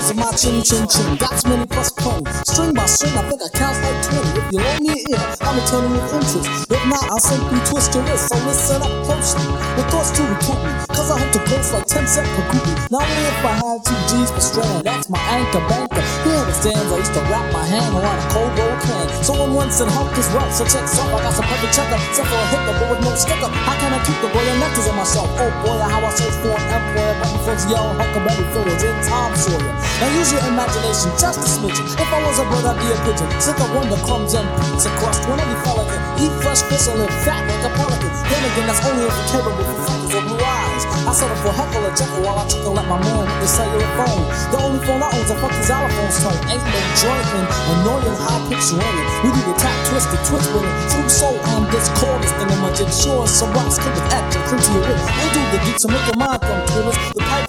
chin. 0.00 0.06
Here's 0.06 0.14
my 0.16 0.30
chin 0.32 0.62
chin 0.62 0.88
chin. 0.88 1.16
Got 1.16 1.44
many 1.46 1.66
plus 1.66 1.90
points. 1.90 2.30
String 2.50 2.74
by 2.74 2.86
string, 2.86 3.14
I 3.16 3.22
think 3.28 3.42
I 3.42 3.48
count 3.50 3.76
like 3.82 3.98
20. 4.06 4.38
If 4.38 4.52
you 4.52 4.58
loan 4.58 4.78
me 4.82 4.94
ear, 5.10 5.24
I'ma 5.42 5.62
turn 5.66 5.84
it 5.84 5.92
with 5.92 6.14
interest. 6.14 6.70
If 6.70 6.82
not, 6.86 7.04
I'll 7.10 7.18
simply 7.18 7.60
twist 7.66 7.94
your 7.94 8.04
wrist. 8.04 8.28
So 8.28 8.36
listen 8.46 8.82
up 8.82 8.94
closely. 9.04 9.46
With 9.76 9.88
thoughts 9.90 10.10
to 10.14 10.22
recruit 10.22 10.60
me. 10.62 10.72
Cause 10.94 11.10
I 11.10 11.18
hope 11.18 11.32
to 11.32 11.42
post 11.46 11.72
like 11.72 11.86
10 11.86 12.06
cent 12.06 12.26
per 12.34 12.42
groupie. 12.50 12.76
Now 12.90 13.02
only 13.02 13.24
if 13.26 13.44
I 13.44 13.54
had 13.58 13.78
two 13.86 13.98
G's 14.10 14.30
per 14.30 14.42
strand. 14.42 14.84
That's 14.84 15.08
my 15.08 15.22
anchor 15.30 15.62
banker. 15.70 16.02
He 16.26 16.30
understands 16.34 16.90
I 16.90 16.98
used 16.98 17.14
to 17.14 17.22
wrap 17.30 17.46
my 17.52 17.64
hand 17.64 17.94
around 17.94 18.18
a 18.18 18.26
cold 18.30 18.52
roll 18.58 18.76
can. 18.82 19.06
Someone 19.22 19.54
once 19.54 19.78
said 19.78 19.88
help 19.88 20.10
is 20.18 20.28
rough, 20.34 20.50
so 20.52 20.64
check 20.66 20.84
off. 20.84 21.10
I 21.14 21.22
got 21.22 21.34
some 21.34 21.46
perfect 21.46 21.74
checker. 21.74 21.98
Except 22.10 22.28
for 22.28 22.38
a 22.38 22.46
hiccup, 22.50 22.76
but 22.82 22.88
with 22.90 23.02
no 23.06 23.14
sticker. 23.14 23.50
How 23.66 23.78
can 23.78 23.94
I 23.94 24.00
keep 24.02 24.18
the 24.22 24.30
boy 24.34 24.42
and 24.46 24.58
nectars 24.62 24.90
on 24.90 24.96
myself? 24.96 25.28
Oh 25.38 25.50
boy, 25.62 25.78
how 25.78 26.02
I 26.02 26.10
search 26.14 26.34
for 26.42 26.54
an 26.54 26.66
employer. 26.66 27.14
But 27.22 27.30
my 27.30 27.40
folks 27.46 27.64
yell 27.70 27.94
Huckleberry 27.94 28.44
Fiddles 28.50 28.82
in 28.82 28.96
Tom 29.06 29.30
Sawyer. 29.38 29.87
Now 30.00 30.08
use 30.16 30.32
your 30.32 30.42
imagination 30.48 31.12
just 31.20 31.38
a 31.44 31.48
smidgen. 31.48 31.86
If 31.94 32.10
I 32.10 32.18
was 32.24 32.38
a 32.40 32.44
bird, 32.48 32.66
I'd 32.66 32.78
be 32.80 32.88
a 32.90 32.98
pigeon. 33.06 33.28
Sick 33.38 33.58
of 33.60 33.70
crumbs 34.08 34.34
and 34.34 34.48
pizza 34.64 34.90
crust. 34.98 35.28
When 35.28 35.38
every 35.38 35.58
fella 35.62 35.84
can 35.86 36.00
eat 36.18 36.32
fresh 36.42 36.62
fish 36.66 36.88
and 36.88 37.04
fat 37.22 37.46
like 37.46 37.64
a 37.68 37.72
pelican. 37.78 38.10
Then 38.26 38.42
again, 38.42 38.66
that's 38.66 38.82
only 38.88 39.04
if 39.06 39.14
you're 39.14 39.30
capable 39.38 39.64
for 39.64 39.78
freckles 39.86 40.14
or 40.14 40.22
blue 40.24 40.40
eyes. 40.40 40.82
I 41.04 41.12
settle 41.12 41.38
for 41.44 41.52
heckle 41.52 41.84
or 41.84 41.94
Jeckle 41.94 42.22
while 42.24 42.38
I 42.40 42.44
chuckle 42.48 42.78
at 42.78 42.86
my 42.88 42.98
man 42.98 43.22
with 43.22 43.30
the 43.38 43.48
cellular 43.48 43.90
phone. 43.96 44.24
The 44.50 44.58
only 44.60 44.80
phone 44.86 45.02
I 45.02 45.08
own 45.14 45.18
own's 45.18 45.30
a 45.30 45.36
fucking 45.42 45.64
xylophone's 45.66 46.18
tone. 46.22 46.40
Ain't 46.48 46.62
no 46.62 46.80
joint 46.96 47.28
in 47.34 47.44
annoying 47.74 48.16
high 48.16 48.42
pitched 48.48 48.72
ringing. 48.72 49.08
We 49.24 49.28
do 49.34 49.40
the 49.44 49.54
tap 49.58 49.76
twist, 49.88 50.08
the 50.10 50.18
twist 50.24 50.48
with 50.54 50.64
it. 50.64 50.74
True 50.94 51.08
soul 51.08 51.36
and 51.36 51.66
this 51.72 51.88
chordus 51.98 52.32
thing 52.38 52.50
in 52.50 52.58
my 52.62 52.72
jig. 52.72 52.90
Sure, 52.92 53.26
some 53.26 53.52
rocks 53.52 53.78
kick 53.78 53.92
it 53.92 54.06
at 54.14 54.24
you, 54.32 54.40
cringe 54.46 54.64
to 54.64 54.72
your 54.72 54.84
wit. 54.86 54.98
We'll 54.98 55.32
do 55.34 55.42
the 55.52 55.58
geeks 55.66 55.84
and 55.84 55.92
make 55.92 56.06
your 56.06 56.16
mind 56.16 56.40
come 56.42 56.62
twirlers. 56.70 56.98
The 57.14 57.20
pipe, 57.20 57.47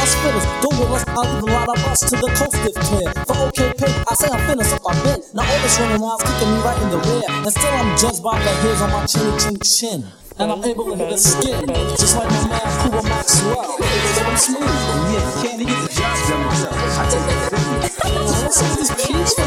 us 0.00 0.14
fitters. 0.24 0.46
Don't 0.64 0.76
will 0.80 0.94
us, 0.96 1.04
I'll 1.08 1.28
even 1.36 1.52
lot 1.52 1.68
of 1.68 1.78
us 1.84 2.00
to 2.08 2.16
the 2.16 2.30
coast 2.32 2.56
if 2.64 2.74
clear. 2.88 3.08
For 3.28 3.36
okay 3.48 3.68
pay, 3.76 3.92
I 4.08 4.14
say 4.16 4.28
I'm 4.32 4.40
finished 4.48 4.72
up 4.72 4.82
my 4.82 4.94
bed. 5.04 5.20
Now 5.36 5.44
all 5.44 5.60
this 5.60 5.76
running 5.78 6.00
around's 6.00 6.24
kicking 6.24 6.50
me 6.50 6.58
right 6.64 6.80
in 6.80 6.88
the 6.90 7.00
rear. 7.04 7.28
And 7.28 7.52
still 7.52 7.74
I'm 7.76 7.92
judged 8.00 8.22
by 8.24 8.40
the 8.40 8.52
hairs 8.64 8.80
on 8.80 8.90
my 8.90 9.04
chin 9.06 9.28
chin 9.38 9.56
chin. 9.60 10.00
And 10.40 10.48
I'm 10.50 10.64
able 10.64 10.88
to 10.88 10.96
hit 10.96 11.10
the 11.10 11.18
skin, 11.20 11.68
just 12.00 12.16
like 12.16 12.30
my 12.32 12.48
man 12.48 12.64
Cuba 12.80 13.02
Maxwell. 13.04 13.76
So 13.76 14.20
I'm 14.24 14.36
smooth. 14.40 14.72
Yeah, 15.12 15.42
can't 15.44 15.60
get 15.60 15.68
the 15.68 15.90
job 15.92 16.16
done 16.28 16.42
myself. 16.48 16.72
I 16.80 17.04
take 17.12 17.24
that 17.28 17.50
business. 17.52 18.00
What's 18.40 18.62
with 18.64 18.76
this 18.80 18.90
peach 18.96 19.32
for 19.36 19.44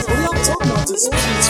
What 0.00 0.08
are 0.08 0.22
y'all 0.24 0.40
talking 0.40 0.70
about? 0.72 0.88
This 0.88 1.04
peach 1.12 1.46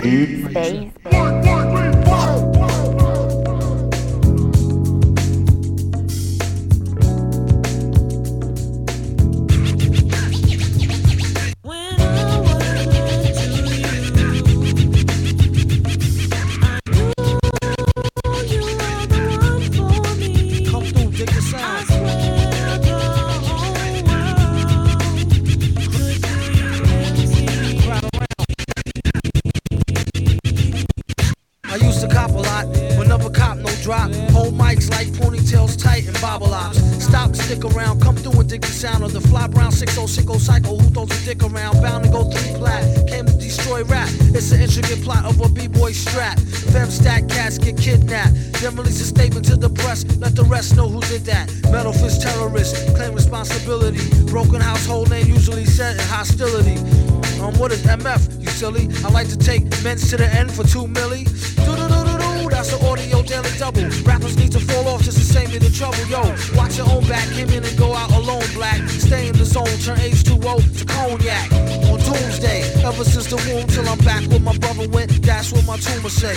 Come 0.00 0.92
to 59.98 60.08
to 60.10 60.16
the 60.16 60.28
end 60.34 60.52
for 60.52 60.64
two 60.64 60.86
milli. 60.86 61.24
That's 62.50 62.76
the 62.76 62.84
audio 62.86 63.22
daily 63.22 63.50
double. 63.58 63.88
Rappers 64.02 64.36
need 64.36 64.52
to 64.52 64.60
fall 64.60 64.88
off 64.88 65.02
just 65.02 65.18
to 65.18 65.24
save 65.24 65.52
me 65.52 65.58
the 65.58 65.70
trouble. 65.70 66.04
Yo, 66.10 66.22
watch 66.56 66.76
your 66.76 66.90
own 66.90 67.06
back, 67.06 67.28
came 67.30 67.50
in 67.50 67.64
and 67.64 67.78
go 67.78 67.94
out 67.94 68.10
alone, 68.10 68.42
black. 68.54 68.80
Stay 68.88 69.28
in 69.28 69.36
the 69.36 69.44
zone, 69.44 69.66
turn 69.84 69.98
H2O 69.98 70.78
to 70.78 70.84
cognac. 70.84 71.50
Doomsday, 72.08 72.62
ever 72.84 73.04
since 73.04 73.26
the 73.26 73.36
womb 73.36 73.66
till 73.66 73.86
I'm 73.86 73.98
back 73.98 74.24
where 74.30 74.40
my 74.40 74.56
brother 74.56 74.88
went, 74.88 75.10
that's 75.22 75.52
what 75.52 75.66
my 75.66 75.76
tumor 75.76 76.08
say. 76.08 76.36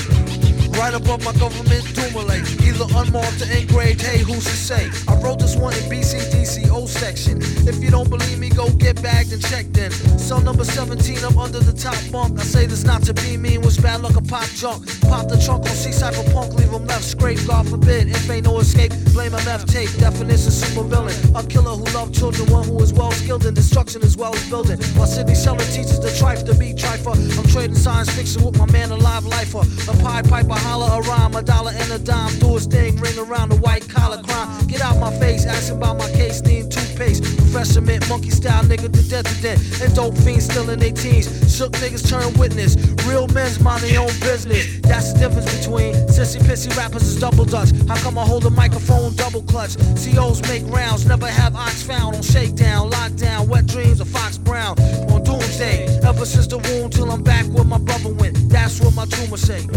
Right 0.77 0.93
above 0.93 1.23
my 1.23 1.33
government 1.33 1.83
Dumile, 1.95 2.39
either 2.63 2.87
unmarked 2.95 3.41
or 3.41 3.51
engraved, 3.51 4.01
hey, 4.01 4.19
who's 4.19 4.45
to 4.45 4.55
say? 4.55 4.89
I 5.07 5.15
wrote 5.21 5.39
this 5.39 5.55
one 5.55 5.73
in 5.73 5.83
BCDCO 5.91 6.87
section. 6.87 7.39
If 7.67 7.83
you 7.83 7.91
don't 7.91 8.09
believe 8.09 8.39
me, 8.39 8.49
go 8.49 8.69
get 8.71 9.01
bagged 9.01 9.33
and 9.33 9.41
checked 9.41 9.77
in. 9.77 9.91
Cell 10.17 10.41
number 10.41 10.63
17, 10.63 11.23
I'm 11.23 11.37
under 11.37 11.59
the 11.59 11.73
top 11.73 11.99
bunk. 12.11 12.39
I 12.39 12.43
say 12.43 12.65
this 12.65 12.83
not 12.83 13.03
to 13.03 13.13
be 13.13 13.37
mean, 13.37 13.61
was 13.61 13.77
bad 13.77 14.01
luck 14.01 14.15
a 14.15 14.21
pop 14.21 14.47
junk. 14.55 14.87
Pop 15.01 15.27
the 15.27 15.37
trunk 15.37 15.69
on 15.69 15.75
C 15.75 15.89
Cypherpunk, 15.89 16.53
leave 16.55 16.71
him 16.71 16.85
left 16.85 17.03
scrape, 17.03 17.39
God 17.45 17.67
forbid. 17.69 18.07
If 18.09 18.29
ain't 18.29 18.45
no 18.45 18.59
escape, 18.59 18.91
blame 19.13 19.33
MF 19.33 19.67
tape. 19.71 19.91
Definition 19.99 20.51
super 20.51 20.83
villain. 20.83 21.15
A 21.35 21.43
killer 21.43 21.75
who 21.75 21.85
loved 21.93 22.15
children, 22.15 22.49
one 22.49 22.65
who 22.65 22.81
is 22.81 22.93
well 22.93 23.11
skilled 23.11 23.45
in 23.45 23.53
destruction 23.53 24.01
as 24.03 24.15
well 24.17 24.33
as 24.33 24.49
building. 24.49 24.79
While 24.95 25.07
Sidney 25.07 25.35
Teaches 25.69 25.99
the 25.99 26.09
trife 26.09 26.45
to 26.45 26.53
be 26.55 26.73
trifer. 26.73 27.13
I'm 27.37 27.47
trading 27.47 27.75
science 27.75 28.09
fiction 28.09 28.43
with 28.43 28.57
my 28.57 28.65
man, 28.71 28.91
a 28.91 28.97
live 28.97 29.25
lifer. 29.25 29.59
A 29.89 30.03
pie 30.03 30.21
piper, 30.21 30.53
holler 30.53 30.99
a 30.99 31.07
rhyme, 31.07 31.35
a 31.35 31.41
dollar 31.41 31.71
and 31.73 31.91
a 31.91 31.99
dime. 31.99 32.37
Do 32.39 32.55
his 32.55 32.65
thing, 32.65 32.97
ring 32.97 33.17
around 33.17 33.49
the 33.49 33.57
white 33.57 33.87
collar 33.87 34.21
crime. 34.21 34.67
Get 34.67 34.81
out 34.81 34.99
my 34.99 35.11
face, 35.19 35.45
asking 35.45 35.77
about 35.77 35.97
my 35.97 36.09
case, 36.11 36.41
need 36.41 36.71
toothpaste. 36.71 37.40
Mint, 37.51 38.07
monkey 38.07 38.29
style 38.29 38.63
nigga 38.63 38.91
to 38.91 39.09
death. 39.09 39.81
And 39.81 39.93
dope 39.93 40.17
fiends 40.19 40.45
still 40.45 40.69
in 40.69 40.79
their 40.79 40.91
teens. 40.91 41.27
Shook 41.53 41.73
niggas 41.73 42.07
turn 42.09 42.33
witness. 42.39 42.77
Real 43.05 43.27
men's 43.27 43.59
mind 43.59 43.83
their 43.83 43.99
own 43.99 44.13
business. 44.21 44.79
That's 44.81 45.11
the 45.11 45.19
difference 45.19 45.59
between 45.59 45.93
sissy 46.07 46.39
pissy 46.39 46.75
rappers 46.77 47.03
is 47.03 47.19
double 47.19 47.43
dutch. 47.43 47.71
How 47.89 47.95
come 47.97 48.17
I 48.17 48.23
hold 48.23 48.45
a 48.45 48.49
microphone 48.49 49.15
double 49.15 49.43
clutch? 49.43 49.75
COs 49.75 50.41
make 50.47 50.63
rounds, 50.67 51.05
never 51.05 51.27
have 51.27 51.55
ox 51.55 51.83
found 51.83 52.15
on 52.15 52.21
shakedown, 52.21 52.89
lockdown, 52.89 53.47
wet 53.47 53.65
dreams 53.65 53.99
of 53.99 54.07
Fox 54.07 54.37
Brown 54.37 54.79
on 55.11 55.21
doomsday. 55.23 55.87
Ever 56.03 56.25
since 56.25 56.47
the 56.47 56.57
wound 56.57 56.93
till 56.93 57.11
I'm 57.11 57.21
back 57.21 57.45
where 57.47 57.65
my 57.65 57.79
brother 57.79 58.13
went. 58.13 58.49
That's 58.49 58.79
what 58.79 58.95
my 58.95 59.05
tumor 59.05 59.37
say. 59.37 59.67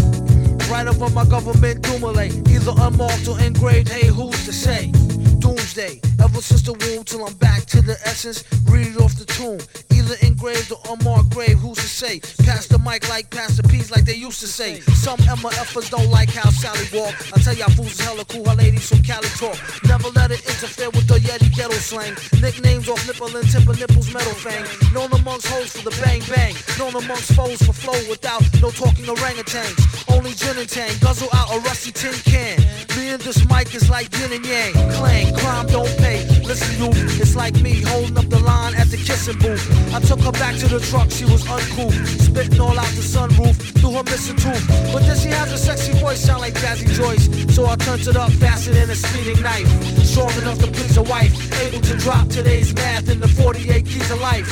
Right 0.71 0.87
above 0.87 1.13
my 1.13 1.25
government 1.25 1.83
Dumile, 1.83 2.31
either 2.49 2.73
unmarked 2.79 3.27
or 3.27 3.39
engraved. 3.41 3.89
Hey, 3.89 4.07
who's 4.07 4.45
to 4.45 4.53
say? 4.53 4.93
Ever 5.77 6.41
since 6.41 6.63
the 6.63 6.73
womb 6.73 7.03
till 7.03 7.27
I'm 7.27 7.35
back 7.35 7.67
to 7.75 7.83
the 7.83 7.99
essence. 8.07 8.45
Read 8.71 8.95
it 8.95 8.97
off 8.97 9.19
the 9.19 9.27
tomb, 9.27 9.59
either 9.91 10.15
engraved 10.23 10.71
or 10.71 10.79
unmarked 10.87 11.31
grave. 11.35 11.59
Who's 11.59 11.79
to 11.79 11.91
say? 11.91 12.21
Pass 12.47 12.69
the 12.69 12.79
mic 12.79 13.09
like 13.09 13.29
pass 13.31 13.57
the 13.57 13.65
peas, 13.67 13.91
like 13.91 14.05
they 14.05 14.15
used 14.15 14.39
to 14.39 14.47
say. 14.47 14.79
Some 14.95 15.19
MFers 15.27 15.91
don't 15.91 16.09
like 16.11 16.31
how 16.31 16.49
Sally 16.51 16.87
walk. 16.95 17.11
I 17.35 17.43
tell 17.43 17.55
y'all 17.55 17.75
fools 17.75 17.91
is 17.91 17.99
hella 17.99 18.25
cool, 18.27 18.45
her 18.49 18.55
ladies 18.55 18.89
from 18.89 19.03
Cali 19.03 19.27
talk. 19.35 19.59
Never 19.83 20.11
let 20.15 20.31
it 20.31 20.47
interfere 20.47 20.91
with 20.91 21.09
the 21.09 21.19
Yeti 21.19 21.51
ghetto 21.51 21.75
slang. 21.75 22.15
Nicknames 22.39 22.89
off 22.89 23.03
nipple 23.09 23.35
and 23.35 23.51
tip 23.51 23.67
of 23.67 23.75
nipples, 23.75 24.15
metal 24.15 24.35
fang. 24.35 24.63
Known 24.95 25.11
amongst 25.11 25.49
hoes 25.49 25.75
for 25.75 25.91
the 25.91 25.95
bang 26.07 26.23
bang. 26.31 26.55
Known 26.79 26.95
amongst 27.03 27.35
foes 27.35 27.59
for 27.67 27.73
flow 27.75 27.99
without 28.09 28.47
no 28.63 28.71
talking 28.71 29.11
orangutans. 29.11 29.75
Only 30.15 30.33
gin 30.33 30.57
and 30.57 30.69
tang, 30.69 30.95
guzzle 31.01 31.29
out 31.35 31.51
a 31.51 31.59
rusty 31.67 31.91
tin 31.91 32.15
can. 32.23 32.59
Me 32.97 33.09
and 33.09 33.21
this 33.21 33.43
mic 33.51 33.75
is 33.75 33.91
like 33.91 34.07
yin 34.19 34.33
and 34.33 34.47
yang. 34.47 34.73
Clang, 34.95 35.35
crime 35.35 35.67
don't 35.67 35.91
pay. 35.99 36.23
Listen, 36.47 36.71
you, 36.79 36.91
it's 37.21 37.35
like 37.35 37.55
me 37.61 37.83
holding 37.83 38.17
up 38.17 38.29
the 38.29 38.39
line 38.39 38.75
at 38.77 38.89
the 38.91 38.97
kissing 38.97 39.39
booth. 39.39 39.65
I 39.93 39.99
took 39.99 40.21
her 40.21 40.31
back 40.33 40.55
to 40.63 40.69
the 40.69 40.79
truck, 40.79 41.11
she 41.11 41.25
was 41.25 41.43
uncool. 41.45 41.91
Spitting 42.23 42.61
all 42.61 42.79
out 42.79 42.95
the 42.95 43.03
sunroof 43.03 43.57
through 43.81 43.95
her 43.99 44.05
missing 44.05 44.37
tooth. 44.37 44.65
But 44.93 45.03
then 45.03 45.19
she 45.19 45.29
has 45.29 45.53
a 45.53 45.59
sexy 45.59 45.93
voice, 45.99 46.21
sound 46.21 46.43
like 46.43 46.55
Jazzy 46.55 46.89
Joyce. 46.95 47.27
So 47.53 47.67
I 47.67 47.75
turned 47.75 48.07
it 48.07 48.17
up 48.17 48.31
faster 48.33 48.71
than 48.71 48.91
a 48.91 48.95
speeding 48.95 49.43
knife. 49.43 49.67
Strong 50.07 50.33
enough 50.43 50.59
to 50.61 50.69
please 50.69 50.97
a 50.97 51.03
wife. 51.03 51.35
Able 51.61 51.81
to 51.81 51.97
drop 51.97 52.29
today's 52.29 52.73
math 52.75 53.09
in 53.09 53.19
the 53.19 53.29
48 53.29 53.85
keys 53.85 54.11
of 54.13 54.21
life. 54.21 54.47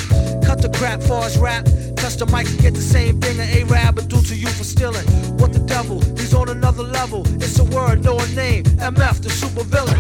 Cut 0.44 0.60
the 0.60 0.70
crap, 0.70 1.00
far 1.02 1.30
rap. 1.38 1.66
Touch 2.02 2.16
the 2.16 2.26
mic 2.26 2.48
and 2.50 2.58
get 2.58 2.74
the 2.74 2.80
same 2.80 3.20
thing 3.20 3.38
an 3.38 3.48
A-Rab 3.48 3.94
would 3.94 4.08
do 4.08 4.20
to 4.20 4.34
you 4.34 4.48
for 4.48 4.64
stealing. 4.64 5.06
What 5.38 5.51
the 5.52 5.60
devil? 5.60 6.00
He's 6.16 6.34
on 6.34 6.48
another 6.48 6.82
level. 6.82 7.22
It's 7.36 7.58
a 7.58 7.64
word, 7.64 8.04
no 8.04 8.18
a 8.18 8.26
name. 8.28 8.64
MF, 8.64 9.22
the 9.22 9.30
super 9.30 9.64
villain. 9.64 9.98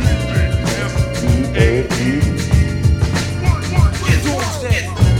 Doomsday. 4.22 5.11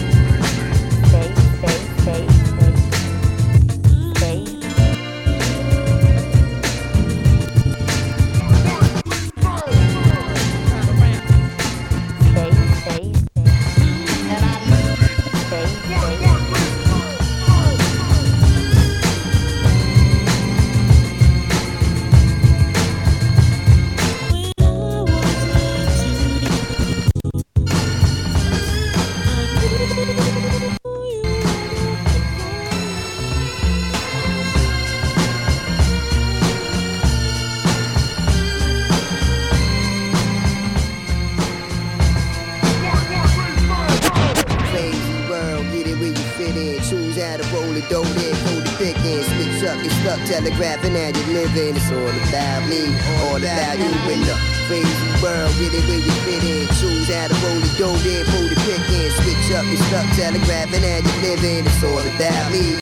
Telegraphing 50.83 50.97
and 50.97 51.17
you 51.17 51.35
living. 51.35 51.77
It's 51.77 51.91
all 51.91 52.29
about 52.29 52.69
me, 52.69 52.87
all 53.23 53.37
about 53.37 53.79
you 53.79 53.85
in 54.13 54.21
the 54.27 54.37
crazy 54.67 55.23
world. 55.23 55.53
Get 55.59 55.75
it 55.75 55.87
where 55.87 55.99
you 55.99 56.11
fit 56.25 56.45
in. 56.45 56.67
Choose 56.77 57.09
how 57.13 57.29
to 57.29 57.35
roll 57.47 57.63
it, 57.63 57.79
go 57.79 57.93
there, 57.99 58.25
pull 58.25 58.49
the 58.49 58.57
pick 58.67 58.89
in. 58.91 59.11
Switch 59.11 59.57
up 59.57 59.65
your 59.67 59.77
stuff, 59.89 60.17
telegraphing 60.17 60.85
and 60.85 61.07
you 61.07 61.13
living. 61.23 61.67
It's 61.67 61.85
all 61.85 61.99
about 61.99 62.53
me. 62.53 62.82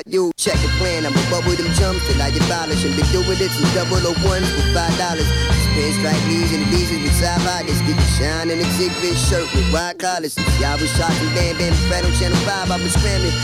About 0.00 0.14
you, 0.14 0.32
check 0.36 0.54
the 0.54 0.68
plan. 0.78 1.04
I'm 1.04 1.12
above 1.28 1.44
with 1.44 1.58
them 1.58 1.70
jumps 1.74 2.00
till 2.08 2.22
I 2.22 2.30
demolish 2.30 2.84
and 2.86 2.96
been 2.96 3.04
doing 3.12 3.36
it 3.36 3.50
since 3.52 3.74
double 3.74 4.00
oh 4.00 4.16
o 4.16 4.28
ones 4.28 4.48
for 4.48 4.64
five 4.72 4.96
dollars. 4.96 5.28
Pinstripe 5.76 6.24
knees 6.26 6.52
and 6.56 6.64
the 6.64 6.70
knees 6.72 6.90
with 6.90 7.12
side 7.20 7.38
bodies. 7.44 7.80
Get 7.84 7.96
the 8.00 8.08
shine 8.16 8.50
in 8.50 8.58
a 8.58 8.68
zig 8.80 8.92
shirt 9.28 9.46
with 9.52 9.68
white 9.72 9.98
collars. 9.98 10.36
Y'all 10.58 10.80
was 10.80 10.90
shocking, 10.96 11.28
bam 11.36 11.58
bam, 11.58 11.72
fat 11.92 12.04
on 12.04 12.12
channel 12.16 12.40
5. 12.48 12.70
I 12.70 12.76
was 12.80 12.92
scrambling. 12.96 13.36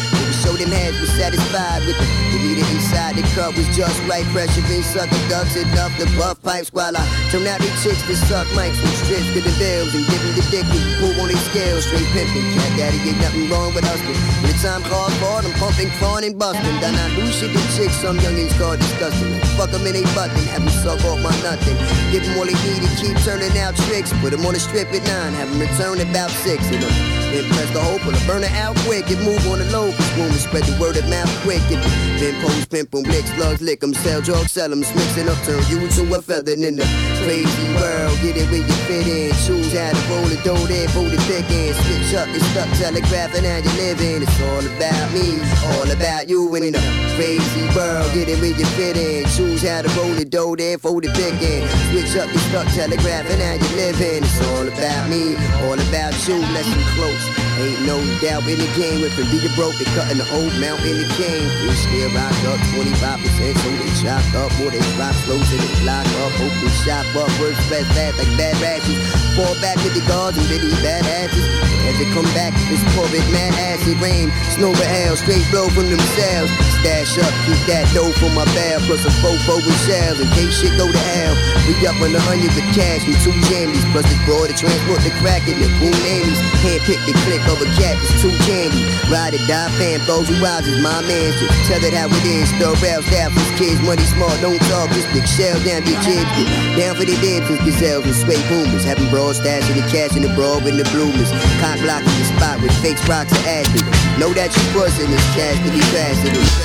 Show 0.42 0.58
them 0.58 0.74
heads 0.74 0.98
was 0.98 1.10
satisfied 1.14 1.86
with 1.86 1.96
the 1.96 2.06
The 2.34 2.38
meter 2.42 2.66
inside 2.74 3.14
the 3.14 3.22
cup 3.32 3.54
was 3.54 3.68
just 3.76 3.94
right. 4.10 4.26
Pressure 4.34 4.60
been 4.66 4.82
sucking 4.82 5.28
ducks 5.30 5.54
enough 5.54 5.94
the 5.98 6.06
puff 6.18 6.42
pipes 6.42 6.72
while 6.72 6.96
I 6.96 7.04
turn 7.30 7.46
out 7.46 7.60
these 7.60 7.78
chicks 7.82 8.02
to 8.10 8.16
suck 8.26 8.46
mics 8.58 8.74
from 8.74 8.90
strips 9.06 9.28
to 9.32 9.40
the 9.40 9.54
bills 9.54 9.94
and 9.94 10.02
give 10.10 10.18
them 10.18 10.34
the 10.34 10.44
dick 10.50 10.66
and 10.66 10.82
pull 10.98 11.14
on 11.22 11.28
these 11.30 11.46
scales. 11.46 11.86
Straight 11.86 12.10
pimping. 12.10 12.42
Cat 12.58 12.72
daddy 12.74 12.98
ain't 13.06 13.20
nothing 13.22 13.46
wrong 13.48 13.70
with 13.72 13.86
us. 13.86 14.02
But 14.02 14.18
when 14.18 14.50
the 14.50 14.58
time 14.58 14.82
calls 14.90 15.14
for 15.22 15.40
them 15.46 15.54
pumping, 15.62 15.90
crawling, 16.02 16.34
and 16.54 16.62
busting. 16.62 16.80
Done 16.80 16.94
I 16.94 17.08
lose 17.16 17.34
shit 17.38 17.50
to 17.50 17.62
chicks, 17.76 17.96
some 17.96 18.18
youngins 18.18 18.56
call 18.58 18.76
disgusting. 18.76 19.32
Fuck 19.56 19.70
them 19.70 19.86
in 19.86 19.94
they 19.94 20.04
button, 20.14 20.36
have 20.52 20.62
them 20.62 20.70
suck 20.82 21.02
off 21.04 21.20
my 21.22 21.34
nothing. 21.42 21.76
Give 22.12 22.22
them 22.24 22.38
all 22.38 22.46
they 22.46 22.54
need 22.66 22.82
and 22.82 22.94
keep 22.98 23.16
turning 23.24 23.56
out 23.58 23.74
tricks. 23.88 24.12
Put 24.20 24.30
them 24.30 24.44
on 24.46 24.54
the 24.54 24.60
strip 24.60 24.92
at 24.92 25.02
nine, 25.06 25.32
have 25.34 25.50
them 25.50 25.60
return 25.60 26.00
about 26.00 26.30
six. 26.30 26.62
You 26.70 26.80
know, 26.80 26.92
then 27.32 27.48
press 27.50 27.70
the 27.72 27.80
hope, 27.80 28.02
pull 28.02 28.14
a 28.14 28.22
burner 28.26 28.50
out 28.62 28.76
quick 28.86 29.08
and 29.10 29.20
move 29.24 29.42
on 29.48 29.58
the 29.58 29.68
low. 29.72 29.90
Women 30.16 30.38
spread 30.38 30.64
the 30.64 30.76
word 30.80 30.96
of 30.96 31.08
mouth 31.08 31.30
quick. 31.42 31.62
If 31.70 31.80
then 32.20 32.34
post, 32.42 32.70
pimp 32.70 32.94
em, 32.94 33.02
blick, 33.02 33.26
slugs, 33.36 33.60
lick 33.60 33.82
sell 34.02 34.20
drugs, 34.20 34.52
sell 34.52 34.72
em, 34.72 34.80
mixing 34.80 35.28
up, 35.28 35.38
turn 35.44 35.62
you 35.68 35.88
to 35.88 36.02
a 36.14 36.22
feather 36.22 36.52
in 36.52 36.76
the 36.76 36.86
crazy 37.24 37.66
world. 37.74 38.14
Get 38.22 38.36
it 38.36 38.48
where 38.50 38.62
you 38.62 38.76
fit 38.86 39.06
in. 39.06 39.32
Choose 39.44 39.72
how 39.72 39.92
to 39.92 40.02
roll 40.10 40.30
it, 40.30 40.42
there, 40.44 40.88
fold 40.88 41.12
it 41.12 41.20
thick 41.28 41.48
in. 41.50 41.74
Switch 41.74 42.14
up, 42.14 42.28
it's 42.30 42.44
stuck, 42.52 42.68
telegraphing 42.78 43.44
how 43.44 43.58
you 43.58 43.72
living. 43.76 44.22
It's 44.22 44.40
all 44.48 44.64
about 44.64 45.12
me, 45.12 45.38
it's 45.40 45.64
all 45.76 45.90
about 45.90 46.25
you 46.28 46.54
in 46.56 46.72
the 46.72 46.78
crazy 47.16 47.62
world. 47.74 48.12
Get 48.12 48.28
it 48.28 48.40
where 48.40 48.56
you 48.56 48.66
fit 48.76 48.96
in. 48.96 49.24
Choose 49.36 49.62
how 49.62 49.82
to 49.82 49.88
roll 50.00 50.18
it, 50.18 50.30
dough 50.30 50.56
then 50.56 50.78
fold 50.78 51.04
it 51.04 51.14
thick 51.16 51.40
in. 51.40 51.68
Switch 51.90 52.16
up, 52.16 52.28
it's 52.32 52.42
stuck, 52.42 52.66
telegraphing 52.68 53.40
how 53.40 53.54
you 53.54 53.76
living. 53.76 54.24
It's 54.24 54.40
all 54.48 54.66
about 54.66 55.08
me, 55.08 55.36
all 55.64 55.78
about 55.78 56.14
you. 56.28 56.36
Listen 56.36 56.82
close. 56.94 57.45
Ain't 57.56 57.80
no 57.88 57.96
doubt 58.20 58.44
in 58.44 58.60
the 58.60 58.68
game. 58.76 59.00
If 59.00 59.16
it 59.16 59.24
be 59.32 59.40
broke, 59.56 59.76
they 59.80 59.88
cutting 59.96 60.18
the 60.18 60.28
whole 60.28 60.52
mount 60.60 60.84
in 60.84 61.00
the 61.00 61.08
game. 61.16 61.48
We 61.64 61.72
still 61.72 62.12
rock 62.12 62.36
up 62.44 62.60
25%, 62.76 63.56
so 63.56 63.68
they 63.80 63.90
chop 63.96 64.20
up. 64.36 64.52
More 64.60 64.68
they 64.68 64.84
drop 64.92 65.16
slow 65.24 65.40
to 65.40 65.56
they 65.56 65.72
lock 65.80 66.04
up. 66.20 66.36
open 66.36 66.70
shop 66.84 67.08
up. 67.16 67.32
Words 67.40 67.56
fast, 67.72 67.88
fast 67.96 68.20
like 68.20 68.28
bad 68.36 68.60
rashes. 68.60 69.00
Fall 69.32 69.56
back 69.64 69.80
to 69.80 69.88
the 69.88 70.04
guards 70.04 70.36
and 70.36 70.46
bitty 70.52 70.68
bad 70.84 71.08
asses. 71.08 71.48
As 71.88 71.96
they 72.02 72.08
come 72.12 72.26
back, 72.34 72.52
it's 72.68 72.82
COVID, 72.98 73.24
mad 73.30 73.54
acid 73.56 73.96
rain. 74.02 74.28
Snow 74.52 74.74
with 74.74 74.90
hell, 74.90 75.14
straight 75.16 75.46
blow 75.54 75.70
from 75.70 75.88
themselves. 75.88 76.50
Stash 76.82 77.14
up, 77.22 77.30
keep 77.46 77.56
that 77.70 77.86
dough 77.94 78.10
for 78.18 78.28
my 78.34 78.44
bell. 78.58 78.82
Plus 78.84 79.06
a 79.06 79.12
fofo 79.22 79.62
with 79.62 79.80
shells 79.86 80.18
in 80.18 80.26
case 80.34 80.60
shit 80.60 80.74
go 80.74 80.90
to 80.90 81.02
hell. 81.14 81.38
We 81.64 81.78
up 81.86 81.94
on 82.02 82.10
the 82.10 82.20
onion 82.26 82.50
with 82.52 82.68
cash 82.74 83.06
and 83.06 83.14
two 83.22 83.30
jammies. 83.46 83.86
Plus 83.94 84.04
the 84.10 84.18
broad 84.26 84.50
to 84.50 84.54
transport 84.58 85.00
the 85.06 85.14
crack 85.22 85.46
in 85.46 85.62
the 85.62 85.70
boom 85.78 85.94
namies. 86.02 86.42
Hand 86.66 86.82
pick 86.84 86.98
the 87.06 87.14
click 87.22 87.45
of 87.48 87.60
a 87.62 87.68
cat 87.78 87.96
is 87.98 88.12
too 88.22 88.32
candy. 88.46 88.82
Ride 89.10 89.34
or 89.34 89.42
die, 89.46 89.70
fan, 89.78 90.00
those 90.06 90.28
who 90.28 90.36
rise 90.42 90.66
is 90.66 90.82
my 90.82 91.00
man. 91.02 91.32
Just 91.38 91.54
tell 91.68 91.82
it 91.82 91.94
how 91.94 92.06
it 92.06 92.24
is. 92.24 92.50
The 92.58 92.74
rail 92.82 93.02
staff 93.02 93.32
is 93.34 93.50
kids, 93.58 93.80
money 93.82 94.02
smart, 94.02 94.40
don't 94.40 94.60
talk. 94.70 94.90
Just 94.90 95.10
big 95.12 95.26
shell 95.26 95.58
down 95.62 95.86
your 95.86 96.00
kids. 96.02 96.30
Down 96.78 96.94
for 96.96 97.04
the 97.04 97.16
dead 97.22 97.46
since 97.46 97.62
gazelles 97.64 98.06
and 98.06 98.14
sway 98.14 98.40
boomers. 98.48 98.84
Having 98.84 99.10
broad 99.10 99.36
stash 99.36 99.68
in 99.70 99.76
the 99.78 99.86
cash 99.88 100.14
and 100.14 100.24
the 100.24 100.32
broad 100.34 100.64
with 100.64 100.76
the 100.76 100.86
bloomers. 100.90 101.30
Cock 101.62 101.78
blocking 101.82 102.16
the 102.18 102.26
spot 102.36 102.60
with 102.62 102.74
fake 102.82 103.00
rocks 103.08 103.32
and 103.32 103.66
ashes. 103.66 104.05
Know 104.16 104.32
that 104.32 104.48
you 104.48 104.64
in 105.04 105.12
this 105.12 105.26
cash 105.36 105.60
to 105.60 105.68
be 105.68 105.76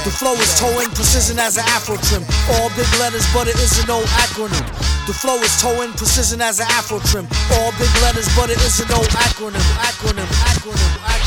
The 0.08 0.13
flow 0.15 0.39
is 0.39 0.55
towing, 0.55 0.88
precision 0.96 1.36
as 1.36 1.60
an 1.60 1.67
afro 1.75 2.00
trim. 2.08 2.24
All 2.48 2.72
big 2.79 2.88
letters, 2.96 3.27
but 3.36 3.51
it 3.51 3.60
isn't 3.60 3.91
no 3.91 4.00
acronym. 4.24 4.63
The 5.03 5.12
flow 5.12 5.36
is 5.36 5.51
towing, 5.60 5.91
precision 6.00 6.39
as 6.39 6.63
an 6.63 6.72
afro 6.72 7.03
trim. 7.12 7.27
All 7.60 7.75
big 7.75 7.91
letters, 8.08 8.31
but 8.39 8.48
it 8.48 8.62
isn't 8.63 8.88
no 8.88 9.03
acronym. 9.20 9.60
Acronym, 9.84 10.31
acronym. 10.48 10.91
The 10.96 11.21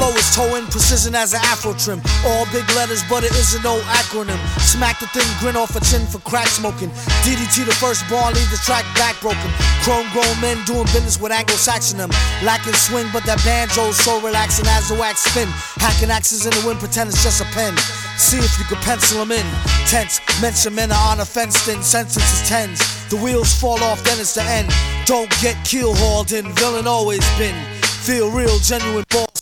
flow 0.00 0.16
is 0.16 0.32
towing, 0.34 0.64
precision 0.72 1.14
as 1.14 1.34
an 1.36 1.40
afro 1.44 1.76
trim. 1.76 2.00
All 2.24 2.48
big 2.48 2.64
letters, 2.72 3.04
but 3.04 3.22
it 3.22 3.36
isn't 3.36 3.62
no 3.62 3.76
acronym. 4.00 4.40
Smack 4.56 4.98
the 4.98 5.06
thing, 5.12 5.28
grin 5.38 5.56
off 5.56 5.76
a 5.76 5.80
chin 5.84 6.06
for 6.08 6.18
crack 6.24 6.48
smoking. 6.48 6.88
DDT 7.20 7.68
the 7.68 7.76
first 7.76 8.08
bar, 8.08 8.32
leave 8.32 8.50
the 8.50 8.60
track 8.64 8.88
back 8.96 9.20
broken. 9.20 9.50
Chrome 9.84 10.08
grown 10.16 10.36
men 10.40 10.56
doing 10.64 10.88
business 10.96 11.20
with 11.20 11.32
Anglo-Saxon 11.32 11.98
them. 11.98 12.08
Lacking 12.42 12.72
swing, 12.72 13.08
but 13.12 13.24
that 13.28 13.44
banjo's 13.44 14.00
so 14.00 14.16
relaxing 14.24 14.64
as 14.72 14.88
the 14.88 14.96
wax 14.96 15.20
spin. 15.20 15.48
Hacking 15.76 16.10
axes 16.10 16.48
in 16.48 16.52
the 16.56 16.64
wind, 16.64 16.80
pretend 16.80 17.10
it's 17.10 17.22
just 17.22 17.44
a 17.44 17.48
pen. 17.52 17.76
See 18.16 18.40
if 18.40 18.58
you 18.58 18.64
can 18.64 18.80
pencil 18.80 19.20
them 19.20 19.32
in. 19.32 19.44
Tense, 19.84 20.20
mention 20.40 20.74
men 20.74 20.92
are 20.92 21.12
on 21.12 21.20
a 21.20 21.26
fenced 21.28 21.68
in, 21.68 21.82
sentences 21.82 22.48
tens. 22.48 22.80
The 23.12 23.16
wheels 23.20 23.52
fall 23.52 23.80
off, 23.84 24.02
then 24.04 24.18
it's 24.18 24.34
the 24.34 24.44
end. 24.44 24.72
Don't 25.04 25.30
get 25.44 25.60
keel 25.64 25.92
hauled 25.94 26.32
in, 26.32 26.48
villain 26.56 26.86
always 26.86 27.24
been. 27.36 27.56
Feel 28.00 28.30
real, 28.30 28.56
genuine 28.60 29.04
skin. 29.10 29.39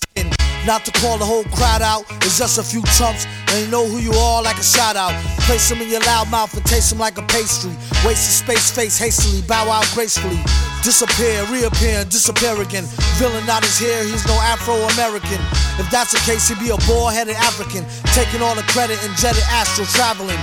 Not 0.69 0.85
to 0.85 0.93
call 1.01 1.17
the 1.17 1.25
whole 1.25 1.49
crowd 1.57 1.81
out, 1.81 2.05
it's 2.29 2.37
just 2.37 2.61
a 2.61 2.63
few 2.63 2.85
chumps. 2.93 3.25
You 3.57 3.73
know 3.73 3.89
who 3.89 4.05
you 4.05 4.13
are 4.13 4.43
like 4.45 4.61
a 4.61 4.63
shout 4.63 5.01
out. 5.01 5.17
Place 5.49 5.65
them 5.65 5.81
in 5.81 5.89
your 5.89 6.05
loud 6.05 6.29
mouth 6.29 6.53
and 6.53 6.61
taste 6.69 6.91
them 6.91 6.99
like 7.01 7.17
a 7.17 7.25
pastry. 7.25 7.73
Waste 8.05 8.29
of 8.29 8.37
space, 8.45 8.69
face 8.69 8.99
hastily, 9.01 9.41
bow 9.49 9.65
out 9.73 9.89
gracefully. 9.97 10.37
Disappear, 10.85 11.49
reappear, 11.49 12.05
disappear 12.05 12.61
again. 12.61 12.85
Villain 13.17 13.47
not 13.47 13.65
his 13.65 13.81
hair, 13.81 14.05
he's 14.05 14.29
no 14.29 14.37
Afro 14.45 14.77
American. 14.93 15.41
If 15.81 15.89
that's 15.89 16.13
the 16.13 16.21
case, 16.29 16.53
he'd 16.53 16.61
be 16.61 16.69
a 16.69 16.77
bald 16.85 17.17
headed 17.17 17.41
African. 17.41 17.89
Taking 18.13 18.45
all 18.45 18.55
the 18.55 18.69
credit 18.69 19.01
and 19.09 19.17
jetted 19.17 19.49
astral 19.49 19.89
traveling. 19.97 20.37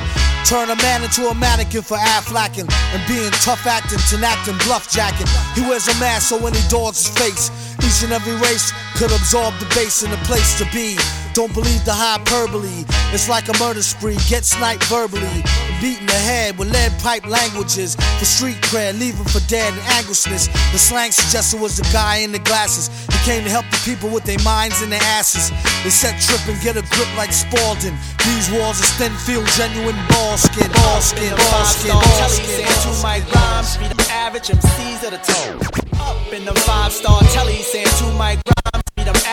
Turn 0.50 0.74
a 0.74 0.78
man 0.82 1.06
into 1.06 1.30
a 1.30 1.36
mannequin 1.38 1.86
for 1.86 2.02
afflacking 2.02 2.66
and 2.66 3.02
being 3.06 3.30
tough 3.46 3.62
acting, 3.70 4.02
acting, 4.26 4.58
bluff 4.66 4.90
jacking. 4.90 5.30
He 5.54 5.62
wears 5.62 5.86
a 5.86 5.94
mask 6.02 6.34
so 6.34 6.42
when 6.42 6.58
he 6.58 6.66
daws 6.66 6.98
his 6.98 7.14
face, 7.14 7.54
each 7.86 8.02
and 8.02 8.10
every 8.10 8.34
race 8.42 8.74
could 8.96 9.12
absorb 9.12 9.54
the 9.60 9.68
base 9.76 10.04
in 10.04 10.12
the 10.12 10.22
place 10.24 10.58
to 10.58 10.66
be. 10.72 10.96
Don't 11.36 11.54
believe 11.54 11.84
the 11.84 11.92
hyperbole. 11.92 12.88
It's 13.12 13.28
like 13.28 13.52
a 13.52 13.56
murder 13.60 13.84
spree. 13.84 14.16
Get 14.32 14.46
sniped 14.48 14.88
verbally. 14.88 15.44
Beaten 15.84 16.08
the 16.08 16.16
head 16.16 16.58
with 16.58 16.72
lead 16.72 16.96
pipe 17.04 17.28
languages. 17.28 18.00
For 18.20 18.24
street 18.24 18.56
cred, 18.64 18.98
leaving 18.98 19.28
for 19.28 19.44
dead 19.52 19.68
and 19.76 19.84
anguishness. 20.00 20.48
The 20.72 20.80
slang 20.80 21.12
suggested 21.12 21.60
was 21.60 21.76
the 21.76 21.84
guy 21.92 22.24
in 22.24 22.32
the 22.32 22.40
glasses. 22.40 22.88
He 23.12 23.20
came 23.28 23.44
to 23.44 23.50
help 23.50 23.68
the 23.68 23.82
people 23.84 24.08
with 24.08 24.24
their 24.24 24.40
minds 24.48 24.82
and 24.82 24.90
their 24.90 25.04
asses. 25.04 25.52
They 25.84 25.92
set 25.92 26.16
trip 26.24 26.40
and 26.48 26.56
get 26.64 26.80
a 26.80 26.86
grip 26.96 27.12
like 27.20 27.36
Spalding. 27.36 28.00
These 28.24 28.48
walls 28.56 28.80
are 28.80 28.92
thin, 28.96 29.12
feel 29.28 29.44
genuine 29.60 30.00
ball 30.16 30.38
skin, 30.40 30.72
ball 30.72 31.02
skin, 31.04 31.36
ball 31.36 31.68
skin, 31.68 31.92
ball 31.92 32.32
skin. 32.32 32.64
Two 32.80 32.96
mic 33.04 33.28
rhymes, 33.36 33.76
be 33.76 33.92
the 33.92 34.08
average 34.08 34.48
MCs 34.48 35.04
of 35.04 35.12
the 35.12 35.20
toe. 35.20 35.60
Up 36.00 36.32
in 36.32 36.46
them 36.46 36.56
five 36.64 36.94
star 36.94 37.20
tellies, 37.36 37.68
saying 37.68 37.92
two 38.00 38.08
mic 38.16 38.40
rhymes, 38.40 38.44
be 38.46 38.54
them 38.64 38.65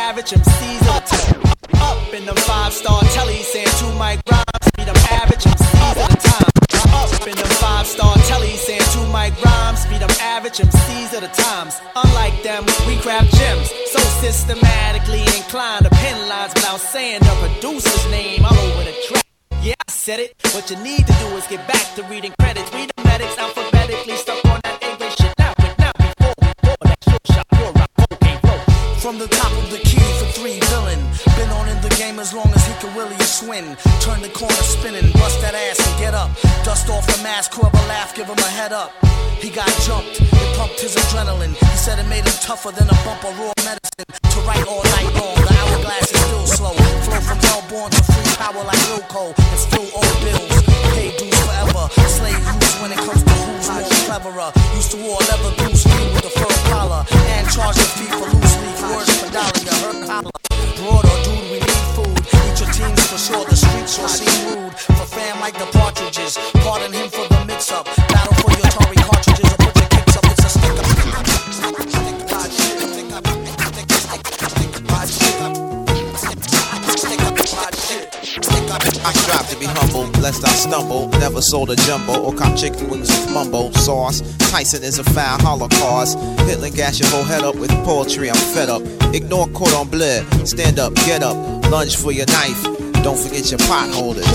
average 0.02 0.30
MCs 0.30 0.82
of 0.90 0.98
the 0.98 1.02
toe. 1.14 1.78
Up 1.78 2.12
in 2.12 2.26
them 2.26 2.36
five 2.36 2.72
star 2.72 3.00
tellies, 3.14 3.46
saying 3.54 3.72
two 3.78 3.92
mic 4.02 4.18
rhymes, 4.30 4.66
be 4.76 4.82
them 4.84 4.98
average 5.14 5.44
MCs 5.44 5.96
of 6.02 6.08
the 6.10 6.18
time. 6.18 6.52
Up 6.92 7.26
in 7.26 7.36
them 7.36 7.52
five 7.62 7.86
star 7.86 8.14
tellies, 8.28 8.60
saying 8.66 8.86
two 8.94 9.06
mic 9.14 9.32
rhymes, 9.44 9.86
be 9.86 9.96
them 9.98 10.10
average 10.20 10.58
MCs 10.58 11.14
of 11.14 11.20
the 11.22 11.32
times. 11.46 11.80
Unlike 11.94 12.42
them, 12.42 12.64
we 12.86 12.96
craft 12.98 13.30
gems, 13.38 13.68
so 13.92 14.00
systematically 14.24 15.22
inclined 15.38 15.84
to 15.84 15.90
pen 15.90 16.28
lines 16.28 16.52
without 16.54 16.80
saying 16.80 17.20
the 17.20 17.34
producer's 17.42 18.04
name 18.10 18.44
all 18.44 18.58
over 18.58 18.82
the 18.82 18.94
track. 19.06 19.26
Yeah, 19.62 19.74
I 19.86 19.92
said 19.92 20.18
it. 20.18 20.34
What 20.52 20.68
you 20.68 20.78
need 20.82 21.06
to 21.06 21.14
do 21.22 21.26
is 21.38 21.46
get 21.46 21.62
back 21.68 21.86
to 21.94 22.02
reading 22.10 22.34
credits. 22.40 22.74
Read 22.74 22.90
the 22.96 23.04
medics 23.04 23.38
alphabetically, 23.38 24.16
stuck 24.16 24.44
on 24.46 24.58
that 24.64 24.82
English 24.82 25.14
shit. 25.16 25.32
Now, 25.38 25.54
but 25.56 25.78
now 25.78 25.92
before, 25.96 26.34
before 26.40 26.76
that 26.90 26.98
short 27.06 27.26
shot, 27.32 27.46
your 27.60 27.72
rock, 27.78 27.90
cocaine 27.98 28.40
flow. 28.40 28.58
From 29.04 29.18
the 29.18 29.28
top 29.28 29.52
of 29.62 29.70
the 29.70 29.91
Turn 33.42 34.22
the 34.22 34.30
corner 34.30 34.54
spinning, 34.62 35.10
bust 35.18 35.42
that 35.42 35.54
ass 35.54 35.74
and 35.82 35.98
get 35.98 36.14
up. 36.14 36.30
Dust 36.62 36.88
off 36.88 37.02
the 37.10 37.20
mask, 37.24 37.58
a 37.58 37.66
laugh, 37.90 38.14
give 38.14 38.28
him 38.28 38.38
a 38.38 38.50
head 38.54 38.72
up. 38.72 38.94
He 39.42 39.50
got 39.50 39.66
jumped, 39.82 40.22
it 40.22 40.56
pumped 40.56 40.78
his 40.78 40.94
adrenaline. 40.94 41.50
He 41.50 41.76
said 41.76 41.98
it 41.98 42.06
made 42.06 42.22
him 42.22 42.38
tougher 42.38 42.70
than 42.70 42.86
a 42.86 42.94
bump 43.02 43.24
of 43.26 43.34
raw 43.42 43.52
medicine. 43.66 44.06
To 44.06 44.38
write 44.46 44.62
all 44.70 44.86
night 44.94 45.10
long, 45.18 45.34
the 45.42 45.54
hourglass 45.58 46.14
is 46.14 46.20
still 46.22 46.46
slow. 46.46 46.74
Flow 47.02 47.18
from 47.18 47.38
hellborn 47.42 47.90
to 47.90 48.02
free 48.14 48.30
power 48.38 48.62
like 48.62 48.78
Wilco, 48.94 49.34
stumble. 81.42 81.66
Never 81.66 81.66
sold 81.66 81.70
a 81.70 81.76
jumbo 81.76 82.22
or 82.22 82.34
cop 82.34 82.56
chicken 82.56 82.88
wings 82.88 83.08
with 83.08 83.32
mumbo 83.32 83.70
sauce. 83.72 84.22
Tyson 84.50 84.82
is 84.82 84.98
a 84.98 85.04
foul 85.04 85.38
holocaust. 85.40 86.18
Hitler 86.46 86.70
gas 86.70 86.98
your 86.98 87.08
whole 87.10 87.24
head 87.24 87.42
up 87.42 87.56
with 87.56 87.70
poetry. 87.84 88.30
I'm 88.30 88.36
fed 88.36 88.68
up. 88.68 88.82
Ignore 89.14 89.48
cordon 89.48 89.88
bleu. 89.88 90.22
Stand 90.44 90.78
up, 90.78 90.94
get 90.94 91.22
up, 91.22 91.36
lunge 91.70 91.96
for 91.96 92.12
your 92.12 92.26
knife. 92.26 92.62
Don't 93.02 93.18
forget 93.18 93.50
your 93.50 93.58
potholders. 93.60 94.28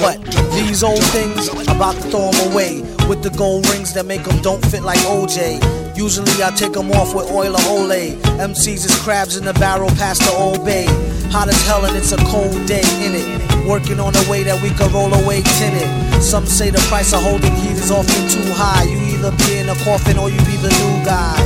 But 0.00 0.18
these 0.52 0.82
old 0.82 1.02
things, 1.14 1.48
about 1.68 1.94
to 1.94 2.02
throw 2.10 2.30
'em 2.30 2.52
away 2.52 2.82
with 3.08 3.22
the 3.22 3.30
gold 3.30 3.68
rings 3.70 3.92
that 3.94 4.06
make 4.06 4.26
'em 4.26 4.40
don't 4.42 4.64
fit 4.66 4.82
like 4.82 5.00
OJ. 5.06 5.60
Usually 5.94 6.42
I 6.42 6.50
take 6.50 6.76
'em 6.76 6.90
off 6.92 7.14
with 7.14 7.30
oil 7.30 7.54
or 7.54 7.86
Olay. 7.86 8.16
MCs 8.40 8.84
is 8.84 8.94
crabs 8.96 9.36
in 9.36 9.44
the 9.44 9.54
barrel 9.54 9.90
past 9.98 10.22
the 10.22 10.32
old 10.32 10.64
bay. 10.64 10.86
Hot 11.30 11.48
as 11.48 11.60
hell 11.66 11.84
and 11.84 11.96
it's 11.96 12.12
a 12.12 12.16
cold 12.16 12.66
day 12.66 12.82
in 13.04 13.14
it. 13.14 13.39
Working 13.66 14.00
on 14.00 14.14
a 14.16 14.24
way 14.30 14.42
that 14.42 14.60
we 14.62 14.70
could 14.70 14.90
roll 14.92 15.12
away 15.14 15.42
tinted. 15.58 15.88
Some 16.22 16.46
say 16.46 16.70
the 16.70 16.82
price 16.90 17.12
of 17.12 17.22
holding 17.22 17.54
heat 17.56 17.78
is 17.78 17.90
often 17.90 18.28
too 18.28 18.44
high. 18.52 18.84
You 18.84 18.98
either 19.14 19.30
be 19.46 19.58
in 19.58 19.68
a 19.68 19.76
coffin 19.84 20.18
or 20.18 20.28
you 20.28 20.38
be 20.48 20.56
the 20.58 20.70
new 20.70 21.04
guy. 21.04 21.38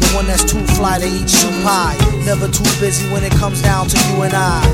The 0.00 0.08
one 0.16 0.26
that's 0.26 0.44
too 0.44 0.60
fly 0.74 0.98
to 0.98 1.06
eat 1.06 1.30
shoe 1.30 1.52
pie. 1.62 1.96
Never 2.26 2.48
too 2.48 2.66
busy 2.80 3.06
when 3.12 3.22
it 3.22 3.32
comes 3.32 3.62
down 3.62 3.88
to 3.88 3.96
you 4.10 4.22
and 4.22 4.34
I. 4.34 4.64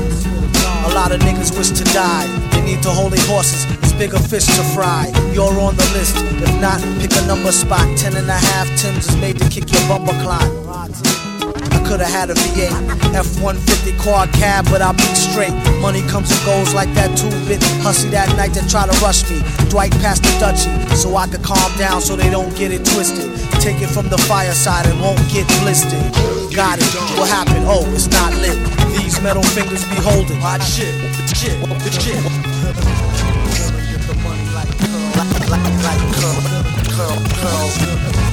A 0.85 0.91
lot 0.95 1.11
of 1.11 1.19
niggas 1.21 1.57
wish 1.57 1.69
to 1.77 1.83
die. 1.93 2.25
They 2.51 2.61
need 2.61 2.81
to 2.83 2.89
hold 2.89 3.13
their 3.13 3.25
horses. 3.27 3.65
It's 3.83 3.93
bigger 3.93 4.19
fish 4.19 4.45
to 4.45 4.63
fry. 4.73 5.11
You're 5.33 5.59
on 5.59 5.75
the 5.75 5.87
list. 5.93 6.15
If 6.41 6.53
not, 6.61 6.81
pick 7.01 7.11
a 7.17 7.25
number 7.27 7.51
spot. 7.51 7.85
Ten 7.97 8.15
and 8.15 8.29
a 8.29 8.39
half 8.51 8.67
Tims 8.79 9.07
is 9.07 9.17
made 9.17 9.37
to 9.39 9.49
kick 9.49 9.71
your 9.71 9.83
bumper 9.87 10.17
clot. 10.23 10.49
I 11.71 11.79
could've 11.87 12.07
had 12.07 12.29
a 12.29 12.33
V8, 12.33 13.15
F-150 13.15 13.99
quad 14.01 14.31
cab, 14.33 14.65
but 14.69 14.81
I 14.81 14.91
beat 14.93 15.17
straight. 15.17 15.53
Money 15.81 16.01
comes 16.07 16.31
and 16.31 16.45
goes 16.45 16.73
like 16.73 16.91
that 16.93 17.17
two-bit 17.17 17.63
hussy 17.83 18.09
that 18.09 18.29
night 18.37 18.53
that 18.53 18.69
try 18.69 18.85
to 18.85 18.95
rush 19.03 19.29
me. 19.29 19.41
Dwight 19.69 19.91
passed 20.03 20.23
the 20.23 20.29
Dutchie, 20.39 20.71
so 20.95 21.15
I 21.15 21.27
could 21.27 21.43
calm 21.43 21.71
down 21.77 22.01
so 22.01 22.15
they 22.15 22.29
don't 22.29 22.55
get 22.55 22.71
it 22.71 22.85
twisted. 22.85 23.29
Take 23.61 23.81
it 23.81 23.89
from 23.89 24.09
the 24.09 24.17
fireside 24.17 24.85
and 24.87 24.99
won't 25.01 25.19
get 25.29 25.47
blistered. 25.61 25.99
Got 26.53 26.79
it. 26.79 26.89
What 27.19 27.29
happened? 27.29 27.65
Oh, 27.67 27.85
it's 27.93 28.07
not 28.07 28.33
lit. 28.41 28.57
These 28.97 29.21
metal 29.21 29.43
fingers 29.43 29.83
be 29.89 29.95
holding. 30.01 30.39
Hot 30.41 30.61
shit. 30.61 30.93
Shit. 31.35 31.57
Shit. 31.93 32.23
Like 34.57 34.71
curl, 34.79 35.11
like, 35.51 35.63
like 35.83 36.01
curl, 36.15 36.39
curl, 37.41 38.26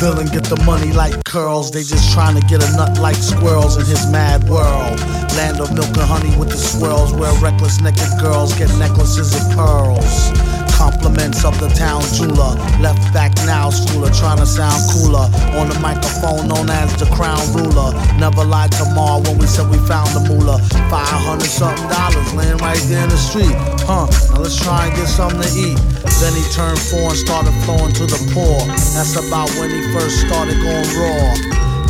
Villain 0.00 0.26
get 0.28 0.44
the 0.44 0.60
money 0.64 0.92
like 0.92 1.22
curls. 1.24 1.70
They 1.70 1.82
just 1.82 2.12
trying 2.12 2.40
to 2.40 2.46
get 2.46 2.64
a 2.64 2.72
nut 2.76 2.98
like 2.98 3.16
squirrels 3.16 3.76
in 3.76 3.84
his 3.84 4.10
mad 4.10 4.48
world. 4.48 4.98
Land 5.36 5.60
of 5.60 5.74
milk 5.74 5.94
and 5.96 6.08
honey 6.08 6.34
with 6.38 6.48
the 6.48 6.56
swirls, 6.56 7.12
where 7.12 7.32
reckless 7.42 7.80
naked 7.80 8.08
girls 8.18 8.54
get 8.54 8.70
necklaces 8.78 9.34
of 9.34 9.42
pearls. 9.54 10.59
Compliments 10.80 11.44
of 11.44 11.52
the 11.60 11.68
town 11.76 12.00
jeweler. 12.16 12.56
Left 12.80 13.04
back 13.12 13.36
now, 13.44 13.68
schooler, 13.68 14.08
trying 14.16 14.40
to 14.40 14.48
sound 14.48 14.80
cooler. 14.88 15.28
On 15.60 15.68
the 15.68 15.76
microphone, 15.76 16.48
known 16.48 16.72
as 16.72 16.88
the 16.96 17.04
crown 17.12 17.36
ruler. 17.52 17.92
Never 18.16 18.48
lied 18.48 18.72
to 18.80 18.88
Ma 18.96 19.20
when 19.20 19.36
we 19.36 19.44
said 19.44 19.68
we 19.68 19.76
found 19.84 20.08
the 20.16 20.24
moolah. 20.24 20.56
500 20.88 21.44
something 21.44 21.84
dollars 21.92 22.32
laying 22.32 22.56
right 22.64 22.80
there 22.88 23.04
in 23.04 23.12
the 23.12 23.20
street. 23.20 23.52
Huh, 23.84 24.08
now 24.32 24.40
let's 24.40 24.56
try 24.56 24.88
and 24.88 24.96
get 24.96 25.04
something 25.04 25.44
to 25.44 25.52
eat. 25.52 25.76
Then 26.16 26.32
he 26.32 26.48
turned 26.56 26.80
four 26.88 27.12
and 27.12 27.20
started 27.28 27.52
flowing 27.68 27.92
to 28.00 28.08
the 28.08 28.20
poor. 28.32 28.64
That's 28.96 29.20
about 29.20 29.52
when 29.60 29.68
he 29.68 29.84
first 29.92 30.24
started 30.24 30.56
going 30.64 30.88
raw. 30.96 31.28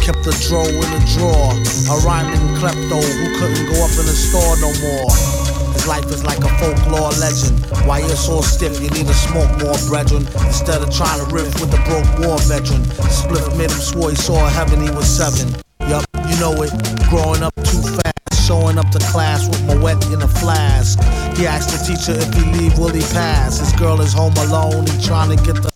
Kept 0.03 0.27
the 0.27 0.35
dro 0.51 0.67
in 0.67 0.89
the 0.91 1.03
drawer. 1.15 1.55
A 1.95 1.97
rhyming 2.03 2.43
klepto 2.59 2.99
who 2.99 3.27
couldn't 3.39 3.71
go 3.71 3.87
up 3.87 3.95
in 3.95 4.07
the 4.11 4.19
store 4.19 4.59
no 4.59 4.75
more. 4.83 5.40
Life 5.87 6.07
is 6.07 6.25
like 6.25 6.39
a 6.39 6.49
folklore 6.59 7.11
legend. 7.19 7.59
Why 7.87 7.99
you're 8.01 8.11
so 8.11 8.41
stiff, 8.43 8.81
you 8.81 8.91
need 8.91 9.07
to 9.07 9.15
smoke 9.15 9.51
more, 9.59 9.77
brethren. 9.89 10.27
Instead 10.47 10.83
of 10.83 10.95
trying 10.95 11.19
to 11.19 11.35
riff 11.35 11.49
with 11.61 11.71
the 11.71 11.81
broke 11.89 12.07
war 12.21 12.39
veteran. 12.47 12.85
Split 13.11 13.47
made 13.57 13.71
him 13.71 13.81
swore 13.81 14.11
he 14.11 14.17
saw 14.17 14.49
heaven, 14.49 14.81
he 14.81 14.91
was 14.91 15.09
seven. 15.09 15.55
Yup, 15.89 16.05
you 16.29 16.39
know 16.39 16.55
it. 16.63 16.71
Growing 17.09 17.43
up 17.43 17.55
too 17.57 17.83
fast. 17.83 18.47
Showing 18.47 18.79
up 18.79 18.91
to 18.91 18.99
class 18.99 19.49
with 19.49 19.65
my 19.67 19.77
wet 19.77 20.05
in 20.07 20.23
a 20.23 20.29
flask. 20.29 20.99
He 21.37 21.47
asked 21.47 21.71
the 21.71 21.81
teacher 21.87 22.19
if 22.19 22.33
he 22.35 22.43
leave, 22.59 22.79
will 22.79 22.89
he 22.89 23.03
pass? 23.13 23.59
His 23.59 23.73
girl 23.73 24.01
is 24.01 24.13
home 24.13 24.35
alone, 24.37 24.87
he 24.87 25.05
trying 25.05 25.37
to 25.37 25.43
get 25.45 25.63
the 25.63 25.70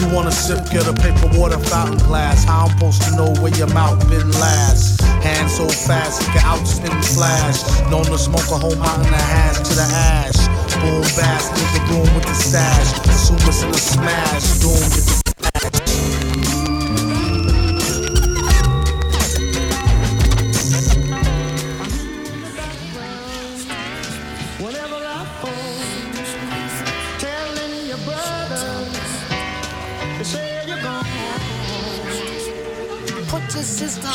you 0.00 0.14
wanna 0.14 0.30
sip, 0.30 0.58
get 0.70 0.86
a 0.86 0.92
paper 0.92 1.28
water 1.38 1.58
fountain 1.58 1.98
glass. 2.06 2.44
How 2.44 2.66
I'm 2.66 2.70
supposed 2.78 3.02
to 3.02 3.10
know 3.16 3.30
where 3.40 3.54
your 3.54 3.68
mouth 3.68 3.98
been 4.08 4.30
last? 4.32 5.00
Hand 5.22 5.50
so 5.50 5.68
fast, 5.68 6.22
he 6.22 6.32
can 6.32 6.42
outspin 6.42 6.94
flash. 7.14 7.62
Known 7.90 8.04
to 8.04 8.18
smoke 8.18 8.48
a 8.50 8.58
whole 8.58 8.76
mountain 8.76 9.12
of 9.12 9.20
hash 9.20 9.58
to 9.68 9.74
the 9.74 9.82
ash. 9.82 10.38
Boom, 10.80 11.02
bass, 11.16 11.50
leave 11.56 11.72
the 11.74 11.82
room 11.92 12.14
with 12.14 12.24
the 12.24 12.34
stash. 12.34 12.88
It's 13.08 13.62
in 13.62 13.70
a 13.70 13.74
smash. 13.74 14.60
Doom, 14.60 14.78
get 14.94 15.04
the 15.04 15.17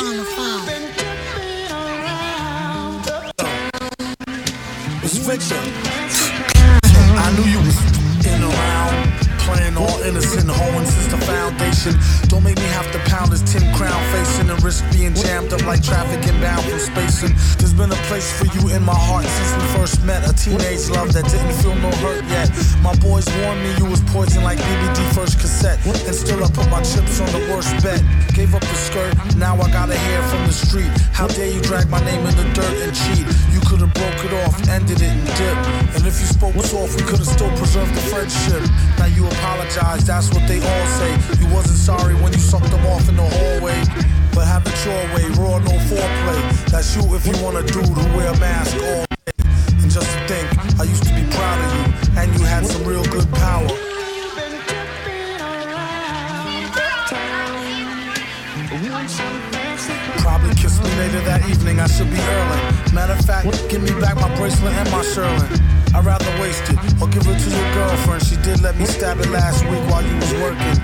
on 0.03 0.17
the 0.17 0.23
phone. 0.23 0.63
It's 5.03 5.17
Victor. 5.17 5.82
Foundation. 11.83 12.29
Don't 12.29 12.43
make 12.43 12.57
me 12.57 12.67
have 12.73 12.91
to 12.91 12.99
pound 13.09 13.31
this 13.31 13.41
tin 13.41 13.63
crown 13.73 14.01
facing 14.11 14.49
and 14.49 14.61
risk 14.63 14.83
being 14.91 15.13
jammed 15.13 15.53
up 15.53 15.65
like 15.65 15.83
traffic 15.83 16.25
inbound 16.27 16.63
from 16.65 16.79
spacing. 16.79 17.33
There's 17.57 17.73
been 17.73 17.91
a 17.91 18.01
place 18.07 18.31
for 18.37 18.45
you 18.57 18.75
in 18.75 18.83
my 18.83 18.95
heart 18.95 19.25
since 19.25 19.51
we 19.55 19.79
first 19.79 20.03
met. 20.03 20.27
A 20.29 20.33
teenage 20.33 20.89
love 20.89 21.13
that 21.13 21.25
didn't 21.29 21.53
feel 21.61 21.75
no 21.75 21.91
hurt 22.03 22.23
yet. 22.25 22.49
My 22.81 22.95
boys 22.95 23.27
warned 23.41 23.61
me 23.63 23.75
you 23.77 23.85
was 23.85 24.01
poison 24.11 24.43
like 24.43 24.57
BBD 24.59 25.13
first 25.13 25.39
cassette. 25.39 25.79
And 25.85 26.15
still 26.15 26.43
I 26.43 26.49
put 26.49 26.69
my 26.69 26.81
chips 26.81 27.19
on 27.19 27.29
the 27.31 27.43
worst 27.51 27.71
bet. 27.83 28.01
Gave 28.33 28.55
up 28.55 28.61
the 28.61 28.75
skirt, 28.75 29.13
now 29.35 29.55
I 29.55 29.69
got 29.69 29.89
a 29.89 29.95
hair 29.95 30.21
from 30.23 30.47
the 30.47 30.53
street. 30.53 30.89
How 31.13 31.27
dare 31.27 31.51
you 31.51 31.61
drag 31.61 31.89
my 31.89 31.99
name 32.03 32.25
in 32.25 32.35
the 32.35 32.47
dirt 32.53 32.77
and 32.81 32.93
cheat? 32.93 33.25
You 33.53 33.59
could've 33.67 33.93
broke 33.93 34.25
it 34.25 34.33
off, 34.45 34.55
ended 34.69 35.01
it 35.01 35.11
and 35.13 35.27
dipped. 35.37 35.65
And 35.95 36.07
if 36.07 36.19
you 36.19 36.27
spoke 36.27 36.55
soft, 36.65 36.95
we 36.97 37.03
could've 37.05 37.27
still 37.27 37.51
preserved 37.57 37.93
the 37.93 38.01
friendship. 38.09 38.63
Now 39.03 39.09
you 39.09 39.27
apologize, 39.27 40.05
that's 40.05 40.33
what 40.33 40.47
they 40.47 40.63
all 40.63 40.87
say. 40.95 41.11
You 41.37 41.53
wasn't 41.53 41.77
sorry 41.77 42.15
when 42.23 42.31
you 42.31 42.39
sucked 42.39 42.71
them 42.71 42.85
off 42.85 43.09
in 43.09 43.17
the 43.17 43.27
hallway. 43.35 43.83
But 44.33 44.47
have 44.47 44.63
it 44.65 44.79
your 44.87 45.03
way, 45.11 45.27
raw, 45.35 45.59
no 45.59 45.75
foreplay. 45.91 46.71
That's 46.71 46.95
you 46.95 47.13
if 47.13 47.27
you 47.27 47.35
want 47.43 47.57
a 47.57 47.63
dude 47.63 47.83
who 47.83 48.17
wear 48.17 48.31
a 48.31 48.39
mask 48.39 48.77
all 48.77 49.03
day. 49.03 49.43
And 49.83 49.91
just 49.91 50.07
to 50.07 50.19
think, 50.31 50.47
I 50.79 50.83
used 50.83 51.03
to 51.03 51.13
be 51.13 51.23
proud 51.35 51.59
of 51.65 51.71
you, 51.75 52.17
and 52.17 52.39
you 52.39 52.45
had 52.45 52.65
some 52.65 52.85
real 52.85 53.03
good 53.03 53.29
power. 53.33 53.67
Probably 60.23 60.55
kiss 60.55 60.79
me 60.79 60.89
later 60.95 61.19
that 61.27 61.43
evening, 61.49 61.81
I 61.81 61.87
should 61.87 62.09
be 62.09 62.21
early. 62.21 62.93
Matter 62.93 63.19
of 63.19 63.25
fact, 63.25 63.51
give 63.67 63.83
me 63.83 63.91
back 63.99 64.15
my 64.15 64.33
bracelet 64.37 64.71
and 64.71 64.89
my 64.91 65.03
Sherlin. 65.03 65.72
I'd 65.93 66.05
rather 66.05 66.29
waste 66.41 66.65
it 66.69 66.77
or 67.01 67.07
give 67.07 67.27
it 67.27 67.37
to 67.37 67.49
your 67.49 67.73
girlfriend. 67.73 68.23
She 68.25 68.35
did 68.37 68.61
let 68.61 68.75
me 68.77 68.85
stab 68.85 69.19
it 69.19 69.29
last 69.29 69.63
week 69.69 69.81
while 69.89 70.01
you 70.01 70.15
was 70.15 70.33
working. 70.41 70.75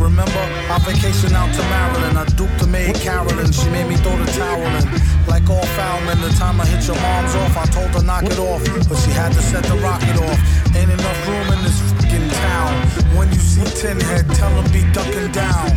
Remember, 0.00 0.44
I 0.72 0.80
vacationed 0.80 1.36
out 1.36 1.52
to 1.54 1.62
Maryland. 1.68 2.18
I 2.18 2.24
duped 2.36 2.58
the 2.58 2.66
maid 2.66 2.96
Carolyn. 2.96 3.52
She 3.52 3.68
made 3.70 3.86
me 3.86 3.96
throw 3.96 4.16
the 4.16 4.30
towel 4.32 4.64
in. 4.80 4.84
Like 5.28 5.48
all 5.48 5.64
foul 5.76 6.00
men, 6.02 6.20
the 6.20 6.30
time 6.40 6.60
I 6.60 6.66
hit 6.66 6.86
your 6.86 6.96
mom's 6.96 7.34
off, 7.34 7.56
I 7.56 7.66
told 7.66 7.90
her 7.92 8.02
knock 8.02 8.24
it 8.24 8.38
off. 8.38 8.64
But 8.88 8.96
she 8.96 9.10
had 9.10 9.32
to 9.32 9.42
set 9.42 9.64
the 9.64 9.76
rocket 9.84 10.16
off. 10.16 10.38
Ain't 10.74 10.90
enough 10.90 11.28
room 11.28 11.48
in 11.52 11.60
this 11.62 11.78
fucking 11.92 12.28
town. 12.30 12.72
When 13.16 13.28
you 13.28 13.40
see 13.40 13.64
Tin 13.80 14.00
Head, 14.00 14.28
tell 14.34 14.50
him 14.50 14.64
be 14.72 14.82
ducking 14.92 15.30
down. 15.32 15.70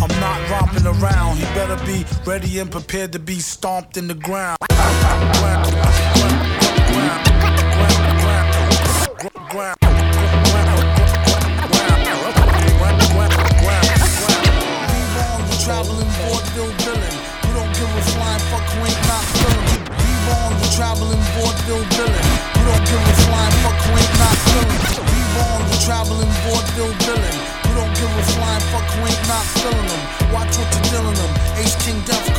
I'm 0.00 0.12
not 0.18 0.40
romping 0.50 0.86
around. 0.86 1.36
He 1.36 1.44
better 1.52 1.76
be 1.84 2.06
ready 2.24 2.58
and 2.58 2.70
prepared 2.70 3.12
to 3.12 3.18
be 3.18 3.38
stomped 3.38 3.96
in 3.96 4.08
the 4.08 4.14
ground. 4.14 4.56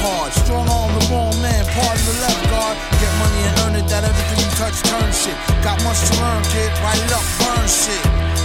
Card. 0.01 0.33
Strong 0.33 0.67
arm 0.67 0.91
the 0.97 1.05
wrong 1.13 1.35
man. 1.41 1.63
Pardon 1.77 2.03
the 2.09 2.15
left 2.25 2.43
guard. 2.49 2.75
Get 2.97 3.13
money 3.21 3.41
and 3.45 3.55
earn 3.63 3.75
it. 3.77 3.87
That 3.87 4.03
everything 4.03 4.39
you 4.41 4.51
touch 4.57 4.77
turn 4.81 5.09
shit. 5.13 5.37
Got 5.61 5.77
much 5.85 6.01
to 6.09 6.13
learn, 6.17 6.41
kid. 6.49 6.69
Write 6.81 6.99
it 6.99 7.13
up, 7.13 7.25
burn 7.39 7.65
shit. 7.69 8.01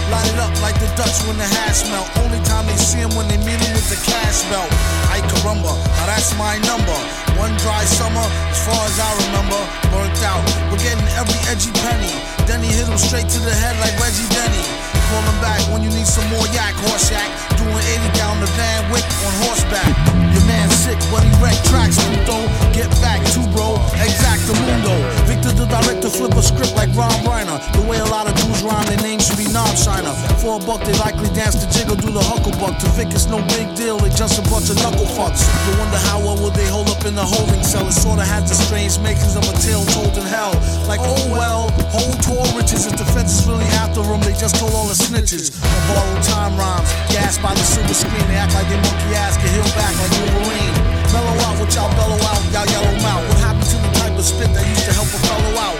Light 0.07 0.23
it 0.31 0.39
up 0.39 0.55
like 0.63 0.79
the 0.79 0.87
Dutch 0.95 1.19
when 1.27 1.35
the 1.35 1.43
hash 1.43 1.83
melt. 1.91 2.07
Only 2.23 2.39
time 2.47 2.63
they 2.63 2.79
see 2.79 3.03
him 3.03 3.11
when 3.19 3.27
they 3.27 3.35
meet 3.43 3.59
him 3.59 3.75
with 3.75 3.91
the 3.91 3.99
cash 4.07 4.39
belt. 4.47 4.71
I 5.11 5.19
carumba, 5.19 5.75
now 5.75 6.07
that's 6.07 6.31
my 6.39 6.55
number. 6.63 6.95
One 7.35 7.51
dry 7.59 7.83
summer, 7.83 8.23
as 8.47 8.59
far 8.63 8.79
as 8.87 8.95
I 9.03 9.11
remember, 9.27 9.59
burnt 9.91 10.15
out. 10.23 10.39
We're 10.71 10.79
getting 10.79 11.03
every 11.19 11.35
edgy 11.51 11.75
penny. 11.83 12.15
Then 12.47 12.63
he 12.63 12.71
hit 12.71 12.87
him 12.87 12.95
straight 12.95 13.27
to 13.27 13.39
the 13.43 13.51
head 13.51 13.75
like 13.83 13.99
Reggie 13.99 14.31
Denny. 14.31 14.63
Call 15.11 15.27
back 15.43 15.59
when 15.75 15.83
you 15.83 15.91
need 15.91 16.07
some 16.07 16.27
more 16.31 16.47
yak, 16.55 16.71
horse 16.87 17.11
yak. 17.11 17.27
Doing 17.59 17.75
80 17.75 18.07
down 18.15 18.39
the 18.39 18.47
Van 18.55 18.87
Wyck 18.87 19.03
on 19.27 19.33
horseback. 19.43 19.91
Your 20.31 20.43
man 20.46 20.46
sick, 20.87 20.99
he 21.23 21.31
wrecked 21.43 21.63
tracks, 21.67 21.99
puto. 22.07 22.47
Get 22.71 22.89
back 23.03 23.19
to 23.35 23.39
bro, 23.51 23.75
exact 23.99 24.47
the 24.47 24.55
mundo. 24.63 24.95
Victor 25.27 25.51
the 25.51 25.67
director 25.67 26.09
flip 26.09 26.33
a 26.35 26.41
script 26.41 26.75
like 26.75 26.89
Rob 26.95 27.11
Reiner. 27.27 27.59
The 27.75 27.83
way 27.83 27.99
a 27.99 28.05
lot 28.05 28.27
of 28.27 28.35
dudes 28.39 28.63
rhyme, 28.63 28.85
their 28.87 29.01
names 29.03 29.27
should 29.27 29.37
be 29.37 29.49
non 29.51 29.67
shiner. 29.75 30.13
For 30.39 30.57
a 30.57 30.59
buck, 30.63 30.81
they 30.87 30.95
likely 30.99 31.29
dance 31.35 31.55
the 31.59 31.67
jiggle, 31.71 31.95
do 31.95 32.11
the 32.11 32.23
hucklebuck. 32.23 32.79
To 32.79 32.87
Vic, 32.95 33.11
it's 33.11 33.27
no 33.27 33.39
big 33.55 33.67
deal, 33.75 33.97
they 33.97 34.09
just 34.09 34.39
a 34.39 34.43
bunch 34.49 34.69
of 34.69 34.77
knuckle 34.77 35.09
fucks. 35.17 35.43
You 35.67 35.73
wonder 35.79 35.99
how 36.09 36.19
well 36.19 36.37
would 36.43 36.55
they 36.55 36.67
hold 36.67 36.89
up 36.89 37.03
in 37.05 37.15
the 37.15 37.25
holding 37.25 37.63
cell? 37.63 37.87
It 37.87 37.93
sorta 37.93 38.23
has 38.23 38.47
the 38.47 38.55
strange 38.55 38.99
makings 38.99 39.35
of 39.35 39.43
a 39.43 39.53
told 39.63 39.89
hell. 40.23 40.55
Like, 40.87 41.01
oh 41.03 41.19
well, 41.29 41.69
whole 41.91 42.15
tour 42.23 42.45
riches. 42.57 42.87
If 42.87 42.97
is 42.97 43.45
really 43.45 43.67
after 43.81 44.01
them, 44.01 44.21
they 44.21 44.33
just 44.33 44.55
told 44.55 44.73
all 44.73 44.87
the 44.87 44.97
snitches. 44.97 45.51
Or 45.59 45.81
borrowed 45.91 46.23
time 46.23 46.55
rhymes, 46.55 46.89
gas 47.11 47.37
by 47.37 47.53
the 47.53 47.65
silver 47.65 47.93
screen. 47.93 48.23
They 48.31 48.37
act 48.39 48.53
like 48.53 48.69
they 48.69 48.79
monkey 48.79 49.13
ass 49.17 49.37
can 49.37 49.49
heal 49.51 49.67
back 49.75 49.93
like 49.99 50.13
Wolverine. 50.17 50.75
Mellow 51.11 51.35
out, 51.45 51.55
what 51.59 51.69
y'all 51.75 51.91
bellow 51.93 52.19
out, 52.29 52.41
y'all 52.53 52.67
yellow 52.69 52.95
mouth. 53.03 53.23
What 53.29 53.39
happened 53.41 53.69
to 53.69 53.77
the 53.77 53.91
type 53.99 54.15
of 54.17 54.25
spit 54.25 54.49
that 54.53 54.65
used 54.65 54.85
to 54.85 54.93
help 54.93 55.09
a 55.11 55.19
fellow 55.27 55.53
out? 55.59 55.79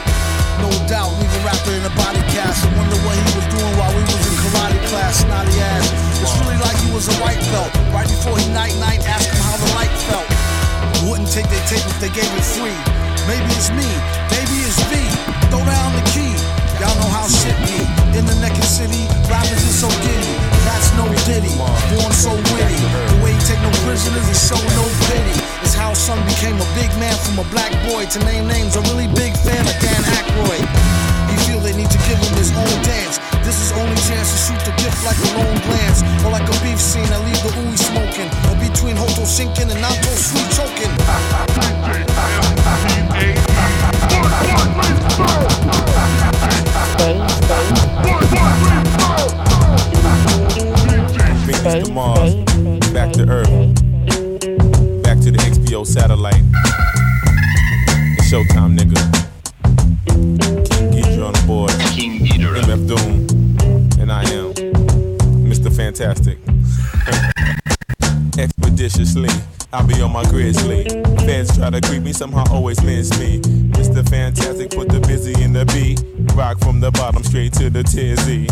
No 0.62 0.69
doubt, 0.89 1.13
leave 1.21 1.34
a 1.38 1.41
rapper 1.45 1.73
in 1.78 1.86
a 1.86 1.93
body 1.93 2.21
cast. 2.34 2.65
I 2.65 2.69
wonder 2.73 2.97
what 3.06 3.13
he 3.13 3.26
was 3.38 3.47
doing 3.54 3.73
while 3.78 3.93
we 3.93 4.02
was 4.02 4.23
in 4.26 4.36
karate 4.41 4.82
class. 4.89 5.21
Snotty 5.21 5.54
ass. 5.62 5.86
It's 6.17 6.34
really 6.41 6.58
like 6.58 6.78
he 6.82 6.89
was 6.91 7.06
a 7.08 7.15
white 7.21 7.41
belt. 7.54 7.69
Right 7.93 8.10
before 8.10 8.38
he 8.38 8.45
night 8.50 8.73
night, 8.82 9.06
ask 9.06 9.30
him 9.30 9.41
how 9.45 9.58
the 9.58 9.69
light 9.78 9.93
felt. 10.10 10.28
Wouldn't 11.06 11.30
take 11.30 11.47
their 11.47 11.65
tape 11.69 11.86
if 11.86 11.97
they 12.02 12.10
gave 12.10 12.30
it 12.34 12.43
free. 12.43 13.07
Maybe 13.28 13.52
it's 13.60 13.68
me, 13.76 13.84
maybe 14.32 14.63
it's 14.63 14.80
V. 14.88 14.96
Throw 15.52 15.60
down 15.60 15.92
the 16.00 16.06
key. 16.16 16.32
Y'all 16.80 16.96
know 16.96 17.12
how 17.12 17.28
shit 17.28 17.60
be. 17.68 17.84
In 18.16 18.24
the 18.24 18.32
naked 18.40 18.63
city, 18.63 19.04
rappers 19.28 19.60
is 19.68 19.76
so 19.84 19.92
giddy. 20.00 20.32
That's 20.63 20.96
no 20.96 21.12
ditty. 21.28 21.52
Born 21.92 22.13
so 22.16 22.32
witty. 22.32 22.80
The 23.12 23.20
way 23.20 23.36
he 23.36 23.42
take 23.44 23.60
no 23.60 23.72
prisoners 23.84 24.24
and 24.24 24.40
show 24.40 24.62
no 24.80 24.88
pity. 25.12 25.44
It's 25.60 25.76
how 25.76 25.92
son 25.92 26.24
became 26.24 26.56
a 26.56 26.68
big 26.80 26.88
man 27.04 27.12
from 27.20 27.44
a 27.44 27.46
black 27.52 27.76
boy. 27.92 28.08
To 28.16 28.20
name 28.24 28.48
names, 28.48 28.80
a 28.80 28.82
really 28.88 29.12
big 29.12 29.36
fan 29.44 29.60
of 29.60 29.76
Dan 29.84 30.02
Aykroyd. 30.08 30.63
He 31.28 31.36
feel 31.44 31.60
they 31.60 31.76
need 31.76 31.92
to 31.92 32.00
give 32.08 32.16
him 32.24 32.32
his 32.40 32.56
own 32.56 32.76
dance. 32.88 33.20
This 33.44 33.60
is 33.60 33.76
only 33.76 34.00
chance 34.08 34.32
to 34.32 34.38
shoot 34.40 34.62
the 34.63 34.72
gift 34.80 35.04
like 35.04 35.20
a 35.20 35.30
lone 35.36 35.60
glance. 35.68 36.00
Or 36.24 36.32
like 36.32 36.48
a 36.48 36.56
beef 36.63 36.80
scene 36.80 37.12
that 37.12 37.20
leave 37.28 37.44
the 37.44 37.52
ooey 37.60 37.76
smoking. 37.76 38.32
Or 38.48 38.56
between 38.56 38.96
Hoto 38.96 39.28
sinking 39.28 39.68
and 39.68 39.84
Nato 39.84 40.16
sweet 40.16 40.48
choking. 40.56 42.07
Venus 51.47 51.88
to 51.88 51.91
Mars, 51.91 52.36
back 52.93 53.12
to 53.13 53.27
Earth, 53.27 53.49
back 55.01 55.17
to 55.19 55.32
the 55.32 55.39
XPO 55.39 55.88
satellite. 55.88 56.43
It's 58.19 58.32
showtime, 58.32 58.77
nigga. 58.77 59.01
King 60.06 60.38
Geedorah 60.91 61.27
on 61.27 61.34
the 61.34 61.43
board. 61.47 61.71
King 61.95 62.19
Geedorah. 62.23 62.62
MF 62.62 62.88
Doom. 62.88 63.99
And 63.99 64.12
I 64.12 64.21
am 64.30 64.53
Mr. 65.49 65.75
Fantastic. 65.75 66.38
Expeditiously, 68.38 69.30
I'll 69.73 69.86
be 69.86 70.01
on 70.01 70.13
my 70.13 70.23
grizzly. 70.23 70.86
Feds 71.25 71.58
try 71.58 71.69
to 71.69 71.82
creep 71.82 72.01
me, 72.01 72.13
somehow 72.13 72.45
always 72.51 72.82
miss 72.84 73.12
me. 73.19 73.41
Mr. 73.75 74.08
Fantastic, 74.08 74.71
put 74.71 74.88
the 74.88 75.01
busy 75.01 75.34
in 75.43 75.51
the 75.51 75.65
beat. 75.65 76.01
Rock 76.36 76.60
from 76.60 76.80
the 76.80 76.89
bottom 76.91 77.21
straight 77.23 77.51
to 77.53 77.69
the 77.69 77.84
tizzy. 77.84 78.47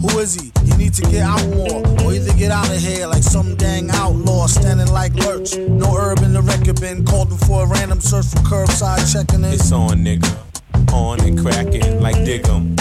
Who 0.00 0.18
is 0.18 0.34
he? 0.34 0.50
He 0.64 0.76
need 0.76 0.94
to 0.94 1.02
get 1.02 1.22
out 1.22 1.46
more, 1.48 1.86
or 2.02 2.12
either 2.14 2.32
get 2.34 2.50
out 2.50 2.68
of 2.70 2.78
here 2.78 3.06
like 3.06 3.22
some 3.22 3.56
dang 3.56 3.90
outlaw 3.90 4.46
standing 4.46 4.90
like 4.90 5.14
lurch. 5.14 5.56
No 5.56 5.94
herb 5.94 6.20
in 6.20 6.32
the 6.32 6.42
record 6.42 6.80
bin, 6.80 7.04
called 7.04 7.30
him 7.30 7.38
for 7.38 7.64
a 7.64 7.66
random 7.66 8.00
search 8.00 8.26
for 8.26 8.38
curbside 8.38 9.12
checking 9.12 9.44
in. 9.44 9.52
It's 9.52 9.70
on, 9.70 9.98
nigga. 9.98 10.32
On 10.94 11.20
and 11.20 11.38
cracking 11.38 12.00
like 12.00 12.16
dig 12.24 12.48
'em. 12.48 12.74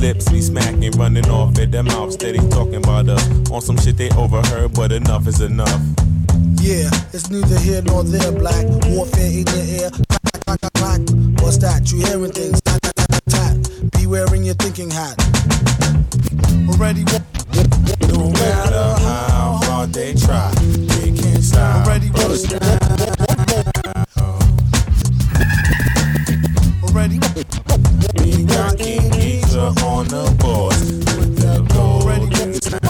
Lips 0.00 0.30
be 0.30 0.40
smacking, 0.40 0.92
running 0.92 1.28
off 1.30 1.58
at 1.58 1.72
their 1.72 1.82
mouth, 1.82 2.12
steady 2.12 2.38
talking 2.48 2.76
about 2.76 3.08
us. 3.08 3.50
On 3.50 3.60
some 3.60 3.76
shit 3.76 3.96
they 3.96 4.10
overheard, 4.10 4.72
but 4.74 4.92
enough 4.92 5.26
is 5.26 5.40
enough. 5.40 5.80
Yeah, 6.66 6.90
it's 7.12 7.30
neither 7.30 7.60
here 7.60 7.80
nor 7.80 8.02
there, 8.02 8.32
black. 8.32 8.66
Warfare 8.90 9.30
in 9.30 9.46
your 9.46 9.86
ear. 9.86 9.90
Clack, 10.10 10.60
clack, 10.60 10.72
clack. 10.74 11.00
What's 11.38 11.58
that? 11.58 11.92
You 11.92 12.04
hearing 12.04 12.32
things? 12.32 12.60
Tat, 12.62 12.82
tat, 12.82 12.96
tat, 12.96 13.22
tat. 13.28 13.92
Be 13.92 14.08
wearing 14.08 14.42
your 14.42 14.56
thinking 14.56 14.90
hat. 14.90 15.14
Already 16.68 17.04
No 18.10 18.30
matter 18.32 18.98
how 18.98 19.60
hard 19.62 19.92
they 19.92 20.14
try, 20.14 20.50
they 20.58 21.12
can't 21.12 21.44
stop. 21.44 21.86
Already 21.86 22.10
Already, 26.82 27.20
We 28.18 28.42
got 28.42 28.76
Geezer 28.76 29.70
on 29.86 30.08
the 30.08 30.34
board 30.40 30.74
with 31.14 31.38
the 31.38 31.62
golden 31.72 32.85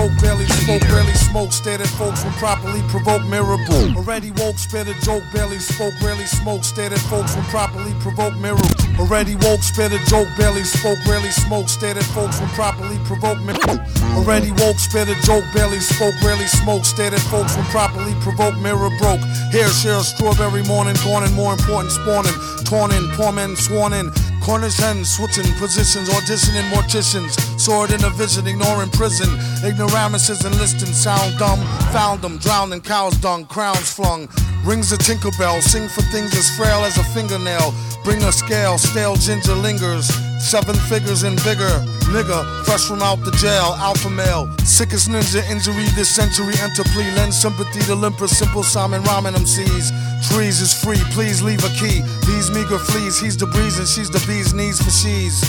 joke, 0.00 0.20
barely 0.20 0.46
spoke, 0.46 0.82
barely 0.82 1.14
smoke, 1.14 1.52
stared 1.52 1.80
at 1.80 1.86
folks 1.88 2.24
when 2.24 2.32
properly 2.34 2.80
provoked, 2.88 3.26
mirror 3.26 3.58
broke. 3.66 3.96
Already 3.96 4.30
woke, 4.32 4.56
spit 4.56 4.88
a 4.88 4.94
joke, 5.04 5.22
barely 5.32 5.58
spoke, 5.58 5.92
barely 6.00 6.24
smoke, 6.24 6.64
stared 6.64 6.92
at 6.92 7.00
folks 7.00 7.34
when 7.36 7.44
properly 7.46 7.92
provoked, 8.00 8.38
mirror. 8.38 8.58
Already 8.98 9.36
woke, 9.36 9.62
spit 9.62 9.92
a 9.92 9.98
joke, 10.06 10.28
barely 10.36 10.64
spoke, 10.64 10.98
barely 11.06 11.30
smoke, 11.30 11.68
stared 11.68 11.98
at 11.98 12.04
folks 12.16 12.40
when 12.40 12.48
properly 12.50 12.98
provoked, 13.04 13.42
mirror. 13.42 13.76
Already 14.16 14.52
woke, 14.52 14.76
a 14.76 15.14
joke, 15.22 15.44
barely 15.54 15.80
spoke, 15.80 16.14
barely 16.22 16.46
smoke, 16.46 16.84
stared 16.84 17.14
at 17.14 17.20
folks 17.20 17.56
when 17.56 17.64
properly 17.66 18.14
provoked, 18.20 18.58
mirror 18.58 18.90
broke. 18.98 19.20
Hair 19.52 19.68
share 19.68 20.00
strawberry 20.00 20.62
morning, 20.64 20.96
and 21.04 21.34
more 21.34 21.52
important 21.52 21.92
spawning, 21.92 22.34
torn 22.64 22.92
in, 22.92 23.08
poor 23.10 23.32
men 23.32 23.56
sworn 23.56 23.92
in. 23.92 24.10
Cornish 24.40 24.78
hens 24.78 25.10
switching 25.10 25.52
positions, 25.54 26.08
auditioning 26.08 26.68
morticians. 26.70 27.38
Sword 27.58 27.92
in 27.92 28.02
a 28.04 28.10
vision, 28.10 28.46
ignoring 28.46 28.90
prison. 28.90 29.28
Ignoramuses 29.64 30.44
enlisting, 30.44 30.92
sound 30.92 31.38
dumb. 31.38 31.60
Found 31.92 32.22
them, 32.22 32.38
drowned 32.38 32.72
in 32.72 32.80
cow's 32.80 33.16
dung, 33.20 33.44
crowns 33.46 33.92
flung. 33.92 34.28
Rings 34.64 34.92
a 34.92 34.96
tinkerbell, 34.96 35.60
sing 35.62 35.88
for 35.88 36.02
things 36.12 36.34
as 36.34 36.54
frail 36.56 36.84
as 36.84 36.96
a 36.98 37.04
fingernail. 37.04 37.72
Bring 38.04 38.22
a 38.24 38.32
scale, 38.32 38.78
stale 38.78 39.16
ginger 39.16 39.54
lingers. 39.54 40.10
Seven 40.40 40.74
figures 40.88 41.22
in 41.22 41.36
vigor. 41.36 41.84
Nigga, 42.08 42.64
fresh 42.64 42.88
from 42.88 43.02
out 43.02 43.22
the 43.24 43.30
jail, 43.32 43.76
alpha 43.78 44.08
male. 44.08 44.50
Sickest 44.64 45.08
ninja 45.08 45.44
injury 45.50 45.84
this 45.94 46.08
century, 46.08 46.54
enter 46.60 46.82
plea. 46.90 47.10
Lend 47.12 47.32
sympathy 47.32 47.80
to 47.80 47.94
limper, 47.94 48.26
simple 48.26 48.62
Simon 48.62 49.02
Ramen 49.02 49.36
MCs. 49.36 49.92
Trees 50.28 50.60
is 50.60 50.72
free, 50.72 50.98
please 51.12 51.42
leave 51.42 51.62
a 51.62 51.68
key. 51.76 52.00
These 52.26 52.50
meager 52.50 52.78
fleas, 52.78 53.20
he's 53.20 53.36
the 53.36 53.46
breeze 53.46 53.78
and 53.78 53.86
she's 53.86 54.10
the 54.10 54.18
bee's 54.26 54.54
knees 54.54 54.82
for 54.82 54.90
she's. 54.90 55.44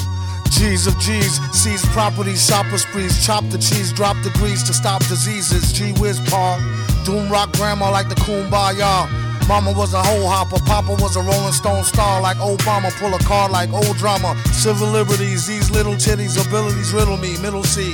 G's 0.52 0.86
of 0.86 1.00
G's, 1.00 1.40
seize 1.56 1.84
property, 1.88 2.36
shopper 2.36 2.78
sprees, 2.78 3.26
chop 3.26 3.44
the 3.50 3.58
cheese, 3.58 3.94
drop 3.94 4.18
the 4.24 4.30
grease 4.32 4.62
to 4.64 4.74
stop 4.74 5.00
diseases. 5.08 5.72
G 5.72 5.94
whiz 5.94 6.20
par, 6.30 6.60
doom 7.06 7.32
rock 7.32 7.52
grandma 7.54 7.90
like 7.90 8.10
the 8.10 8.16
kumbaya. 8.16 9.31
Mama 9.52 9.74
was 9.74 9.94
a 9.94 10.02
hoe 10.02 10.26
hopper, 10.32 10.64
Papa 10.64 10.96
was 11.04 11.18
a 11.18 11.20
Rolling 11.20 11.52
Stone 11.52 11.84
star 11.84 12.22
like 12.22 12.38
Obama. 12.38 12.88
Pull 12.98 13.14
a 13.14 13.20
card 13.20 13.52
like 13.52 13.70
old 13.74 13.98
drama. 13.98 14.34
Civil 14.48 14.88
liberties, 14.88 15.46
these 15.46 15.70
little 15.70 15.96
titties, 15.96 16.40
abilities 16.40 16.94
riddle 16.94 17.18
me. 17.18 17.36
Middle 17.44 17.66
C. 17.66 17.92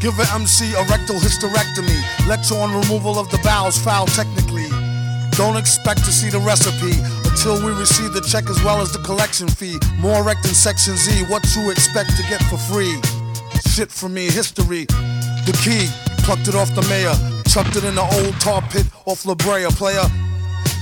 Give 0.00 0.16
an 0.16 0.28
MC 0.32 0.72
a 0.72 0.82
rectal 0.88 1.20
hysterectomy. 1.20 2.00
Lecture 2.26 2.56
on 2.56 2.72
removal 2.72 3.18
of 3.18 3.30
the 3.30 3.36
bowels, 3.44 3.76
foul 3.76 4.06
technically. 4.06 4.64
Don't 5.36 5.58
expect 5.58 6.06
to 6.06 6.10
see 6.10 6.30
the 6.30 6.40
recipe 6.40 6.96
until 7.28 7.60
we 7.60 7.70
receive 7.76 8.14
the 8.14 8.22
check 8.22 8.48
as 8.48 8.56
well 8.64 8.80
as 8.80 8.92
the 8.92 9.00
collection 9.00 9.46
fee. 9.46 9.76
More 9.98 10.24
rec 10.24 10.40
than 10.40 10.54
Section 10.54 10.96
Z, 10.96 11.24
what 11.28 11.44
you 11.54 11.70
expect 11.70 12.16
to 12.16 12.22
get 12.32 12.40
for 12.44 12.56
free? 12.56 12.96
Shit 13.68 13.92
for 13.92 14.08
me, 14.08 14.24
history. 14.24 14.86
The 15.44 15.52
key, 15.60 15.84
plucked 16.24 16.48
it 16.48 16.54
off 16.54 16.74
the 16.74 16.80
mayor, 16.88 17.12
chucked 17.50 17.74
it 17.74 17.82
in 17.82 17.96
the 17.96 18.06
old 18.22 18.34
tar 18.40 18.62
pit 18.70 18.86
off 19.06 19.26
La 19.26 19.34
Brea, 19.34 19.66
player. 19.74 20.06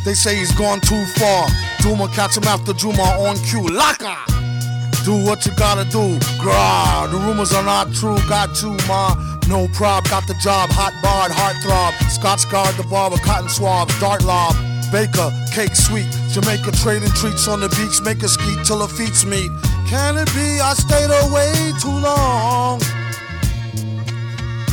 They 0.05 0.13
say 0.13 0.37
he's 0.37 0.53
gone 0.53 0.81
too 0.81 1.03
far. 1.17 1.49
Duma 1.81 2.09
catch 2.09 2.37
him 2.37 2.45
after 2.45 2.75
Juma 2.75 3.03
on 3.25 3.37
cue. 3.49 3.65
Laka! 3.73 4.17
Do 5.03 5.17
what 5.25 5.47
you 5.47 5.53
gotta 5.57 5.89
do. 5.89 6.19
Grah, 6.39 7.09
the 7.11 7.17
rumors 7.17 7.55
are 7.55 7.65
not 7.65 7.95
true. 7.95 8.19
Got 8.29 8.61
you, 8.63 8.77
ma. 8.87 9.17
No 9.49 9.67
prob, 9.69 10.05
got 10.11 10.27
the 10.27 10.35
job. 10.35 10.69
Hot 10.77 10.93
barred, 11.01 11.33
heart 11.33 11.57
throb. 11.65 11.95
Scotch 12.13 12.45
guard, 12.51 12.75
the 12.77 12.85
barber, 12.85 13.17
cotton 13.17 13.49
swab, 13.49 13.89
dart 13.99 14.23
lob. 14.25 14.55
Baker, 14.93 15.33
cake 15.55 15.75
sweet. 15.75 16.09
Jamaica 16.33 16.73
trading 16.73 17.13
treats 17.17 17.49
on 17.49 17.61
the 17.61 17.69
beach. 17.81 18.03
Make 18.05 18.23
a 18.23 18.29
skeet 18.29 18.63
till 18.67 18.87
her 18.87 18.93
feet 18.93 19.17
meet. 19.25 19.51
Can 19.89 20.19
it 20.19 20.29
be 20.35 20.61
I 20.61 20.75
stayed 20.77 21.09
away 21.25 21.73
too 21.81 21.97
long? 21.97 22.98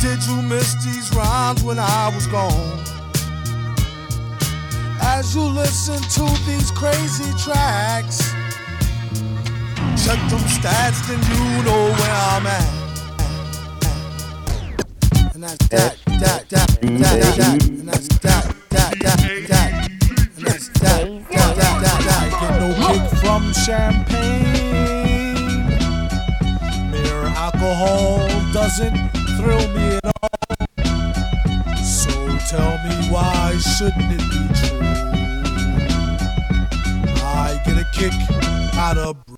Did 0.06 0.24
you 0.28 0.40
miss 0.40 0.74
these 0.84 1.12
rhymes 1.16 1.64
when 1.64 1.80
I 1.80 2.12
was 2.14 2.28
gone? 2.28 2.78
As 5.02 5.34
you 5.34 5.42
listen 5.42 5.96
to 5.96 6.24
these 6.46 6.70
crazy 6.70 7.32
tracks. 7.42 8.18
Check 10.04 10.20
them 10.30 10.44
stats, 10.46 11.02
then 11.08 11.18
you 11.34 11.64
know 11.64 11.90
where 11.98 12.16
I'm 12.30 12.46
at. 12.46 12.70
And 15.34 15.42
that's 15.42 15.66
that, 15.68 15.98
that, 16.06 16.48
that, 16.50 16.50
that, 16.50 16.68
that, 16.80 17.36
that, 17.36 17.66
and 17.66 17.88
that's 17.88 18.08
that, 18.18 18.54
that, 18.70 18.94
that, 19.00 19.18
that, 19.48 19.90
and 19.90 20.46
that's 20.46 20.68
that, 20.68 21.02
that, 21.30 21.56
that, 21.56 21.78
that, 21.82 22.00
that. 22.06 22.30
Get 22.40 22.52
no 22.60 22.68
kick 22.86 23.04
from 23.20 23.42
champagne. 23.52 24.54
Mere 26.92 27.26
alcohol 27.34 28.18
doesn't 28.52 28.96
thrill 29.36 29.68
me 29.74 29.95
shouldn't 33.76 34.08
it 34.08 34.24
be 34.32 34.40
true? 34.56 34.80
I 37.20 37.60
get 37.66 37.76
a 37.76 37.84
kick 37.92 38.14
out 38.80 38.96
of 38.96 39.20
brew. 39.28 39.36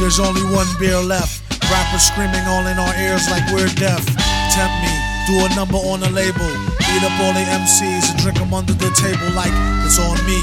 There's 0.00 0.18
only 0.18 0.40
one 0.48 0.66
beer 0.80 0.96
left. 0.96 1.44
Rappers 1.68 2.08
screaming 2.08 2.40
all 2.48 2.64
in 2.64 2.78
our 2.80 2.94
ears 2.96 3.28
like 3.28 3.44
we're 3.52 3.68
deaf. 3.76 4.00
Tempt 4.56 4.76
me, 4.80 4.92
do 5.28 5.44
a 5.44 5.48
number 5.60 5.76
on 5.92 6.00
a 6.04 6.08
label. 6.08 6.48
Eat 6.88 7.04
up 7.04 7.12
all 7.20 7.36
the 7.36 7.44
MCs 7.44 8.08
and 8.08 8.18
drink 8.24 8.38
them 8.38 8.54
under 8.54 8.72
the 8.72 8.88
table 8.96 9.28
like 9.36 9.52
it's 9.84 10.00
on 10.00 10.16
me. 10.24 10.40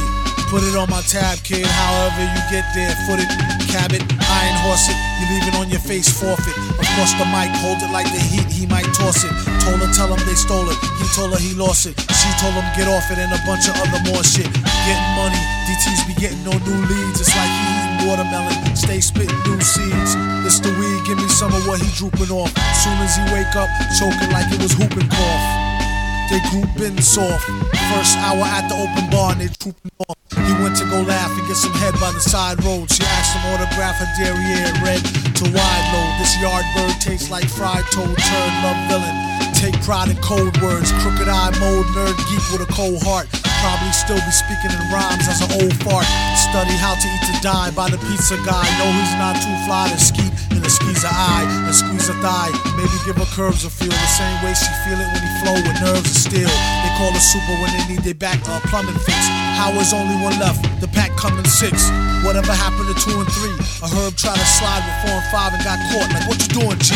Put 0.54 0.62
it 0.62 0.78
on 0.78 0.92
my 0.94 1.02
tab, 1.10 1.42
kid. 1.42 1.66
However 1.66 2.22
you 2.22 2.42
get 2.54 2.70
there, 2.78 2.94
foot 3.10 3.18
it, 3.18 3.30
cab 3.74 3.98
it, 3.98 4.06
iron 4.30 4.58
horse 4.62 4.86
it. 4.94 4.98
You 5.18 5.26
leave 5.34 5.48
it 5.50 5.56
on 5.58 5.70
your 5.72 5.82
face, 5.82 6.08
forfeit. 6.08 6.56
Across 6.78 7.18
the 7.18 7.26
mic, 7.34 7.50
hold 7.66 7.82
it 7.82 7.92
like 7.92 8.06
the 8.14 8.22
heat. 8.22 8.46
He 8.46 8.68
might 8.68 8.86
toss 8.94 9.26
it. 9.26 9.47
Told 9.68 9.84
her, 9.84 9.92
tell 9.92 10.08
him 10.08 10.24
they 10.24 10.40
stole 10.40 10.64
it. 10.72 10.80
He 10.96 11.04
told 11.12 11.36
her 11.36 11.42
he 11.44 11.52
lost 11.52 11.92
it. 11.92 12.00
She 12.00 12.32
told 12.40 12.56
him 12.56 12.64
get 12.80 12.88
off 12.88 13.12
it 13.12 13.20
and 13.20 13.28
a 13.36 13.42
bunch 13.44 13.68
of 13.68 13.76
other 13.76 14.00
more 14.08 14.24
shit. 14.24 14.48
Getting 14.88 15.12
money, 15.20 15.36
DTs 15.68 16.08
be 16.08 16.16
getting 16.16 16.40
no 16.48 16.56
new 16.64 16.80
leads. 16.88 17.20
It's 17.20 17.36
like 17.36 17.52
eating 17.52 18.08
watermelon. 18.08 18.56
Stay 18.80 19.04
spitting 19.04 19.36
new 19.44 19.60
seeds. 19.60 20.16
It's 20.48 20.64
the 20.64 20.72
weed, 20.72 21.04
give 21.04 21.20
me 21.20 21.28
some 21.28 21.52
of 21.52 21.68
what 21.68 21.84
he 21.84 21.90
drooping 22.00 22.32
off. 22.32 22.48
Soon 22.80 22.96
as 23.04 23.20
he 23.20 23.28
wake 23.36 23.52
up, 23.60 23.68
choking 24.00 24.32
like 24.32 24.48
it 24.56 24.64
was 24.64 24.72
whooping 24.80 25.12
cough. 25.12 25.44
They 26.32 26.40
group 26.48 26.72
in 26.80 26.96
soft. 27.04 27.44
First 27.92 28.16
hour 28.24 28.48
at 28.48 28.72
the 28.72 28.76
open 28.80 29.12
bar 29.12 29.36
and 29.36 29.44
they 29.44 29.52
trooping 29.52 29.92
off. 30.08 30.16
He 30.32 30.54
went 30.64 30.80
to 30.80 30.88
go 30.88 31.04
laugh 31.04 31.32
and 31.36 31.44
get 31.44 31.60
some 31.60 31.76
head 31.76 31.92
by 32.00 32.16
the 32.16 32.24
side 32.24 32.64
road. 32.64 32.88
She 32.88 33.04
asked 33.04 33.36
him 33.36 33.44
autograph 33.52 34.00
her 34.00 34.08
derriere 34.16 34.72
red 34.80 35.04
to 35.04 35.44
wide 35.52 35.86
load. 35.92 36.16
This 36.24 36.40
yard 36.40 36.64
bird 36.72 36.96
tastes 37.04 37.28
like 37.28 37.52
fried 37.52 37.84
toad, 37.92 38.16
turd, 38.16 38.54
love 38.64 38.80
villain. 38.88 39.38
Take 39.58 39.74
pride 39.82 40.14
in 40.14 40.18
cold 40.22 40.54
words, 40.62 40.94
crooked 41.02 41.26
eye 41.26 41.50
mold, 41.58 41.90
nerd 41.98 42.14
geek 42.30 42.46
with 42.54 42.62
a 42.62 42.70
cold 42.70 43.02
heart. 43.02 43.26
Probably 43.58 43.90
still 43.90 44.22
be 44.22 44.30
speaking 44.30 44.70
in 44.70 44.82
rhymes 44.94 45.26
as 45.26 45.42
an 45.42 45.50
old 45.58 45.74
fart. 45.82 46.06
Study 46.38 46.78
how 46.78 46.94
to 46.94 47.08
eat 47.10 47.24
to 47.34 47.36
die 47.42 47.74
by 47.74 47.90
the 47.90 47.98
pizza 48.06 48.38
guy. 48.46 48.62
Know 48.78 48.86
he's 48.94 49.18
not 49.18 49.34
too 49.42 49.58
fly 49.66 49.90
to 49.90 49.98
skeet 49.98 50.30
in 50.54 50.62
a 50.62 50.70
squeeze 50.70 51.02
a 51.02 51.10
eye 51.10 51.50
and 51.66 51.74
squeeze 51.74 52.06
a 52.06 52.14
thigh. 52.22 52.54
Maybe 52.78 52.94
give 53.02 53.18
her 53.18 53.26
curves 53.34 53.66
a 53.66 53.74
feel 53.74 53.90
the 53.90 54.14
same 54.14 54.38
way 54.46 54.54
she 54.54 54.70
feel 54.86 55.02
it 55.02 55.10
when 55.10 55.26
he 55.26 55.32
flow 55.42 55.58
with 55.58 55.78
nerves 55.82 56.06
of 56.06 56.18
steel. 56.22 56.54
They 56.86 56.94
call 57.02 57.10
her 57.10 57.26
super 57.26 57.58
when 57.58 57.74
they 57.74 57.98
need 57.98 58.06
their 58.06 58.14
back 58.14 58.38
uh, 58.46 58.62
plumbing 58.70 59.02
fix. 59.10 59.26
How 59.58 59.74
is 59.82 59.90
only 59.90 60.22
one 60.22 60.38
left? 60.38 60.62
The 60.86 60.88
pack 60.94 61.18
coming 61.18 61.50
six. 61.50 61.90
Whatever 62.22 62.54
happened 62.54 62.94
to 62.94 62.98
two 63.02 63.18
and 63.18 63.30
three? 63.34 63.58
A 63.82 63.90
herb 63.90 64.14
tried 64.22 64.38
to 64.38 64.48
slide 64.62 64.86
with 64.86 64.98
four 65.02 65.18
and 65.18 65.28
five 65.34 65.50
and 65.58 65.66
got 65.66 65.82
caught. 65.90 66.14
Like 66.14 66.30
what 66.30 66.38
you 66.46 66.62
doing, 66.62 66.78
G? 66.78 66.94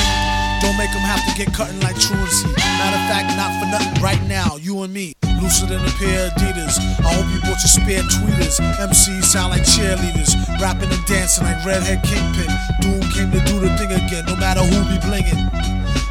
Don't 0.61 0.77
make 0.77 0.93
them 0.93 1.01
have 1.01 1.25
to 1.25 1.33
get 1.33 1.53
cutting 1.53 1.79
like 1.81 1.97
truancy. 1.99 2.47
Matter 2.53 2.97
of 2.97 3.05
fact, 3.09 3.33
not 3.35 3.49
for 3.57 3.65
nothing. 3.65 4.01
Right 4.01 4.21
now, 4.27 4.57
you 4.57 4.83
and 4.83 4.93
me. 4.93 5.15
Looser 5.41 5.65
than 5.65 5.81
a 5.81 5.91
pair 5.97 6.27
of 6.27 6.33
Adidas. 6.33 6.77
I 7.01 7.13
hope 7.17 7.25
you 7.33 7.41
bought 7.41 7.57
your 7.65 7.73
spare 7.73 8.03
tweeters. 8.05 8.61
MCs 8.77 9.25
sound 9.25 9.49
like 9.49 9.63
cheerleaders. 9.63 10.37
Rapping 10.61 10.93
and 10.93 11.05
dancing 11.05 11.45
like 11.45 11.65
Redhead 11.65 12.03
Kingpin. 12.03 12.45
Doom 12.79 13.01
came 13.09 13.31
to 13.31 13.41
do 13.49 13.59
the 13.59 13.75
thing 13.77 13.91
again, 13.91 14.25
no 14.27 14.35
matter 14.35 14.61
who 14.61 14.85
be 14.85 15.01
blingin'. 15.01 15.49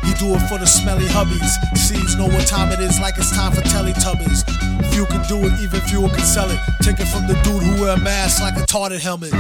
He 0.02 0.14
do 0.18 0.34
it 0.34 0.42
for 0.48 0.58
the 0.58 0.66
smelly 0.66 1.06
hubbies. 1.06 1.54
Seeds 1.78 2.16
know 2.16 2.26
what 2.26 2.46
time 2.48 2.72
it 2.72 2.80
is, 2.80 2.98
like 2.98 3.18
it's 3.18 3.30
time 3.30 3.52
for 3.52 3.60
Teletubbies. 3.62 4.42
Few 4.92 5.06
can 5.06 5.22
do 5.28 5.38
it, 5.46 5.60
even 5.60 5.80
fewer 5.82 6.08
can 6.08 6.26
sell 6.26 6.50
it. 6.50 6.58
Take 6.82 6.98
it 6.98 7.06
from 7.06 7.28
the 7.28 7.34
dude 7.44 7.62
who 7.62 7.82
wear 7.82 7.94
a 7.96 8.00
mask 8.00 8.40
like 8.40 8.56
a 8.56 8.66
tarted 8.66 9.00
helmet. 9.00 9.30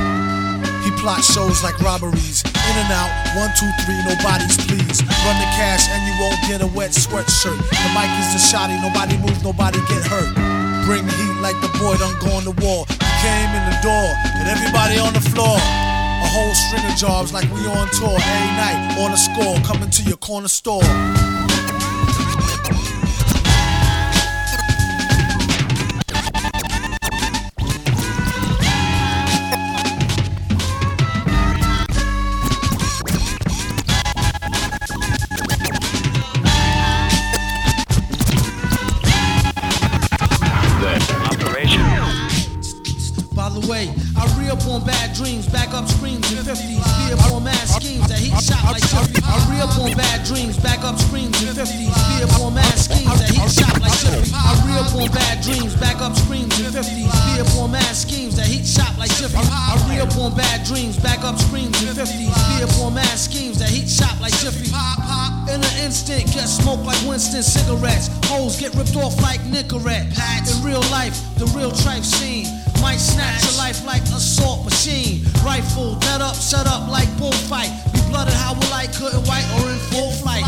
He 1.00 1.04
plots 1.04 1.32
shows 1.32 1.64
like 1.64 1.80
robberies. 1.80 2.44
In 2.44 2.76
and 2.76 2.92
out, 2.92 3.08
one, 3.32 3.48
two, 3.56 3.72
three, 3.88 3.96
nobody's 4.04 4.52
pleased. 4.68 5.00
Run 5.00 5.36
the 5.40 5.48
cash 5.56 5.88
and 5.88 6.04
you 6.04 6.12
won't 6.20 6.36
get 6.44 6.60
a 6.60 6.66
wet 6.76 6.90
sweatshirt. 6.90 7.56
The 7.56 7.88
mic 7.96 8.12
is 8.20 8.36
the 8.36 8.42
shotty, 8.52 8.76
nobody 8.84 9.16
move, 9.16 9.42
nobody 9.42 9.78
get 9.88 10.04
hurt. 10.04 10.28
Bring 10.84 11.06
the 11.06 11.12
heat 11.16 11.40
like 11.40 11.56
the 11.64 11.72
boy 11.80 11.96
done 11.96 12.12
gone 12.20 12.44
to 12.44 12.52
war. 12.60 12.84
You 12.84 13.16
came 13.24 13.48
in 13.48 13.64
the 13.72 13.80
door 13.80 14.08
and 14.36 14.44
everybody 14.44 15.00
on 15.00 15.14
the 15.14 15.24
floor. 15.24 15.56
A 15.56 16.28
whole 16.36 16.52
string 16.52 16.84
of 16.84 16.96
jobs 16.98 17.32
like 17.32 17.48
we 17.48 17.64
on 17.64 17.88
tour 17.96 18.12
every 18.20 18.52
night 18.60 19.00
on 19.00 19.10
the 19.10 19.16
score, 19.16 19.56
coming 19.64 19.88
to 19.88 20.02
your 20.02 20.18
corner 20.18 20.48
store. 20.48 20.84
Back 61.02 61.24
up 61.24 61.38
screams 61.38 61.76
in 61.82 61.94
50s, 61.94 62.28
be 62.28 62.64
up 62.64 62.72
on 62.80 62.94
mad 62.94 63.18
schemes 63.18 63.58
that 63.58 63.68
heat 63.68 63.88
shot 63.88 64.20
like 64.20 64.32
Jiffy. 64.40 64.70
In 65.50 65.60
an 65.60 65.76
instant, 65.82 66.26
get 66.32 66.46
smoked 66.46 66.84
like 66.84 67.00
Winston 67.06 67.42
cigarettes. 67.42 68.08
Hoes 68.26 68.58
get 68.58 68.74
ripped 68.74 68.96
off 68.96 69.20
like 69.22 69.40
Nicorette. 69.42 70.06
In 70.14 70.64
real 70.64 70.82
life, 70.90 71.16
the 71.38 71.46
real 71.56 71.72
tripe 71.72 72.04
scene. 72.04 72.46
Might 72.80 72.98
snatch 72.98 73.44
your 73.44 73.58
life 73.58 73.84
like 73.84 74.02
assault 74.02 74.64
machine. 74.64 75.22
Rifle, 75.44 75.96
net 76.06 76.20
up, 76.20 76.34
set 76.34 76.66
up 76.66 76.88
like 76.88 77.08
bullfight. 77.18 77.70
Be 77.92 78.00
blooded 78.08 78.34
how 78.34 78.54
will 78.54 78.72
I 78.72 78.86
couldn't 78.86 79.26
white 79.26 79.46
or 79.58 79.70
in 79.70 79.78
full 79.90 80.10
flight. 80.22 80.44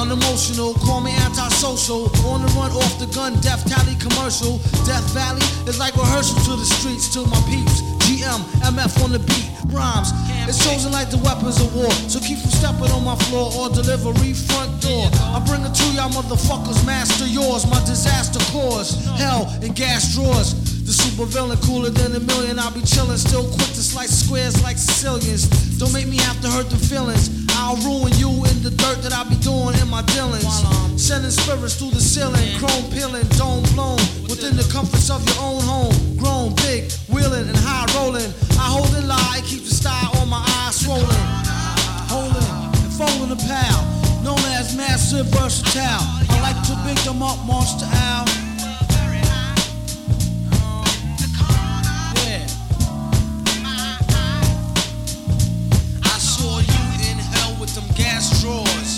Unemotional, 0.00 0.72
call 0.80 1.02
me 1.02 1.12
antisocial. 1.28 2.08
On 2.24 2.40
the 2.40 2.48
run 2.56 2.72
off 2.72 2.98
the 2.98 3.04
gun, 3.12 3.36
death 3.44 3.68
tally 3.68 3.92
commercial. 4.00 4.56
Death 4.88 5.04
Valley 5.12 5.44
is 5.68 5.78
like 5.78 5.92
rehearsal 5.92 6.40
to 6.48 6.56
the 6.56 6.64
streets 6.64 7.12
to 7.12 7.20
my 7.28 7.36
peeps. 7.44 7.84
GM, 8.08 8.40
MF 8.64 9.04
on 9.04 9.12
the 9.12 9.20
beat, 9.20 9.52
rhymes. 9.68 10.08
It's 10.48 10.56
chosen 10.64 10.90
like 10.90 11.10
the 11.10 11.20
weapons 11.20 11.60
of 11.60 11.68
war. 11.76 11.92
So 12.08 12.18
keep 12.18 12.40
from 12.40 12.48
stepping 12.48 12.88
on 12.96 13.04
my 13.04 13.14
floor 13.28 13.52
or 13.52 13.68
delivery 13.68 14.32
front 14.32 14.72
door. 14.80 15.04
I 15.36 15.38
bring 15.44 15.60
it 15.68 15.76
to 15.76 15.86
y'all 15.92 16.08
motherfuckers, 16.08 16.80
master 16.86 17.28
yours. 17.28 17.68
My 17.68 17.84
disaster 17.84 18.40
cause 18.56 18.96
hell 19.20 19.52
and 19.60 19.76
gas 19.76 20.16
drawers. 20.16 20.56
The 20.88 20.96
super 20.96 21.28
villain 21.28 21.58
cooler 21.58 21.90
than 21.90 22.16
a 22.16 22.20
million. 22.20 22.58
I'll 22.58 22.72
be 22.72 22.80
chillin', 22.80 23.20
still 23.20 23.44
quick 23.44 23.68
to 23.76 23.84
slice 23.84 24.24
squares 24.24 24.62
like 24.64 24.78
Sicilians. 24.78 25.44
Don't 25.76 25.92
make 25.92 26.08
me 26.08 26.16
have 26.24 26.40
to 26.40 26.48
hurt 26.48 26.70
the 26.70 26.80
feelings. 26.80 27.39
I'll 27.60 27.76
ruin 27.84 28.12
you 28.16 28.32
in 28.48 28.56
the 28.64 28.72
dirt 28.72 29.04
that 29.04 29.12
I 29.12 29.22
be 29.28 29.36
doing 29.36 29.76
in 29.76 29.88
my 29.92 30.00
dealings. 30.16 30.48
Sending 30.96 31.30
spirits 31.30 31.76
through 31.76 31.90
the 31.90 32.00
ceiling, 32.00 32.56
chrome 32.56 32.88
peeling, 32.88 33.28
dome 33.36 33.62
blown 33.76 34.00
within 34.24 34.56
the 34.56 34.66
comforts 34.72 35.10
of 35.10 35.20
your 35.28 35.36
own 35.44 35.60
home. 35.60 35.92
Grown, 36.16 36.56
big, 36.64 36.90
wheeling 37.12 37.46
and 37.52 37.60
high 37.60 37.84
rolling. 38.00 38.32
I 38.56 38.64
hold 38.72 38.88
and 38.96 39.06
lie, 39.06 39.42
keep 39.44 39.64
the 39.68 39.74
style 39.74 40.10
on 40.24 40.30
my 40.30 40.40
eyes 40.64 40.80
swollen. 40.80 41.20
Holding 42.08 42.48
and 42.80 42.92
folding 42.96 43.30
a 43.30 43.40
pal, 43.44 43.84
known 44.24 44.40
as 44.56 44.74
massive 44.74 45.26
versatile. 45.26 46.00
I 46.32 46.40
like 46.40 46.60
to 46.64 46.74
big 46.88 46.96
them 47.04 47.22
up, 47.22 47.44
monster 47.44 47.86
owl. 47.92 48.49
With 58.20 58.28
them 58.28 58.40
gas 58.40 58.42
drawers. 58.42 58.92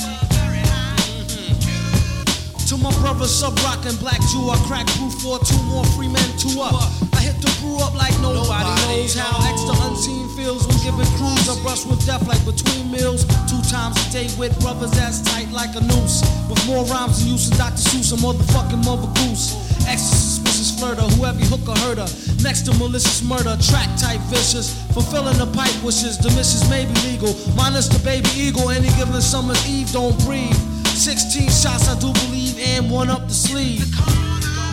Mhm. 1.23 2.69
To 2.69 2.77
my 2.79 2.91
brother 2.99 3.27
Subroc 3.27 3.87
and 3.87 3.99
Black 4.01 4.21
Jew, 4.33 4.51
I 4.51 4.57
crack 4.67 4.87
brew 4.97 5.11
for 5.11 5.39
two 5.45 5.63
more 5.65 5.85
free 5.95 6.09
men, 6.09 6.29
two 6.39 6.61
up. 6.61 6.75
I 7.13 7.21
hit 7.21 7.41
the 7.41 7.51
brew 7.61 7.79
up 7.79 7.95
like 7.95 8.19
nobody, 8.21 8.69
knows 8.83 9.15
how 9.15 9.39
extra 9.47 9.75
unseen 9.87 10.29
feels 10.37 10.67
when 10.67 10.77
giving 10.79 11.07
crews 11.17 11.49
a 11.49 11.55
brush 11.63 11.85
with 11.85 12.05
death 12.05 12.27
like 12.27 12.45
between 12.45 12.91
meals. 12.91 13.25
Two 13.47 13.63
times 13.71 13.97
a 13.97 14.11
day 14.11 14.29
with 14.39 14.59
brothers 14.61 14.91
that's 14.93 15.21
tight 15.21 15.53
like 15.53 15.77
a 15.77 15.81
noose. 15.81 16.23
With 16.49 16.67
more 16.67 16.85
rhymes 16.87 17.21
than 17.21 17.29
use 17.29 17.49
than 17.49 17.59
Dr. 17.59 17.83
Seuss, 17.91 18.13
a 18.13 18.17
motherfucking 18.17 18.85
mother 18.85 19.09
goose. 19.21 19.55
Extra 19.87 20.52
suspicious 20.63 20.81
flirter, 20.81 21.49
hook 21.51 21.69
or 21.69 21.79
hurt 21.83 21.99
her. 21.99 22.43
Next 22.43 22.63
to 22.63 22.73
malicious 22.79 23.23
murder, 23.23 23.57
track 23.63 23.89
type 23.99 24.21
vicious. 24.31 24.71
Fulfilling 24.93 25.37
the 25.39 25.47
pipe 25.47 25.75
wishes, 25.83 26.19
the 26.19 26.31
missions 26.31 26.69
may 26.71 26.87
be 26.87 26.95
legal. 27.03 27.35
Minus 27.57 27.89
the 27.89 27.99
baby 28.05 28.29
eagle, 28.37 28.71
any 28.71 28.89
given 28.97 29.21
summer's 29.21 29.61
eve, 29.69 29.91
don't 29.93 30.17
breathe. 30.25 30.55
16 30.87 31.49
shots, 31.51 31.89
I 31.89 31.99
do 31.99 32.13
believe, 32.27 32.59
and 32.59 32.91
one 32.91 33.11
up 33.11 33.27
the 33.29 33.35
sleeve. 33.35 33.87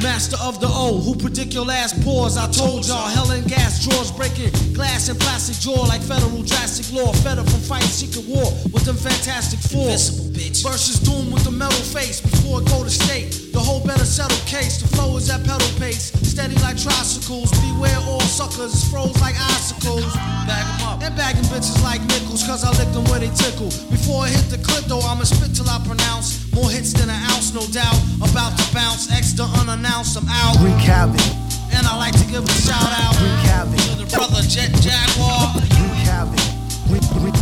Master 0.04 0.38
of 0.42 0.62
the 0.62 0.68
O, 0.70 1.02
who 1.02 1.16
predict 1.16 1.54
your 1.54 1.66
last 1.66 2.02
pause. 2.04 2.38
I 2.38 2.50
told 2.52 2.88
y'all, 2.88 3.10
hell 3.10 3.32
and 3.32 3.46
gas 3.48 3.84
drawers 3.86 4.12
breaking 4.12 4.52
glass 4.74 5.10
and 5.10 5.20
plastic 5.20 5.58
jaw 5.60 5.84
like 5.88 6.02
federal 6.02 6.44
drastic 6.44 6.88
law. 6.96 7.12
Fed 7.20 7.38
up 7.38 7.50
from 7.50 7.60
fighting 7.60 7.90
secret 7.90 8.26
war 8.28 8.48
with 8.72 8.86
them 8.86 8.96
fantastic 8.96 9.60
four. 9.60 9.92
Versus 10.40 11.00
doom 11.04 11.32
with 11.32 11.44
the 11.44 11.52
metal 11.52 11.84
face 11.92 12.22
before 12.22 12.64
it 12.64 12.68
go 12.72 12.80
to 12.82 12.90
state. 12.90 13.52
The 13.52 13.60
whole 13.60 13.84
better 13.84 14.08
settle 14.08 14.40
case. 14.48 14.80
The 14.80 14.88
flow 14.96 15.18
is 15.18 15.30
at 15.30 15.44
pedal 15.44 15.68
pace, 15.76 16.16
steady 16.24 16.56
like 16.64 16.80
tricycles. 16.80 17.52
Beware 17.60 18.00
all 18.08 18.24
suckers, 18.24 18.88
froze 18.88 19.20
like 19.20 19.36
icicles. 19.36 20.08
Bag 20.48 20.64
'em 20.64 20.88
up 20.88 21.04
and 21.04 21.14
bagging 21.16 21.44
bitches 21.52 21.84
like 21.84 22.00
nickels, 22.08 22.44
cause 22.48 22.64
I 22.64 22.72
lick 22.80 22.88
them 22.96 23.04
where 23.12 23.20
they 23.20 23.32
tickle. 23.36 23.68
Before 23.92 24.24
I 24.24 24.30
hit 24.30 24.48
the 24.50 24.58
clip 24.64 24.86
though, 24.88 25.04
I'ma 25.04 25.28
spit 25.28 25.54
till 25.54 25.70
I 25.70 25.78
pronounce 25.84 26.40
more 26.56 26.72
hits 26.72 26.94
than 26.94 27.10
an 27.12 27.20
ounce, 27.36 27.52
no 27.54 27.68
doubt. 27.76 28.00
About 28.24 28.56
to 28.58 28.66
bounce, 28.74 29.12
extra 29.12 29.44
unannounced, 29.60 30.16
I'm 30.16 30.28
out. 30.30 30.56
Wreak 30.64 30.80
havoc, 30.88 31.20
And 31.76 31.86
I 31.86 31.96
like 32.00 32.16
to 32.16 32.26
give 32.32 32.48
a 32.48 32.56
shout 32.64 32.92
out 33.04 33.14
wreak 33.20 33.44
havoc, 33.52 33.80
to 33.92 33.96
the 34.02 34.08
brother 34.16 34.42
Jet 34.48 34.72
Jaguar, 34.80 35.52
wreak 35.60 36.00
havoc, 36.08 36.40
wreak, 36.88 37.04
wreak, 37.20 37.36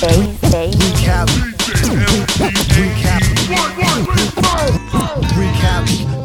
wreak 0.00 0.98
havoc, 1.02 1.42
wreak 5.36 5.54
havoc, 5.54 6.17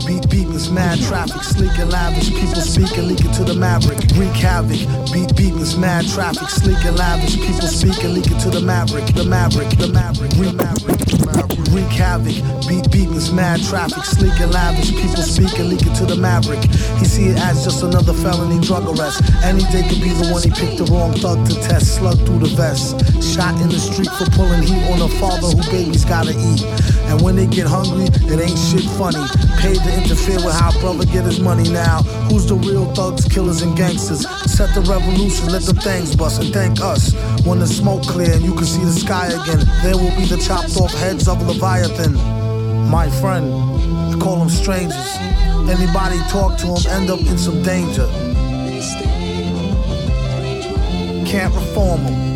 mad 0.74 1.00
traffic, 1.00 1.44
sleek 1.44 1.78
and 1.78 1.92
lavish, 1.92 2.30
people 2.30 2.62
speaking, 2.62 3.08
leaking 3.08 3.32
to 3.32 3.44
the 3.44 3.54
maverick, 3.54 4.00
wreak 4.16 4.34
havoc, 4.34 4.80
beat 5.14 5.30
beatless, 5.38 5.78
mad 5.78 6.06
traffic, 6.08 6.50
sleek 6.50 6.84
and 6.86 6.98
lavish, 6.98 7.38
people 7.38 7.68
speaking, 7.68 8.14
leaking 8.14 8.38
to 8.40 8.50
the 8.50 8.62
maverick, 8.62 9.06
the 9.14 9.24
maverick, 9.24 9.70
the 9.78 9.88
maverick, 9.88 10.32
wreak 10.34 10.56
maverick, 10.56 11.00
wreak 11.70 11.94
havoc, 11.94 12.34
beat 12.68 12.86
beatless, 12.90 13.34
mad 13.34 13.62
traffic, 13.64 14.04
sleek 14.04 14.34
and 14.40 14.52
lavish, 14.52 14.90
people 14.92 15.22
speaking, 15.22 15.70
leaking 15.70 15.94
to 15.94 16.06
the 16.06 16.16
maverick. 16.16 16.64
He 16.98 17.06
see 17.06 17.30
it 17.30 17.38
as 17.38 17.64
just 17.64 17.84
another 17.84 18.14
felony 18.14 18.60
drug 18.66 18.90
arrest. 18.90 19.22
Any 19.44 19.64
day 19.70 19.88
could 19.88 20.02
be 20.02 20.10
the 20.10 20.30
one 20.34 20.42
he 20.42 20.50
picked 20.50 20.78
the 20.78 20.86
wrong 20.92 21.14
thug 21.14 21.46
to 21.48 21.56
test, 21.62 21.96
slug 21.96 22.18
through 22.26 22.40
the 22.40 22.54
vest, 22.58 22.98
shot 23.22 23.54
in 23.62 23.70
the 23.70 23.80
street 23.80 24.10
for 24.18 24.26
pulling 24.34 24.64
heat 24.64 24.90
on 24.90 25.02
a 25.02 25.10
father 25.22 25.54
who 25.54 25.62
babies 25.70 26.06
gotta 26.06 26.34
eat. 26.34 26.64
And 27.10 27.22
when 27.22 27.36
they 27.36 27.46
get 27.46 27.68
hungry, 27.68 28.06
it 28.10 28.40
ain't 28.40 28.58
shit 28.58 28.88
funny. 28.98 29.22
Paid 29.60 29.78
to 29.78 29.92
interfere 29.94 30.42
with 30.44 30.56
how 30.56 30.63
brother 30.72 31.06
get 31.06 31.26
his 31.26 31.40
money 31.40 31.70
now. 31.70 32.04
Who's 32.30 32.46
the 32.46 32.56
real 32.56 32.86
thugs, 32.94 33.26
killers, 33.28 33.62
and 33.62 33.76
gangsters? 33.76 34.28
Set 34.52 34.74
the 34.76 34.82
revolution, 34.82 35.50
let 35.50 35.64
them 35.64 35.78
things 35.78 36.16
bust, 36.16 36.42
and 36.42 36.54
thank 36.54 36.82
us. 36.82 37.14
When 37.46 37.60
the 37.60 37.68
smoke 37.68 38.04
clear 38.04 38.32
and 38.34 38.44
you 38.44 38.54
can 38.54 38.66
see 38.66 38.84
the 38.84 38.92
sky 38.92 39.28
again, 39.28 39.66
there 39.84 39.98
will 39.98 40.16
be 40.18 40.26
the 40.26 40.38
chopped 40.38 40.78
off 40.78 40.94
heads 40.94 41.28
of 41.28 41.42
Leviathan. 41.42 42.14
My 42.90 43.10
friend, 43.10 43.52
I 44.14 44.18
call 44.20 44.38
them 44.40 44.50
strangers. 44.50 45.18
Anybody 45.70 46.20
talk 46.30 46.58
to 46.60 46.68
them 46.68 46.92
end 46.92 47.10
up 47.10 47.20
in 47.22 47.38
some 47.38 47.62
danger. 47.64 48.08
Can't 51.26 51.54
reform 51.56 52.04
them. 52.04 52.33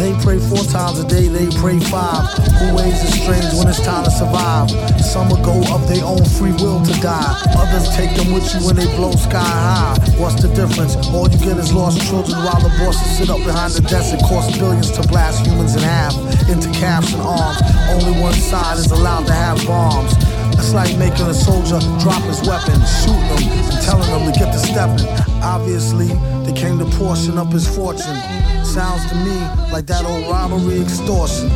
They 0.00 0.16
pray 0.24 0.38
four 0.40 0.64
times 0.64 0.98
a 0.98 1.06
day, 1.06 1.28
they 1.28 1.44
pray 1.60 1.78
five. 1.78 2.24
Who 2.56 2.74
weighs 2.74 3.04
the 3.04 3.12
strings 3.20 3.52
when 3.52 3.68
it's 3.68 3.84
time 3.84 4.02
to 4.04 4.10
survive? 4.10 4.72
Some 4.96 5.28
will 5.28 5.44
go 5.44 5.60
of 5.76 5.86
their 5.92 6.02
own 6.02 6.24
free 6.24 6.56
will 6.56 6.80
to 6.80 6.94
die. 7.04 7.36
Others 7.52 7.94
take 7.94 8.16
them 8.16 8.32
with 8.32 8.48
you 8.54 8.64
when 8.64 8.76
they 8.76 8.88
blow 8.96 9.12
sky 9.12 9.44
high. 9.44 10.00
What's 10.16 10.40
the 10.40 10.48
difference? 10.56 10.96
All 11.12 11.28
you 11.28 11.36
get 11.36 11.58
is 11.58 11.74
lost 11.74 12.00
children 12.08 12.32
while 12.40 12.56
the 12.64 12.72
bosses 12.80 13.18
sit 13.18 13.28
up 13.28 13.44
behind 13.44 13.74
the 13.74 13.82
desk. 13.82 14.16
It 14.16 14.24
costs 14.24 14.56
billions 14.56 14.90
to 14.92 15.06
blast 15.06 15.44
humans 15.44 15.76
in 15.76 15.82
half 15.82 16.16
into 16.48 16.72
calves 16.80 17.12
and 17.12 17.20
arms. 17.20 17.60
Only 17.92 18.18
one 18.22 18.32
side 18.32 18.78
is 18.78 18.90
allowed 18.90 19.26
to 19.26 19.34
have 19.34 19.60
bombs. 19.66 20.16
It's 20.56 20.72
like 20.72 20.96
making 20.96 21.28
a 21.28 21.34
soldier 21.34 21.76
drop 22.00 22.24
his 22.24 22.40
weapon, 22.48 22.80
shooting 23.04 23.36
him, 23.36 23.68
and 23.68 23.80
telling 23.84 24.08
him 24.08 24.32
to 24.32 24.38
get 24.38 24.48
to 24.48 24.60
stepping. 24.64 25.04
Obviously, 25.44 26.08
they 26.48 26.56
came 26.56 26.78
to 26.78 26.88
portion 26.96 27.36
up 27.36 27.52
his 27.52 27.68
fortune. 27.68 28.16
Sounds 28.64 29.06
to 29.10 29.14
me 29.16 29.38
like 29.72 29.86
that 29.86 30.04
old 30.04 30.30
robbery 30.30 30.80
extortion. 30.80 31.50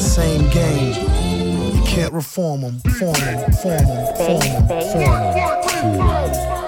Same 0.00 0.50
game. 0.50 0.94
You 1.74 1.82
can't 1.84 2.12
reform 2.12 2.62
them, 2.62 2.80
form 2.98 3.12
them, 3.14 3.52
form 3.52 3.84
them, 3.84 4.16
form 4.16 4.40
them, 4.40 4.68
form 5.72 5.96
them. 5.98 6.65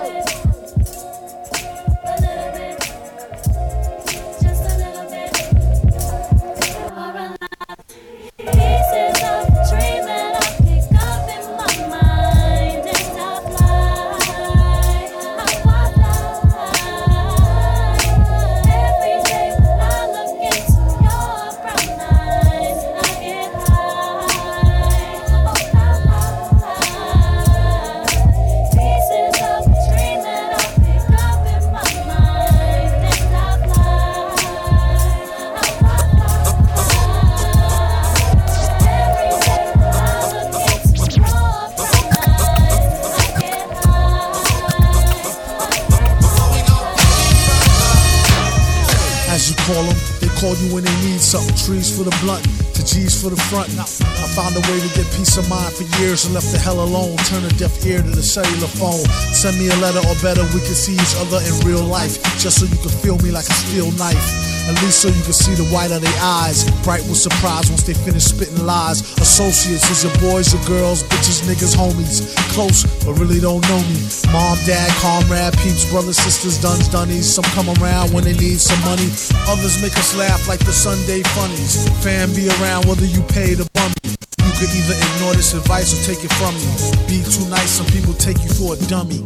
Trees 51.69 51.95
for 51.95 52.03
the 52.03 52.17
blunt, 52.25 52.43
to 52.73 52.81
G's 52.83 53.21
for 53.21 53.29
the 53.29 53.37
front. 53.53 53.69
I 53.77 53.85
found 54.33 54.57
a 54.57 54.61
way 54.73 54.81
to 54.81 54.89
get 54.97 55.05
peace 55.13 55.37
of 55.37 55.47
mind 55.51 55.75
for 55.75 55.85
years 56.01 56.25
and 56.25 56.33
left 56.33 56.51
the 56.51 56.57
hell 56.57 56.81
alone. 56.81 57.15
Turn 57.29 57.45
a 57.45 57.53
deaf 57.61 57.85
ear 57.85 58.01
to 58.01 58.09
the 58.09 58.23
cellular 58.23 58.73
phone. 58.81 59.05
Send 59.37 59.59
me 59.59 59.69
a 59.69 59.77
letter 59.77 60.01
or 60.09 60.17
better, 60.25 60.45
we 60.57 60.65
can 60.65 60.73
see 60.73 60.95
each 60.95 61.17
other 61.21 61.37
in 61.45 61.53
real 61.69 61.85
life. 61.85 62.17
Just 62.41 62.61
so 62.61 62.65
you 62.65 62.81
can 62.81 62.89
feel 63.05 63.19
me 63.19 63.31
like 63.31 63.45
a 63.45 63.53
steel 63.53 63.93
knife. 64.01 64.48
At 64.69 64.77
least 64.85 65.01
so 65.01 65.09
you 65.09 65.25
can 65.25 65.33
see 65.33 65.57
the 65.57 65.65
white 65.73 65.91
of 65.91 66.05
their 66.05 66.21
eyes. 66.21 66.69
Bright 66.85 67.01
with 67.09 67.17
surprise 67.17 67.73
once 67.73 67.83
they 67.89 67.95
finish 67.95 68.25
spitting 68.25 68.67
lies. 68.67 69.01
Associates 69.17 69.89
is 69.89 70.05
your 70.05 70.13
boys, 70.21 70.53
your 70.53 70.63
girls, 70.69 71.03
bitches, 71.05 71.41
niggas, 71.49 71.73
homies. 71.73 72.37
Close, 72.53 72.85
but 73.01 73.17
really 73.17 73.41
don't 73.41 73.65
know 73.65 73.81
me. 73.89 73.97
Mom, 74.29 74.61
dad, 74.69 74.93
comrade, 75.01 75.57
peeps, 75.65 75.89
brothers, 75.89 76.19
sisters, 76.21 76.61
duns, 76.61 76.87
dunnies. 76.89 77.25
Some 77.25 77.49
come 77.57 77.73
around 77.81 78.13
when 78.13 78.25
they 78.25 78.37
need 78.37 78.61
some 78.61 78.81
money. 78.85 79.09
Others 79.49 79.81
make 79.81 79.97
us 79.97 80.15
laugh 80.15 80.47
like 80.47 80.61
the 80.61 80.73
Sunday 80.73 81.23
funnies. 81.33 81.89
Fan 82.05 82.29
be 82.37 82.53
around 82.61 82.85
whether 82.85 83.07
you 83.09 83.23
pay 83.33 83.55
the 83.55 83.65
bum. 83.73 83.91
You 84.05 84.53
could 84.61 84.69
either 84.69 84.97
ignore 85.01 85.33
this 85.33 85.55
advice 85.55 85.97
or 85.97 86.01
take 86.05 86.21
it 86.21 86.33
from 86.37 86.53
me. 86.53 86.69
Be 87.09 87.25
too 87.25 87.49
nice, 87.49 87.81
some 87.81 87.87
people 87.89 88.13
take 88.13 88.37
you 88.45 88.53
for 88.53 88.75
a 88.75 88.79
dummy. 88.85 89.25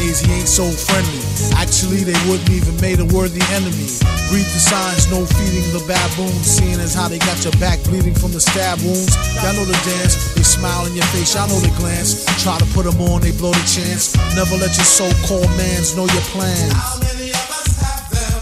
Nowadays 0.00 0.20
he 0.20 0.32
ain't 0.32 0.48
so 0.48 0.64
friendly. 0.64 1.20
Actually, 1.60 2.08
they 2.08 2.16
wouldn't 2.24 2.48
even 2.48 2.72
made 2.80 3.00
a 3.00 3.08
worthy 3.12 3.44
enemy. 3.52 3.84
Read 4.32 4.48
the 4.48 4.60
signs, 4.60 5.12
no 5.12 5.28
feeding 5.28 5.68
the 5.76 5.84
baboons. 5.84 6.48
Seeing 6.48 6.80
as 6.80 6.94
how 6.94 7.08
they 7.08 7.18
got 7.18 7.36
your 7.44 7.52
back 7.60 7.84
bleeding 7.84 8.14
from 8.14 8.32
the 8.32 8.40
stab 8.40 8.80
wounds. 8.80 9.12
Y'all 9.44 9.52
know 9.52 9.68
the 9.68 9.76
dance, 9.84 10.32
they 10.32 10.42
smile 10.42 10.86
in 10.86 10.96
your 10.96 11.04
face, 11.12 11.34
y'all 11.36 11.48
know 11.48 11.60
the 11.60 11.68
glance. 11.76 12.24
Try 12.40 12.56
to 12.56 12.64
put 12.72 12.88
them 12.88 12.96
on, 13.12 13.20
they 13.20 13.32
blow 13.36 13.52
the 13.52 13.66
chance. 13.68 14.16
Never 14.32 14.56
let 14.56 14.72
your 14.72 14.88
so-called 14.88 15.52
mans 15.60 15.92
know 15.92 16.08
your 16.08 16.24
plans. 16.32 16.72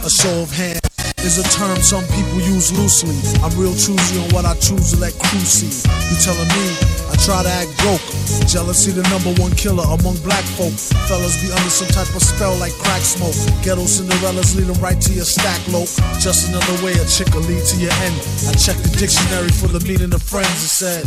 A 0.07 0.11
show 0.11 0.47
of 0.47 0.55
hands 0.55 0.87
is 1.27 1.43
a 1.43 1.47
term 1.51 1.83
some 1.83 2.07
people 2.15 2.39
use 2.39 2.71
loosely. 2.71 3.19
I'm 3.43 3.51
real 3.59 3.75
choosy 3.75 4.23
on 4.23 4.31
what 4.31 4.47
I 4.47 4.55
choose 4.63 4.95
to 4.95 4.97
let 5.03 5.11
crew 5.19 5.43
see. 5.43 5.75
You 6.07 6.17
telling 6.23 6.47
me 6.55 6.98
try 7.17 7.43
to 7.43 7.49
act 7.49 7.73
broke. 7.81 8.05
Jealousy, 8.45 8.93
the 8.93 9.05
number 9.09 9.33
one 9.41 9.53
killer 9.57 9.85
among 9.85 10.17
black 10.21 10.45
folk. 10.57 10.75
Fellas 11.09 11.41
be 11.41 11.49
under 11.53 11.73
some 11.73 11.89
type 11.89 12.11
of 12.13 12.23
spell 12.23 12.57
like 12.57 12.73
crack 12.85 13.01
smoke. 13.01 13.37
Ghetto 13.65 13.89
Cinderellas 13.89 14.57
lead 14.57 14.69
them 14.69 14.81
right 14.83 15.01
to 15.01 15.13
your 15.13 15.25
stack 15.25 15.61
lope. 15.69 15.89
Just 16.21 16.49
another 16.49 16.77
way 16.85 16.93
a 16.99 17.05
chick 17.09 17.33
will 17.33 17.47
lead 17.47 17.65
to 17.65 17.77
your 17.81 17.93
end. 18.05 18.17
I 18.49 18.53
checked 18.57 18.83
the 18.85 18.93
dictionary 18.99 19.53
for 19.53 19.69
the 19.69 19.81
meaning 19.87 20.13
of 20.13 20.23
friends. 20.23 20.61
It 20.65 20.73
said, 20.73 21.05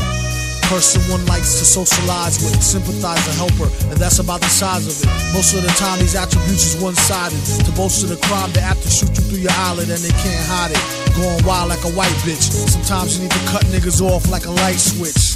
person 0.72 1.04
one 1.12 1.26
likes 1.28 1.60
to 1.60 1.66
socialize 1.68 2.40
with, 2.40 2.64
sympathize 2.64 3.20
to 3.28 3.34
help 3.36 3.52
her, 3.60 3.68
and 3.92 4.00
that's 4.00 4.20
about 4.20 4.40
the 4.40 4.48
size 4.48 4.88
of 4.88 4.96
it. 5.04 5.10
Most 5.36 5.54
of 5.54 5.62
the 5.64 5.74
time, 5.76 6.00
these 6.00 6.16
attributes 6.16 6.74
is 6.74 6.82
one 6.82 6.96
sided. 6.96 7.38
To 7.68 7.72
boast 7.76 8.04
of 8.04 8.10
the 8.10 8.20
crime, 8.28 8.52
they 8.54 8.62
apt 8.62 8.82
to 8.84 8.90
shoot 8.90 9.12
you 9.12 9.24
through 9.28 9.44
your 9.44 9.56
eyelid 9.68 9.92
and 9.92 10.00
they 10.00 10.16
can't 10.24 10.46
hide 10.48 10.72
it. 10.72 10.80
Going 11.20 11.44
wild 11.44 11.68
like 11.68 11.84
a 11.84 11.92
white 11.92 12.16
bitch. 12.24 12.48
Sometimes 12.72 13.20
you 13.20 13.28
need 13.28 13.36
to 13.36 13.44
cut 13.52 13.68
niggas 13.68 14.00
off 14.00 14.32
like 14.32 14.46
a 14.46 14.52
light 14.64 14.80
switch. 14.80 15.31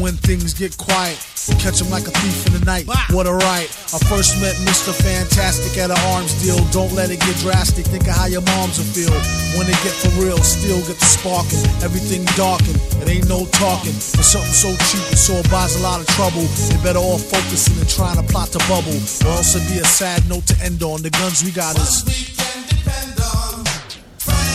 And 0.00 0.16
when 0.16 0.16
things 0.16 0.56
get 0.56 0.72
quiet, 0.80 1.20
catch 1.60 1.76
him 1.76 1.92
like 1.92 2.08
a 2.08 2.14
thief 2.24 2.48
in 2.48 2.56
the 2.56 2.64
night. 2.64 2.88
What 3.12 3.28
a 3.28 3.36
right. 3.36 3.68
I 3.92 4.00
first 4.08 4.40
met 4.40 4.56
Mr. 4.64 4.96
Fantastic 4.96 5.76
at 5.76 5.92
an 5.92 6.00
arms 6.16 6.32
deal. 6.40 6.56
Don't 6.72 6.96
let 6.96 7.12
it 7.12 7.20
get 7.20 7.36
drastic. 7.44 7.84
Think 7.84 8.08
of 8.08 8.16
how 8.16 8.24
your 8.24 8.40
moms 8.40 8.80
will 8.80 8.88
feel. 8.96 9.12
When 9.60 9.68
it 9.68 9.76
get 9.84 9.92
for 9.92 10.08
real, 10.16 10.40
still 10.40 10.80
get 10.88 10.96
the 10.96 11.04
sparking. 11.04 11.60
Everything 11.84 12.24
darkened. 12.32 12.80
It 13.04 13.12
ain't 13.12 13.28
no 13.28 13.44
talking. 13.60 13.92
For 13.92 14.24
something 14.24 14.56
so 14.56 14.72
cheap, 14.88 15.04
it 15.12 15.20
so 15.20 15.36
buys 15.52 15.76
a 15.76 15.84
lot 15.84 16.00
of 16.00 16.08
trouble. 16.16 16.48
They 16.72 16.80
better 16.80 17.04
all 17.04 17.20
focusing 17.20 17.76
and 17.76 17.84
trying 17.84 18.16
to 18.16 18.24
plot 18.24 18.56
the 18.56 18.64
bubble. 18.72 18.96
Or 19.28 19.36
else 19.36 19.52
it'd 19.52 19.68
be 19.68 19.84
a 19.84 19.84
sad 19.84 20.24
note 20.32 20.48
to 20.48 20.56
end 20.64 20.80
on. 20.80 21.04
The 21.04 21.12
guns 21.12 21.44
we 21.44 21.52
got 21.52 21.76
is. 21.76 22.08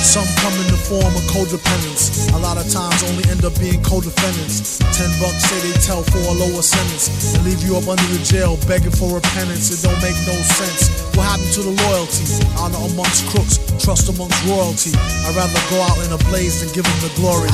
Some 0.05 0.29
come 0.37 0.53
in 0.61 0.69
the 0.69 0.77
form 0.77 1.09
of 1.17 1.25
codependence. 1.33 2.29
A 2.31 2.37
lot 2.37 2.61
of 2.61 2.69
times 2.69 3.01
only 3.09 3.25
end 3.25 3.43
up 3.43 3.57
being 3.59 3.81
co-defendants. 3.81 4.77
Ten 4.93 5.09
bucks 5.17 5.41
say 5.49 5.57
they 5.65 5.73
tell 5.81 6.03
for 6.03 6.21
a 6.21 6.35
lower 6.37 6.61
sentence 6.61 7.33
and 7.33 7.43
leave 7.43 7.65
you 7.65 7.75
up 7.75 7.89
under 7.89 8.05
the 8.13 8.21
jail 8.21 8.55
begging 8.69 8.93
for 8.93 9.09
repentance. 9.09 9.73
It 9.73 9.81
don't 9.81 9.97
make 10.05 10.15
no 10.29 10.37
sense. 10.61 10.93
What 11.17 11.25
happened 11.25 11.51
to 11.57 11.61
the 11.65 11.75
loyalty? 11.89 12.23
Honor 12.61 12.85
amongst 12.85 13.25
crooks, 13.33 13.57
trust 13.81 14.07
amongst 14.07 14.37
royalty. 14.45 14.93
I'd 15.25 15.33
rather 15.33 15.61
go 15.73 15.81
out 15.81 15.97
in 16.05 16.13
a 16.13 16.21
blaze 16.29 16.61
than 16.61 16.69
give 16.71 16.85
them 16.85 16.99
the 17.01 17.11
glory 17.17 17.49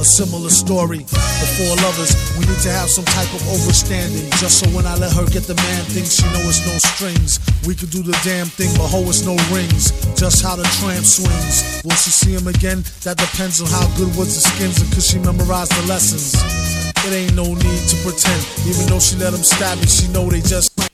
a 0.00 0.04
similar 0.04 0.48
story. 0.48 1.04
Before 1.04 1.76
lovers, 1.84 2.16
we 2.40 2.48
need 2.48 2.60
to 2.64 2.72
have 2.72 2.88
some 2.88 3.04
type 3.04 3.28
of 3.36 3.42
overstanding. 3.52 4.28
Just 4.40 4.60
so 4.60 4.66
when 4.72 4.86
I 4.86 4.96
let 4.96 5.12
her 5.12 5.26
get 5.28 5.44
the 5.44 5.54
man 5.54 5.84
thing, 5.92 6.04
she 6.08 6.24
know 6.32 6.40
it's 6.48 6.64
no 6.64 6.76
strings. 6.80 7.38
We 7.66 7.74
could 7.74 7.90
do 7.90 8.02
the 8.02 8.16
damn 8.24 8.46
thing, 8.48 8.72
but 8.80 8.88
ho, 8.88 9.04
it's 9.04 9.24
no 9.24 9.36
rings. 9.52 9.92
Just 10.16 10.42
how 10.42 10.56
the 10.56 10.64
tramp 10.80 11.04
swings. 11.04 11.84
Will 11.84 11.96
she 12.00 12.10
see 12.10 12.32
him 12.32 12.48
again? 12.48 12.80
That 13.04 13.20
depends 13.20 13.60
on 13.60 13.68
how 13.68 13.84
good 14.00 14.08
was 14.16 14.32
the 14.34 14.40
skins 14.40 14.80
and 14.80 14.90
could 14.92 15.04
she 15.04 15.18
memorize 15.18 15.68
the 15.68 15.84
lessons. 15.86 16.32
It 17.04 17.12
ain't 17.12 17.36
no 17.36 17.44
need 17.44 17.82
to 17.92 17.96
pretend. 18.00 18.40
Even 18.64 18.88
though 18.88 19.00
she 19.00 19.16
let 19.16 19.32
him 19.32 19.44
stab 19.44 19.78
me, 19.78 19.86
she 19.86 20.08
know 20.12 20.28
they 20.28 20.40
just 20.40 20.89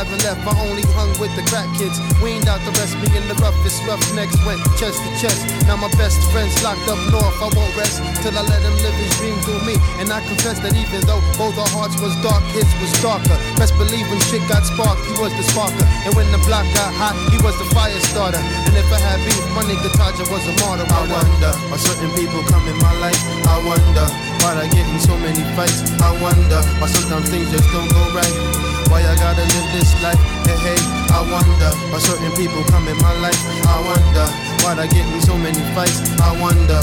haven't 0.00 0.24
left. 0.24 0.40
I 0.48 0.56
only 0.64 0.86
hung 0.96 1.12
with 1.20 1.28
the 1.36 1.44
crack 1.52 1.68
kids. 1.76 2.00
Weaned 2.24 2.48
out 2.48 2.56
the 2.64 2.72
rest, 2.80 2.96
me 3.04 3.12
in 3.12 3.24
the 3.28 3.36
roughest 3.36 3.84
roughnecks 3.84 4.32
went 4.48 4.64
chest 4.80 4.96
to 4.96 5.10
chest. 5.20 5.44
Now 5.68 5.76
my 5.76 5.92
best 6.00 6.16
friend's 6.32 6.56
locked 6.64 6.88
up 6.88 6.96
north. 7.12 7.36
I 7.36 7.52
won't 7.52 7.74
rest 7.76 8.00
till 8.24 8.32
I 8.32 8.40
let 8.48 8.64
him 8.64 8.72
live 8.80 8.96
his 8.96 9.12
dream 9.20 9.36
through 9.44 9.60
me. 9.68 9.76
And 10.00 10.08
I 10.08 10.24
confess 10.24 10.56
that 10.64 10.72
even 10.72 11.04
though 11.04 11.20
both 11.36 11.52
our 11.60 11.68
hearts 11.76 12.00
was 12.00 12.16
dark, 12.24 12.40
his 12.56 12.64
was 12.80 12.88
darker. 13.04 13.36
Best 13.60 13.76
believe 13.76 14.08
when 14.08 14.16
shit 14.32 14.40
got 14.48 14.64
sparked, 14.64 15.04
he 15.04 15.12
was 15.20 15.36
the 15.36 15.44
sparker. 15.52 15.84
And 16.08 16.16
when 16.16 16.32
the 16.32 16.40
block 16.48 16.64
got 16.72 16.88
hot, 16.96 17.16
he 17.28 17.36
was 17.44 17.52
the 17.60 17.68
fire 17.76 17.92
starter. 18.08 18.40
And 18.40 18.72
if 18.80 18.88
I 18.88 19.00
had 19.04 19.20
beef, 19.28 19.44
my 19.52 19.68
nigga 19.68 19.92
Taja 20.00 20.24
was 20.32 20.44
a 20.48 20.54
martyr. 20.64 20.88
I 20.88 21.04
wonder 21.12 21.52
why 21.68 21.76
certain 21.76 22.08
people 22.16 22.40
come 22.48 22.64
in 22.64 22.78
my 22.80 22.94
life. 23.04 23.20
I 23.44 23.60
wonder 23.68 24.06
why 24.40 24.64
I 24.64 24.66
get 24.72 24.88
in 24.88 24.96
so 24.96 25.12
many 25.20 25.44
fights. 25.52 25.84
I 26.00 26.16
wonder 26.24 26.64
why 26.80 26.88
sometimes 26.88 27.28
things 27.28 27.52
just 27.52 27.68
don't 27.68 27.90
go 27.92 28.00
right. 28.16 28.69
Why 28.90 29.06
I 29.06 29.14
gotta 29.14 29.46
live 29.46 29.68
this 29.70 29.94
life? 30.02 30.18
Hey, 30.42 30.58
hey, 30.66 30.80
I 31.14 31.22
wonder 31.22 31.70
why 31.94 31.98
certain 32.02 32.32
people 32.34 32.64
come 32.64 32.88
in 32.88 32.98
my 32.98 33.14
life. 33.22 33.38
I 33.62 33.78
wonder 33.86 34.26
why 34.66 34.74
I 34.82 34.86
get 34.90 35.06
in 35.06 35.20
so 35.22 35.38
many 35.38 35.62
fights. 35.74 36.02
I 36.18 36.34
wonder 36.42 36.82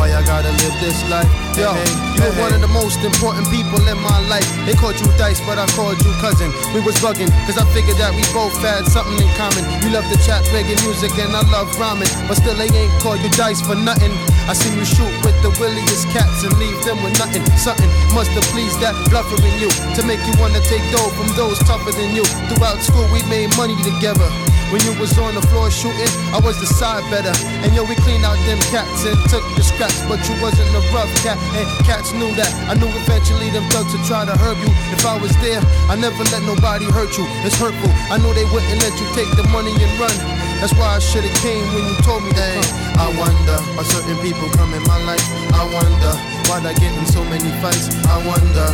why 0.00 0.08
I 0.16 0.24
gotta 0.24 0.48
live 0.64 0.76
this 0.80 0.96
life. 1.12 1.28
Yo, 1.60 1.76
you're 2.16 2.32
one 2.40 2.56
of 2.56 2.64
the 2.64 2.72
most 2.72 3.04
important 3.04 3.44
people 3.52 3.84
in 3.84 4.00
my 4.00 4.16
life. 4.32 4.48
They 4.64 4.72
called 4.72 4.96
you 4.96 5.04
Dice, 5.20 5.44
but 5.44 5.60
I 5.60 5.68
called 5.76 6.00
you 6.00 6.08
cousin. 6.24 6.48
We 6.72 6.80
was 6.80 6.96
bugging, 7.04 7.28
cause 7.44 7.60
I 7.60 7.68
figured 7.76 8.00
that 8.00 8.16
we 8.16 8.24
both 8.32 8.56
had 8.64 8.88
something 8.88 9.20
in 9.20 9.28
common. 9.36 9.60
You 9.84 9.92
love 9.92 10.08
the 10.08 10.16
chat 10.24 10.40
reggae 10.56 10.80
music 10.88 11.12
and 11.20 11.36
I 11.36 11.44
love 11.52 11.68
rhyming. 11.76 12.08
But 12.24 12.40
still, 12.40 12.56
they 12.56 12.72
ain't 12.72 12.96
called 13.04 13.20
you 13.20 13.28
Dice 13.36 13.60
for 13.60 13.76
nothing. 13.76 14.16
I 14.48 14.56
seen 14.56 14.72
you 14.80 14.88
shoot 14.88 15.12
with 15.20 15.36
the 15.44 15.52
williest 15.60 16.08
cats 16.16 16.48
and 16.48 16.56
leave 16.56 16.80
them 16.88 16.96
with 17.04 17.20
nothing. 17.20 17.44
Something 17.60 17.92
must 18.16 18.32
have 18.32 18.48
pleased 18.56 18.80
that 18.80 18.96
bluffer 19.12 19.36
in 19.44 19.54
you 19.60 19.68
to 19.68 20.00
make 20.08 20.24
you 20.24 20.32
wanna 20.40 20.64
take 20.64 20.82
dough 20.96 21.12
from 21.12 21.28
those 21.36 21.60
tougher 21.68 21.92
than 21.92 22.16
you. 22.16 22.24
Throughout 22.48 22.80
school, 22.80 23.04
we 23.12 23.20
made 23.28 23.52
money 23.60 23.76
together. 23.84 24.32
When 24.70 24.78
you 24.86 24.94
was 25.02 25.10
on 25.18 25.34
the 25.34 25.42
floor 25.50 25.66
shooting, 25.66 26.06
I 26.30 26.38
was 26.38 26.54
the 26.62 26.70
side 26.70 27.02
better. 27.10 27.34
And 27.66 27.74
yo, 27.74 27.82
we 27.82 27.98
cleaned 28.06 28.22
out 28.22 28.38
them 28.46 28.62
cats 28.70 29.02
and 29.02 29.18
took 29.26 29.42
the 29.58 29.66
scraps, 29.66 29.98
but 30.06 30.22
you 30.30 30.34
wasn't 30.38 30.70
a 30.70 30.82
rough 30.94 31.10
cat, 31.26 31.34
and 31.58 31.66
cats 31.82 32.14
knew 32.14 32.30
that. 32.38 32.46
I 32.70 32.78
knew 32.78 32.86
eventually 33.02 33.50
them 33.50 33.66
thugs 33.74 33.90
would 33.90 34.06
try 34.06 34.22
to 34.22 34.30
hurt 34.38 34.54
you. 34.62 34.70
If 34.94 35.02
I 35.02 35.18
was 35.18 35.34
there, 35.42 35.58
I 35.90 35.98
never 35.98 36.22
let 36.30 36.46
nobody 36.46 36.86
hurt 36.86 37.18
you. 37.18 37.26
It's 37.42 37.58
hurtful. 37.58 37.90
I 38.14 38.22
know 38.22 38.30
they 38.30 38.46
wouldn't 38.54 38.78
let 38.78 38.94
you 38.94 39.10
take 39.18 39.26
the 39.34 39.42
money 39.50 39.74
and 39.74 39.92
run. 39.98 40.14
That's 40.62 40.70
why 40.78 40.94
I 40.94 41.02
should've 41.02 41.34
came 41.42 41.66
when 41.74 41.90
you 41.90 41.96
told 42.06 42.22
me 42.22 42.30
that. 42.38 42.62
I 42.94 43.10
wonder 43.18 43.58
why 43.74 43.82
certain 43.82 44.22
people 44.22 44.46
come 44.54 44.70
in 44.70 44.86
my 44.86 45.02
life. 45.02 45.26
I 45.50 45.66
wonder 45.66 46.14
why 46.46 46.62
I 46.62 46.78
get 46.78 46.94
in 46.94 47.06
so 47.10 47.26
many 47.26 47.50
fights. 47.58 47.90
I 48.06 48.22
wonder 48.22 48.66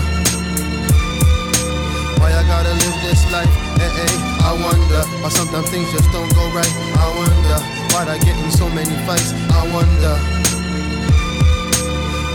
why 2.21 2.37
I 2.37 2.45
gotta 2.45 2.77
live 2.85 2.97
this 3.01 3.25
life. 3.33 3.49
Hey, 3.81 3.89
hey, 3.97 4.36
I 4.47 4.53
wonder 4.53 5.03
why 5.23 5.29
sometimes 5.29 5.69
things 5.71 5.91
just 5.91 6.13
don't 6.13 6.33
go 6.33 6.45
right. 6.55 6.75
I 7.03 7.09
wonder 7.19 7.57
why 7.91 8.07
I 8.07 8.19
get 8.19 8.39
in 8.39 8.51
so 8.53 8.69
many 8.69 8.95
fights. 9.05 9.33
I 9.51 9.63
wonder 9.75 10.15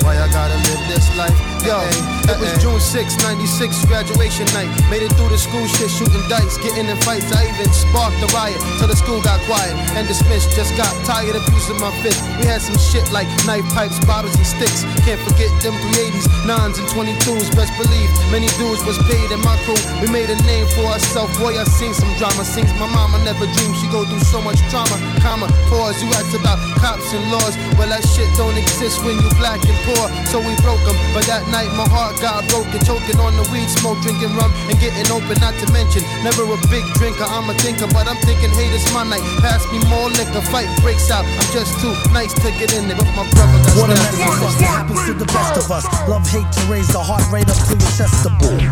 why 0.04 0.20
I 0.20 0.28
gotta 0.28 0.58
live 0.68 0.88
this 0.92 1.08
life. 1.16 1.51
Yo, 1.62 1.78
it 2.26 2.38
was 2.42 2.50
June 2.58 2.82
6, 2.82 3.22
96, 3.22 3.86
graduation 3.86 4.50
night. 4.58 4.66
Made 4.90 5.06
it 5.06 5.14
through 5.14 5.30
the 5.30 5.38
school 5.38 5.62
shit, 5.78 5.94
shooting 5.94 6.26
dice, 6.26 6.58
getting 6.58 6.90
in 6.90 6.98
fights. 7.06 7.30
I 7.38 7.54
even 7.54 7.70
sparked 7.70 8.18
a 8.18 8.30
riot 8.34 8.58
till 8.82 8.90
the 8.90 8.98
school 8.98 9.22
got 9.22 9.38
quiet 9.46 9.78
and 9.94 10.10
dismissed. 10.10 10.58
Just 10.58 10.74
got 10.74 10.90
tired 11.06 11.38
of 11.38 11.46
using 11.54 11.78
my 11.78 11.94
fist. 12.02 12.18
We 12.42 12.50
had 12.50 12.66
some 12.66 12.78
shit 12.82 13.06
like 13.14 13.30
knife 13.46 13.68
pipes, 13.78 14.02
bottles, 14.10 14.34
and 14.42 14.48
sticks. 14.48 14.90
Can't 15.06 15.22
forget 15.22 15.54
them 15.62 15.78
380s, 15.94 16.26
9s, 16.50 16.82
and 16.82 16.90
22s. 16.98 17.54
Best 17.54 17.78
believe 17.78 18.10
many 18.34 18.50
dudes 18.58 18.82
was 18.82 18.98
paid 19.06 19.30
in 19.30 19.38
my 19.46 19.54
crew. 19.62 19.78
We 20.02 20.10
made 20.10 20.34
a 20.34 20.40
name 20.50 20.66
for 20.74 20.90
ourselves. 20.90 21.38
Boy, 21.38 21.62
I 21.62 21.64
seen 21.70 21.94
some 21.94 22.10
drama. 22.18 22.42
Sings 22.42 22.74
my 22.82 22.90
mama 22.90 23.22
never 23.22 23.46
dreamed 23.54 23.78
she 23.78 23.86
go 23.94 24.02
through 24.02 24.26
so 24.26 24.42
much 24.42 24.58
trauma. 24.74 24.98
Comma, 25.22 25.46
pause. 25.70 26.02
You 26.02 26.10
asked 26.18 26.34
about 26.34 26.58
cops 26.82 27.14
and 27.14 27.22
laws. 27.30 27.54
Well, 27.78 27.94
that 27.94 28.02
shit 28.02 28.34
don't 28.34 28.58
exist 28.58 29.06
when 29.06 29.22
you 29.22 29.30
black 29.38 29.62
and 29.62 29.78
poor. 29.86 30.10
So 30.26 30.42
we 30.42 30.58
broke 30.66 30.82
them. 30.90 30.98
But 31.14 31.30
that 31.30 31.51
night 31.52 31.70
my 31.76 31.86
heart 31.92 32.16
got 32.24 32.48
broken. 32.48 32.80
Choking 32.88 33.20
on 33.20 33.36
the 33.36 33.46
weed 33.52 33.68
smoke, 33.68 34.00
drinking 34.02 34.34
rum, 34.40 34.50
and 34.72 34.80
getting 34.80 35.06
open. 35.12 35.36
Not 35.44 35.54
to 35.60 35.68
mention, 35.76 36.02
never 36.24 36.48
a 36.48 36.58
big 36.72 36.88
drinker. 36.98 37.28
I'm 37.28 37.52
a 37.52 37.56
thinker, 37.60 37.86
but 37.92 38.08
I'm 38.08 38.18
thinking, 38.24 38.50
hey, 38.56 38.72
this 38.72 38.88
my 38.96 39.04
night. 39.04 39.22
Pass 39.44 39.62
me 39.70 39.84
more 39.92 40.10
liquor. 40.16 40.42
Fight 40.50 40.72
breaks 40.82 41.12
out. 41.12 41.28
I'm 41.28 41.50
just 41.52 41.76
too 41.84 41.94
nice 42.16 42.34
to 42.42 42.50
get 42.56 42.74
in 42.74 42.88
there. 42.88 42.98
But 42.98 43.12
my 43.14 43.28
brother 43.36 43.60
got 43.68 43.78
What 43.78 43.90
a 43.92 43.98
messy 44.00 44.24
fuss 44.40 44.56
that 44.58 44.72
happens 44.72 45.04
to 45.06 45.14
the 45.14 45.30
best 45.30 45.54
of 45.60 45.68
us. 45.70 45.86
Love, 46.08 46.26
hate 46.26 46.48
to 46.48 46.62
raise 46.72 46.88
the 46.88 47.04
heart 47.04 47.28
rate 47.30 47.52
up 47.52 47.60
to 47.68 47.76
your 47.76 47.94
chest. 48.00 48.24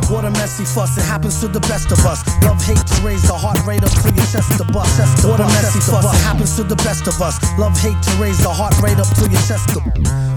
What 0.09 0.25
a 0.25 0.31
messy 0.31 0.65
fuss. 0.65 0.97
It 0.97 1.03
happens 1.03 1.39
to 1.41 1.47
the 1.47 1.59
best 1.61 1.91
of 1.91 1.99
us. 2.07 2.23
Love, 2.41 2.61
hate 2.63 2.79
to 2.79 2.95
raise 3.03 3.23
the 3.27 3.33
heart 3.35 3.59
rate 3.67 3.83
up 3.83 3.91
to 3.91 4.09
your 4.09 4.25
chest. 4.31 4.57
The 4.57 4.65
bus. 4.65 4.89
What 5.25 5.39
a 5.39 5.45
messy 5.45 5.79
fuss. 5.79 6.05
It 6.05 6.21
happens 6.23 6.55
to 6.55 6.63
the 6.63 6.75
best 6.77 7.07
of 7.07 7.21
us. 7.21 7.37
Love, 7.57 7.77
hate 7.77 7.99
to 8.01 8.11
raise 8.21 8.39
the 8.39 8.49
heart 8.49 8.73
rate 8.81 8.99
up 8.99 9.09
to 9.19 9.25
your 9.29 9.41
chest. 9.43 9.69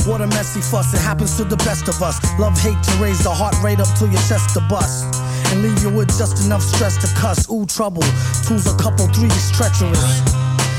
What 0.07 0.21
a 0.21 0.27
messy 0.27 0.61
fuss. 0.61 0.93
It 0.95 1.01
happens 1.01 1.37
to 1.37 1.45
the 1.45 1.57
best 1.57 1.89
of 1.89 2.03
us. 2.03 2.19
Love, 2.39 2.57
hate 2.59 2.81
to 2.83 2.93
raise 2.97 3.23
the 3.23 3.31
heart 3.31 3.55
rate 3.63 3.81
up 3.81 3.89
to 3.99 4.07
your 4.07 4.23
chest. 4.29 4.55
The 4.55 4.61
bus. 4.69 5.05
And 5.53 5.63
leave 5.63 5.83
you 5.83 5.91
with 5.91 6.09
just 6.17 6.45
enough 6.47 6.63
stress 6.63 6.97
to 7.05 7.09
cuss. 7.21 7.51
Ooh, 7.51 7.67
trouble. 7.67 8.03
Two's 8.47 8.67
a 8.67 8.77
couple, 8.81 9.07
three's 9.13 9.51
treacherous. 9.53 10.23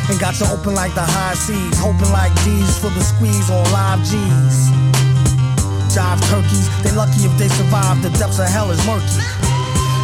And 0.10 0.20
got 0.20 0.39
you 0.39 0.47
open 0.51 0.74
like 0.76 0.93
the 0.95 1.06
high 1.06 1.36
seas, 1.36 1.78
hoping 1.80 2.12
like 2.12 2.34
D's 2.43 2.78
for 2.78 2.89
the 2.89 2.99
squeeze 2.99 3.49
on 3.49 3.64
live 3.72 4.04
G's. 4.04 4.68
Jive 5.93 6.20
turkeys, 6.28 6.68
they 6.82 6.91
lucky 6.91 7.24
if 7.24 7.38
they 7.38 7.47
survive. 7.47 8.01
The 8.01 8.10
depths 8.18 8.39
of 8.39 8.49
hell 8.49 8.72
is 8.72 8.82
murky. 8.86 9.22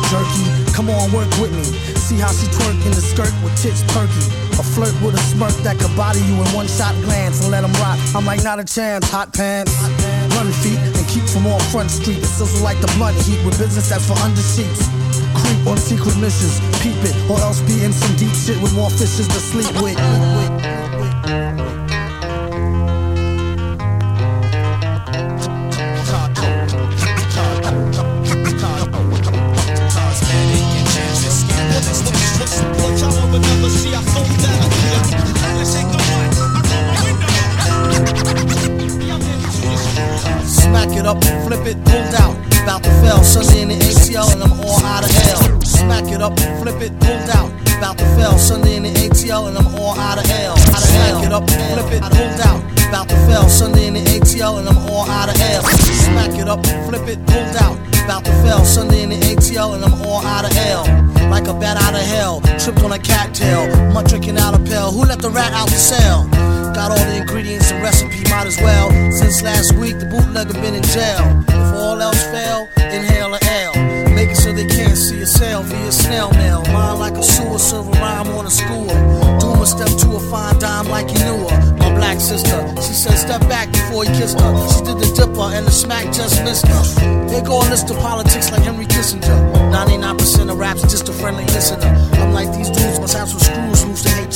Jerky, 0.10 0.46
come 0.74 0.90
on, 0.90 1.12
work 1.12 1.30
with 1.42 1.54
me. 1.54 1.66
See 1.98 2.18
how 2.18 2.32
she 2.32 2.48
twerk 2.48 2.78
in 2.86 2.94
the 2.94 3.02
skirt 3.02 3.34
with 3.44 3.54
tits 3.62 3.84
perky. 3.94 4.26
A 4.58 4.64
flirt 4.64 4.94
with 5.02 5.14
a 5.14 5.24
smirk 5.30 5.54
that 5.66 5.78
could 5.78 5.96
body 5.98 6.22
you 6.22 6.34
in 6.34 6.50
one 6.54 6.68
shot 6.68 6.96
glance 7.06 7.42
and 7.42 7.52
let 7.52 7.64
'em 7.64 7.74
rock. 7.74 7.98
I'm 8.16 8.26
like, 8.26 8.44
not 8.44 8.60
a 8.60 8.64
chance, 8.64 9.10
hot 9.10 9.34
pants. 9.34 9.74
Run 10.34 10.52
feet 10.62 10.80
keep 11.10 11.24
from 11.24 11.48
on 11.48 11.60
front 11.72 11.90
street. 11.90 12.24
Sizzle 12.24 12.64
like 12.64 12.80
the 12.80 12.92
blunt 12.96 13.18
heat 13.24 13.44
with 13.44 13.58
business 13.58 13.90
that's 13.90 14.06
for 14.08 14.18
under 14.22 14.42
sheets. 14.42 14.88
Creep 15.34 15.68
on 15.68 15.78
secret 15.78 16.16
missions, 16.18 16.60
peep 16.82 16.98
it, 17.04 17.16
or 17.30 17.40
else 17.40 17.62
be 17.62 17.84
in 17.84 17.92
some 17.92 18.16
deep 18.16 18.34
shit 18.34 18.62
with 18.62 18.74
more 18.74 18.90
fishes 18.90 19.28
to 19.28 19.40
sleep 19.40 19.74
with. 19.82 19.98
Smack 40.80 40.98
it 40.98 41.06
up, 41.06 41.22
flip 41.44 41.68
it, 41.68 41.84
pulled 41.84 42.16
out. 42.16 42.38
About 42.64 42.84
to 42.84 42.90
fail, 43.04 43.22
Sunday 43.22 43.64
in 43.64 43.68
the 43.68 43.76
ATL, 43.76 44.32
and 44.32 44.42
I'm 44.42 44.60
all 44.64 44.80
out 44.86 45.04
of 45.04 45.12
hell. 45.12 45.60
Smack 45.62 46.08
it 46.08 46.22
up, 46.22 46.40
flip 46.40 46.80
it, 46.80 46.98
pulled 47.02 47.30
out. 47.36 47.52
About 47.78 47.98
to 47.98 48.06
fail, 48.16 48.38
Sunday 48.38 48.78
in 48.78 48.84
the 48.84 48.92
ATL, 48.92 49.50
and 49.50 49.58
I'm 49.58 49.68
all 49.76 50.00
out 50.00 50.18
of 50.18 50.26
hell. 50.26 50.54
Of. 50.54 50.80
Smack 50.80 51.26
it 51.26 51.34
up, 51.34 51.50
flip 51.50 51.92
it, 51.92 52.02
pulled 52.02 52.40
out. 52.48 52.64
About 52.88 53.10
to 53.10 53.16
fail, 53.28 53.50
Sunday 53.50 53.88
in 53.88 53.94
the 53.96 54.04
ATL, 54.06 54.60
and 54.60 54.70
I'm 54.70 54.78
all 54.90 55.04
out 55.04 55.28
of 55.28 55.36
hell. 55.36 55.64
Smack 55.64 56.40
it 56.40 56.48
up, 56.48 56.66
flip 56.88 57.08
it, 57.10 57.20
pulled 57.28 57.58
out. 57.60 57.76
About 58.06 58.24
to 58.24 58.32
fail, 58.42 58.64
Sunday 58.64 59.04
in 59.04 59.10
the 59.10 59.18
ATL, 59.18 59.76
and 59.76 59.84
I'm 59.84 60.02
all 60.08 60.26
out 60.26 60.46
of 60.46 60.54
hell. 60.54 60.84
Like 61.30 61.48
a 61.48 61.54
bat 61.54 61.76
out 61.76 61.94
of 61.94 62.08
hell, 62.08 62.40
tripped 62.58 62.82
on 62.84 62.94
a 62.94 63.00
cattail. 63.00 63.68
Mud 63.92 64.08
drinking 64.08 64.38
out 64.38 64.56
a 64.56 64.60
pill. 64.60 64.94
Who 64.94 65.04
let 65.04 65.20
the 65.20 65.30
rat 65.30 65.52
out 65.52 65.68
the 65.68 65.76
cell? 65.76 66.30
Got 66.80 66.92
all 66.92 67.06
the 67.12 67.18
ingredients 67.18 67.72
and 67.72 67.84
recipe, 67.84 68.24
might 68.32 68.48
as 68.48 68.56
well. 68.62 68.90
Since 69.12 69.42
last 69.42 69.76
week, 69.76 70.00
the 70.00 70.06
bootlegger 70.06 70.54
been 70.54 70.76
in 70.76 70.84
jail. 70.84 71.44
If 71.50 71.76
all 71.76 72.00
else 72.02 72.24
fail, 72.32 72.70
inhale 72.78 73.36
a 73.36 73.40
L. 73.68 73.76
Make 74.16 74.30
it 74.30 74.38
so 74.38 74.54
they 74.54 74.66
can't 74.66 74.96
see 74.96 75.20
a 75.20 75.28
sale 75.28 75.62
via 75.62 75.92
snail 75.92 76.32
mail. 76.40 76.64
Line 76.72 76.98
like 76.98 77.18
a 77.20 77.22
sewer, 77.22 77.60
serve 77.60 77.90
a 77.90 77.92
rhyme 78.00 78.30
on 78.30 78.46
a 78.46 78.50
skewer. 78.50 78.96
Doom 79.44 79.60
a 79.60 79.68
step 79.68 79.92
to 80.00 80.08
a 80.16 80.20
fine 80.32 80.58
dime 80.60 80.88
like 80.88 81.12
you 81.12 81.20
knew 81.20 81.50
her. 81.50 81.76
My 81.84 81.92
black 82.00 82.22
sister, 82.22 82.58
she 82.78 82.96
said 82.96 83.18
step 83.20 83.42
back 83.52 83.70
before 83.74 84.06
he 84.06 84.10
kissed 84.16 84.40
her. 84.40 84.52
She 84.72 84.80
did 84.88 85.04
the 85.04 85.12
dipper 85.20 85.52
and 85.52 85.68
the 85.68 85.72
smack 85.72 86.06
just 86.16 86.42
missed 86.46 86.66
her. 86.66 86.84
They 87.28 87.42
go 87.42 87.60
on 87.60 87.70
list 87.70 87.92
of 87.92 87.98
politics 88.00 88.54
like 88.54 88.64
Henry 88.64 88.86
Kissinger. 88.86 89.36
99% 89.76 90.50
of 90.50 90.58
raps 90.58 90.84
just 90.84 91.10
a 91.10 91.12
friendly 91.12 91.44
listener. 91.44 91.92
I'm 92.24 92.32
like 92.32 92.56
these 92.56 92.70
dudes 92.70 93.02
must 93.02 93.18
have 93.18 93.28
some 93.28 93.40
screws 93.42 93.79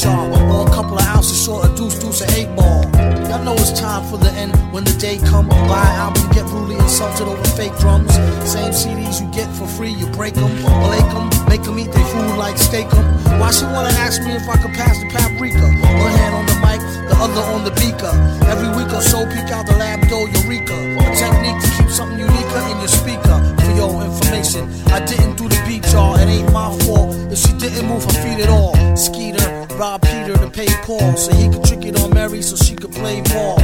Or 0.05 0.67
a 0.67 0.71
couple 0.71 0.99
of 0.99 1.05
ounces 1.07 1.41
short 1.45 1.63
of 1.65 1.75
deuce 1.77 1.97
deuce 1.97 2.21
a 2.21 2.27
eight 2.35 2.53
ball. 2.55 2.83
Y'all 3.29 3.43
know 3.43 3.53
it's 3.53 3.71
time 3.79 4.03
for 4.11 4.17
the 4.17 4.29
end 4.31 4.51
when 4.73 4.83
the 4.83 4.91
day 4.99 5.17
come. 5.17 5.47
Buy 5.47 5.79
an 5.79 6.11
album, 6.11 6.23
get 6.31 6.45
brutally 6.47 6.75
insulted 6.75 7.25
over 7.25 7.43
fake 7.55 7.75
drums. 7.79 8.13
Same 8.43 8.73
CDs 8.73 9.21
you 9.21 9.31
get 9.31 9.47
for 9.55 9.65
free, 9.65 9.91
you 9.91 10.05
break 10.07 10.33
them, 10.33 10.51
blake 10.83 11.07
them, 11.15 11.29
make 11.47 11.63
them 11.63 11.79
eat 11.79 11.91
their 11.91 12.05
food 12.05 12.35
like 12.37 12.57
steak 12.57 12.87
'em. 12.93 13.05
Why 13.39 13.51
she 13.51 13.63
wanna 13.65 13.95
ask 14.03 14.21
me 14.23 14.35
if 14.35 14.47
I 14.49 14.57
could 14.57 14.73
pass 14.73 14.99
the 14.99 15.07
paprika? 15.07 15.61
One 15.61 16.11
hand 16.19 16.35
on 16.35 16.45
the 16.51 16.57
mic, 16.59 16.81
the 17.13 17.23
other 17.23 17.41
on 17.53 17.63
the 17.63 17.71
beaker. 17.71 18.13
Every 18.49 18.69
week 18.75 18.91
or 18.93 19.01
so, 19.01 19.25
peek 19.25 19.49
out 19.51 19.65
the 19.65 19.77
lab 19.77 20.07
door, 20.09 20.27
Eureka. 20.29 20.73
A 20.73 21.15
technique 21.15 21.59
to 21.61 21.69
keep 21.77 21.89
something 21.89 22.19
unique 22.19 22.51
in 22.71 22.77
your 22.79 22.87
speaker. 22.87 23.37
For 23.61 23.71
your 23.71 24.03
information, 24.03 24.69
I 24.91 24.99
didn't 25.05 25.35
do 25.37 25.47
the 25.47 25.61
beat, 25.67 25.85
y'all. 25.91 26.15
It 26.15 26.27
ain't 26.27 26.51
my 26.51 26.69
fault 26.85 27.15
if 27.31 27.37
she 27.37 27.53
didn't 27.53 27.87
move 27.87 28.03
her 28.03 28.17
feet 28.23 28.39
at 28.43 28.49
all. 28.49 28.75
Skeeter, 28.95 29.67
rob 29.77 30.01
Peter 30.01 30.37
to 30.37 30.49
pay 30.49 30.67
Paul, 30.83 31.15
so 31.17 31.33
he 31.35 31.49
could 31.49 31.63
trick 31.63 31.85
it 31.85 31.99
on 31.99 32.13
Mary 32.13 32.41
so 32.41 32.55
she 32.55 32.75
could 32.75 32.91
play 32.91 33.21
ball. 33.21 33.57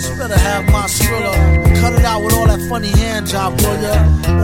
She 0.00 0.10
better 0.16 0.38
have 0.38 0.64
my 0.66 0.86
skrilla. 0.86 1.34
Cut 1.80 1.92
it 1.94 2.04
out 2.04 2.22
with 2.24 2.34
all 2.34 2.46
that 2.46 2.60
funny 2.68 2.88
hand 2.88 3.26
job, 3.26 3.60
will 3.60 3.80
ya? 3.82 3.96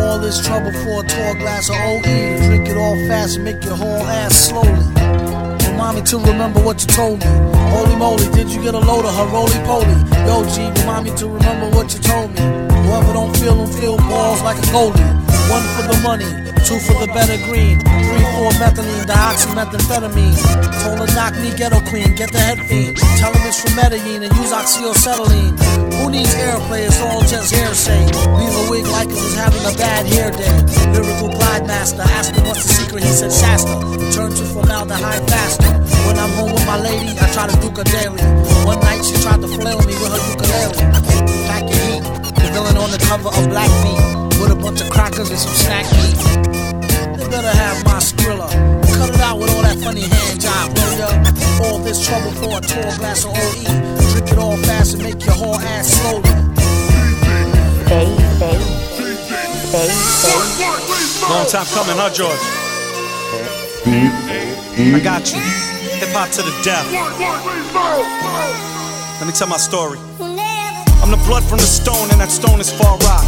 All 0.04 0.18
this 0.18 0.44
trouble 0.46 0.72
for 0.82 1.04
a 1.04 1.08
tall 1.08 1.34
glass 1.34 1.68
of 1.70 1.76
OE. 1.76 2.46
Drink 2.46 2.68
it 2.68 2.76
all 2.76 2.96
fast 3.08 3.36
and 3.36 3.44
make 3.44 3.64
your 3.64 3.76
whole 3.76 4.04
ass 4.06 4.34
slowly. 4.48 5.05
Remind 5.76 5.98
me 5.98 6.04
to 6.04 6.16
remember 6.16 6.60
what 6.64 6.80
you 6.80 6.86
told 6.86 7.20
me. 7.20 7.26
Holy 7.68 7.96
moly, 7.96 8.24
did 8.32 8.48
you 8.48 8.62
get 8.62 8.72
a 8.72 8.78
load 8.78 9.04
of 9.04 9.14
her 9.14 9.28
roly 9.28 9.60
poly? 9.68 9.92
Yo, 10.24 10.40
G, 10.48 10.72
remind 10.80 11.04
me 11.04 11.12
to 11.20 11.28
remember 11.28 11.68
what 11.76 11.92
you 11.92 12.00
told 12.00 12.32
me. 12.32 12.40
Whoever 12.88 13.12
don't 13.12 13.36
feel 13.36 13.54
them 13.56 13.68
feel 13.68 13.98
balls 14.08 14.40
like 14.40 14.56
a 14.56 14.66
goalie. 14.72 15.04
One 15.52 15.62
for 15.76 15.84
the 15.84 16.00
money, 16.00 16.24
two 16.64 16.80
for 16.80 16.96
the 16.96 17.12
better 17.12 17.36
green, 17.44 17.76
three 18.36 18.50
for 18.50 18.52
methylene, 18.60 19.06
dioxymethamphetamine. 19.06 20.36
Told 20.82 20.98
her 21.00 21.14
knock 21.14 21.34
me 21.40 21.50
ghetto 21.56 21.80
queen, 21.88 22.14
get 22.14 22.32
the 22.32 22.38
head 22.38 22.60
fiend. 22.68 22.96
Tell 23.18 23.32
him 23.32 23.42
it's 23.46 23.60
from 23.60 23.74
Medellin 23.76 24.22
and 24.22 24.32
use 24.36 24.52
oxyacetylene. 24.52 25.56
Who 25.94 26.10
needs 26.10 26.34
airplay? 26.34 26.86
It's 26.86 27.00
all 27.00 27.22
just 27.22 27.54
hearsay. 27.54 28.06
Leave 28.36 28.56
a 28.56 28.70
wig 28.70 28.86
like 28.86 29.08
it 29.08 29.16
was 29.16 29.34
having 29.34 29.64
a 29.64 29.74
bad 29.76 30.06
hair 30.06 30.30
day. 30.30 30.56
Lyrical 30.92 31.30
glide 31.30 31.66
master, 31.66 32.02
asked 32.02 32.36
him 32.36 32.44
what's 32.44 32.62
the 32.62 32.68
secret. 32.68 33.02
He 33.02 33.10
said 33.10 33.32
Shasta. 33.32 33.74
Turn 34.12 34.30
to 34.30 34.44
formaldehyde 34.44 35.28
faster. 35.28 35.72
When 36.06 36.16
I'm 36.18 36.30
home 36.36 36.52
with 36.52 36.66
my 36.66 36.78
lady, 36.78 37.16
I 37.18 37.26
try 37.32 37.46
to 37.48 37.56
do 37.60 37.68
her 37.70 37.84
daily. 37.84 38.20
One 38.64 38.80
night 38.80 39.04
she 39.04 39.16
tried 39.22 39.40
to 39.40 39.48
flail 39.48 39.80
me 39.80 39.94
with 39.96 40.12
her 40.12 40.22
ukulele. 40.30 40.76
Pack 41.48 41.64
your 41.68 41.80
heat. 41.88 42.02
The 42.36 42.50
villain 42.52 42.76
on 42.76 42.90
the 42.90 42.98
cover 42.98 43.28
of 43.28 43.48
Black 43.48 43.70
Feet 43.82 44.40
with 44.40 44.52
a 44.52 44.56
bunch 44.56 44.80
of 44.80 44.90
crackers 44.90 45.30
and 45.30 45.38
some 45.38 45.54
snack 45.54 45.86
meat. 45.92 46.55
They 47.26 47.32
better 47.32 47.58
have 47.58 47.84
my 47.84 47.98
skrilla. 47.98 48.46
Cut 48.98 49.10
it 49.10 49.20
out 49.20 49.40
with 49.40 49.50
all 49.50 49.62
that 49.62 49.76
funny 49.82 50.02
hand 50.02 50.40
job, 50.40 50.70
will? 50.78 51.66
All 51.66 51.78
this 51.80 51.98
trouble 52.06 52.30
for 52.30 52.58
a 52.58 52.60
tall 52.60 52.96
glass 52.98 53.24
of 53.24 53.34
OE. 53.34 53.66
Drink 54.14 54.30
it 54.30 54.38
all 54.38 54.56
fast 54.58 54.94
and 54.94 55.02
make 55.02 55.18
your 55.26 55.34
whole 55.34 55.58
ass 55.58 55.88
slowly. 55.90 56.30
Long 61.26 61.46
time 61.50 61.66
coming, 61.74 61.98
huh, 61.98 62.14
George? 62.14 62.38
I 64.94 65.00
got 65.02 65.26
you. 65.34 65.40
Hip 65.98 66.08
hop 66.14 66.30
to 66.30 66.42
the 66.42 66.54
death. 66.62 66.86
Let 69.18 69.26
me 69.26 69.32
tell 69.32 69.48
my 69.48 69.56
story. 69.56 69.98
I'm 71.02 71.10
the 71.10 71.20
blood 71.26 71.42
from 71.42 71.58
the 71.58 71.66
stone, 71.66 72.08
and 72.12 72.20
that 72.20 72.30
stone 72.30 72.60
is 72.60 72.70
far 72.70 72.96
rock. 72.98 73.24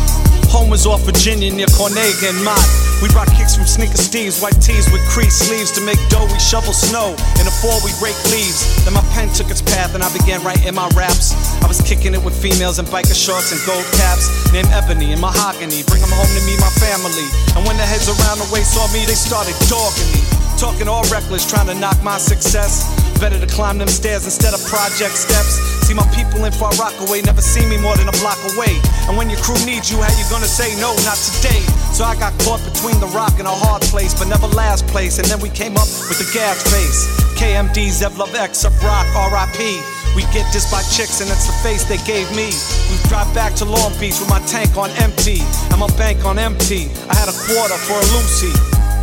Home 0.54 0.72
is 0.72 0.86
off 0.86 1.02
Virginia 1.02 1.52
near 1.52 1.66
Cornaga 1.66 2.30
and 2.30 2.44
Mott. 2.44 2.87
We 2.98 3.06
rock 3.14 3.30
kicks 3.30 3.54
from 3.54 3.70
sneaker 3.70 3.94
steves, 3.94 4.42
white 4.42 4.58
tees 4.58 4.90
with 4.90 4.98
creased 5.06 5.46
sleeves 5.46 5.70
to 5.78 5.80
make 5.80 5.98
dough. 6.10 6.26
We 6.26 6.38
shovel 6.42 6.74
snow. 6.74 7.14
In 7.38 7.46
the 7.46 7.54
fall, 7.62 7.78
we 7.86 7.94
rake 8.02 8.18
leaves. 8.34 8.66
Then 8.82 8.94
my 8.94 9.06
pen 9.14 9.30
took 9.30 9.54
its 9.54 9.62
path 9.62 9.94
and 9.94 10.02
I 10.02 10.10
began 10.10 10.42
writing 10.42 10.74
my 10.74 10.90
raps. 10.98 11.30
I 11.62 11.70
was 11.70 11.78
kicking 11.78 12.10
it 12.10 12.22
with 12.22 12.34
females 12.34 12.82
in 12.82 12.86
biker 12.90 13.14
shorts 13.14 13.54
and 13.54 13.60
gold 13.62 13.86
caps 13.94 14.26
named 14.50 14.66
Ebony 14.74 15.14
and 15.14 15.20
Mahogany. 15.22 15.86
Bring 15.86 16.02
them 16.02 16.10
home 16.10 16.26
to 16.26 16.42
me, 16.42 16.58
my 16.58 16.74
family. 16.82 17.26
And 17.54 17.62
when 17.62 17.78
the 17.78 17.86
heads 17.86 18.10
around 18.10 18.42
the 18.42 18.50
way 18.50 18.66
saw 18.66 18.90
me, 18.90 19.06
they 19.06 19.14
started 19.14 19.54
dogging 19.70 20.10
me. 20.10 20.22
Talking 20.58 20.90
all 20.90 21.06
reckless, 21.06 21.46
trying 21.46 21.70
to 21.70 21.78
knock 21.78 22.02
my 22.02 22.18
success. 22.18 22.82
Better 23.22 23.38
to 23.38 23.46
climb 23.46 23.78
them 23.78 23.86
stairs 23.86 24.26
instead 24.26 24.54
of 24.54 24.60
project 24.66 25.14
steps. 25.14 25.77
See 25.88 25.96
my 25.96 26.04
people 26.12 26.44
in 26.44 26.52
Far 26.52 26.68
Rockaway 26.76 27.24
never 27.24 27.40
see 27.40 27.64
me 27.64 27.80
more 27.80 27.96
than 27.96 28.12
a 28.12 28.16
block 28.20 28.36
away. 28.52 28.76
And 29.08 29.16
when 29.16 29.32
your 29.32 29.40
crew 29.40 29.56
needs 29.64 29.88
you, 29.88 29.96
how 29.96 30.12
you 30.20 30.26
gonna 30.28 30.44
say 30.44 30.76
no? 30.76 30.92
Not 31.08 31.16
today. 31.16 31.64
So 31.96 32.04
I 32.04 32.12
got 32.12 32.36
caught 32.44 32.60
between 32.60 33.00
the 33.00 33.08
rock 33.16 33.40
and 33.40 33.48
a 33.48 33.56
hard 33.56 33.80
place, 33.88 34.12
but 34.12 34.28
never 34.28 34.52
last 34.52 34.84
place. 34.92 35.16
And 35.16 35.24
then 35.32 35.40
we 35.40 35.48
came 35.48 35.80
up 35.80 35.88
with 36.12 36.20
the 36.20 36.28
gas 36.36 36.60
face. 36.68 37.08
KMD, 37.40 37.88
Zev 37.88 38.20
Love 38.20 38.36
X, 38.36 38.68
Subroc, 38.68 39.08
RIP. 39.32 39.80
We 40.12 40.28
get 40.28 40.44
this 40.52 40.68
by 40.68 40.84
chicks, 40.92 41.24
and 41.24 41.32
it's 41.32 41.48
the 41.48 41.56
face 41.64 41.88
they 41.88 41.96
gave 42.04 42.28
me. 42.36 42.52
We 42.92 43.00
drive 43.08 43.32
back 43.32 43.56
to 43.56 43.64
Long 43.64 43.96
Beach 43.96 44.20
with 44.20 44.28
my 44.28 44.44
tank 44.44 44.76
on 44.76 44.92
empty 45.00 45.40
and 45.72 45.80
my 45.80 45.88
bank 45.96 46.20
on 46.28 46.36
empty. 46.36 46.92
I 47.08 47.16
had 47.16 47.32
a 47.32 47.36
quarter 47.48 47.80
for 47.88 47.96
a 47.96 48.06
Lucy. 48.12 48.52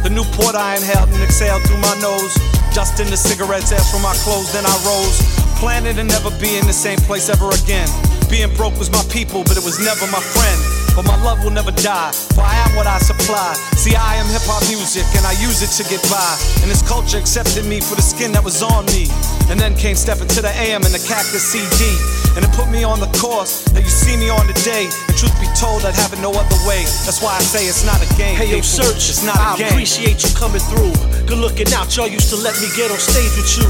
The 0.05 0.13
Newport 0.13 0.53
I 0.53 0.77
inhaled 0.77 1.09
and 1.09 1.23
exhaled 1.25 1.65
through 1.65 1.81
my 1.81 1.97
nose. 1.97 2.37
Just 2.77 3.01
in 3.01 3.09
the 3.09 3.17
cigarettes 3.17 3.73
ash 3.73 3.89
for 3.89 3.97
my 4.05 4.13
clothes, 4.21 4.53
then 4.53 4.69
I 4.69 4.75
rose. 4.85 5.44
Planning 5.59 5.97
and 5.99 6.09
never 6.09 6.29
be 6.41 6.57
in 6.57 6.67
the 6.67 6.73
same 6.73 6.99
place 7.07 7.29
ever 7.29 7.49
again. 7.49 7.87
Being 8.29 8.53
broke 8.55 8.77
was 8.77 8.91
my 8.91 9.03
people, 9.11 9.43
but 9.43 9.55
it 9.57 9.63
was 9.63 9.79
never 9.79 10.05
my 10.11 10.19
friend. 10.19 10.59
But 10.95 11.03
my 11.03 11.19
love 11.23 11.43
will 11.43 11.51
never 11.51 11.71
die, 11.71 12.11
for 12.31 12.41
I 12.41 12.55
am 12.63 12.75
what 12.75 12.87
I 12.87 12.99
supply. 12.99 13.53
See, 13.75 13.95
I 13.95 14.15
am 14.15 14.27
hip 14.31 14.43
hop 14.47 14.63
music, 14.71 15.03
and 15.15 15.27
I 15.27 15.35
use 15.43 15.59
it 15.59 15.71
to 15.79 15.83
get 15.91 15.99
by. 16.07 16.39
And 16.63 16.71
this 16.71 16.79
culture 16.83 17.19
accepted 17.19 17.67
me 17.67 17.83
for 17.83 17.95
the 17.95 18.01
skin 18.01 18.31
that 18.31 18.43
was 18.43 18.63
on 18.63 18.87
me. 18.95 19.11
And 19.51 19.59
then 19.59 19.75
came 19.75 19.95
stepping 19.95 20.31
to 20.35 20.41
the 20.41 20.51
AM 20.55 20.87
and 20.87 20.95
the 20.95 21.03
Cactus 21.03 21.43
CD. 21.43 21.99
And 22.35 22.43
it 22.43 22.51
put 22.55 22.71
me 22.71 22.83
on 22.83 22.99
the 22.99 23.11
course 23.19 23.63
that 23.75 23.83
you 23.83 23.91
see 23.91 24.15
me 24.15 24.31
on 24.31 24.47
today. 24.47 24.87
And 24.87 25.15
truth 25.15 25.35
be 25.39 25.47
told, 25.55 25.83
I'd 25.83 25.95
have 25.95 26.11
it 26.11 26.19
no 26.19 26.31
other 26.31 26.59
way. 26.63 26.83
That's 27.03 27.19
why 27.19 27.35
I 27.35 27.43
say 27.43 27.67
it's 27.67 27.83
not 27.83 27.99
a 27.99 28.09
game. 28.15 28.35
Hey, 28.35 28.51
yo, 28.51 28.59
Serch. 28.59 29.07
It's 29.11 29.23
not 29.23 29.35
I 29.35 29.55
a 29.55 29.57
game. 29.59 29.67
I 29.67 29.69
appreciate 29.75 30.23
you 30.23 30.31
coming 30.35 30.63
through. 30.63 30.95
Good 31.27 31.39
looking 31.39 31.71
out, 31.75 31.91
y'all 31.95 32.07
used 32.07 32.31
to 32.31 32.39
let 32.39 32.55
me 32.59 32.67
get 32.75 32.91
on 32.91 32.99
stage 32.99 33.35
with 33.35 33.51
you. 33.59 33.67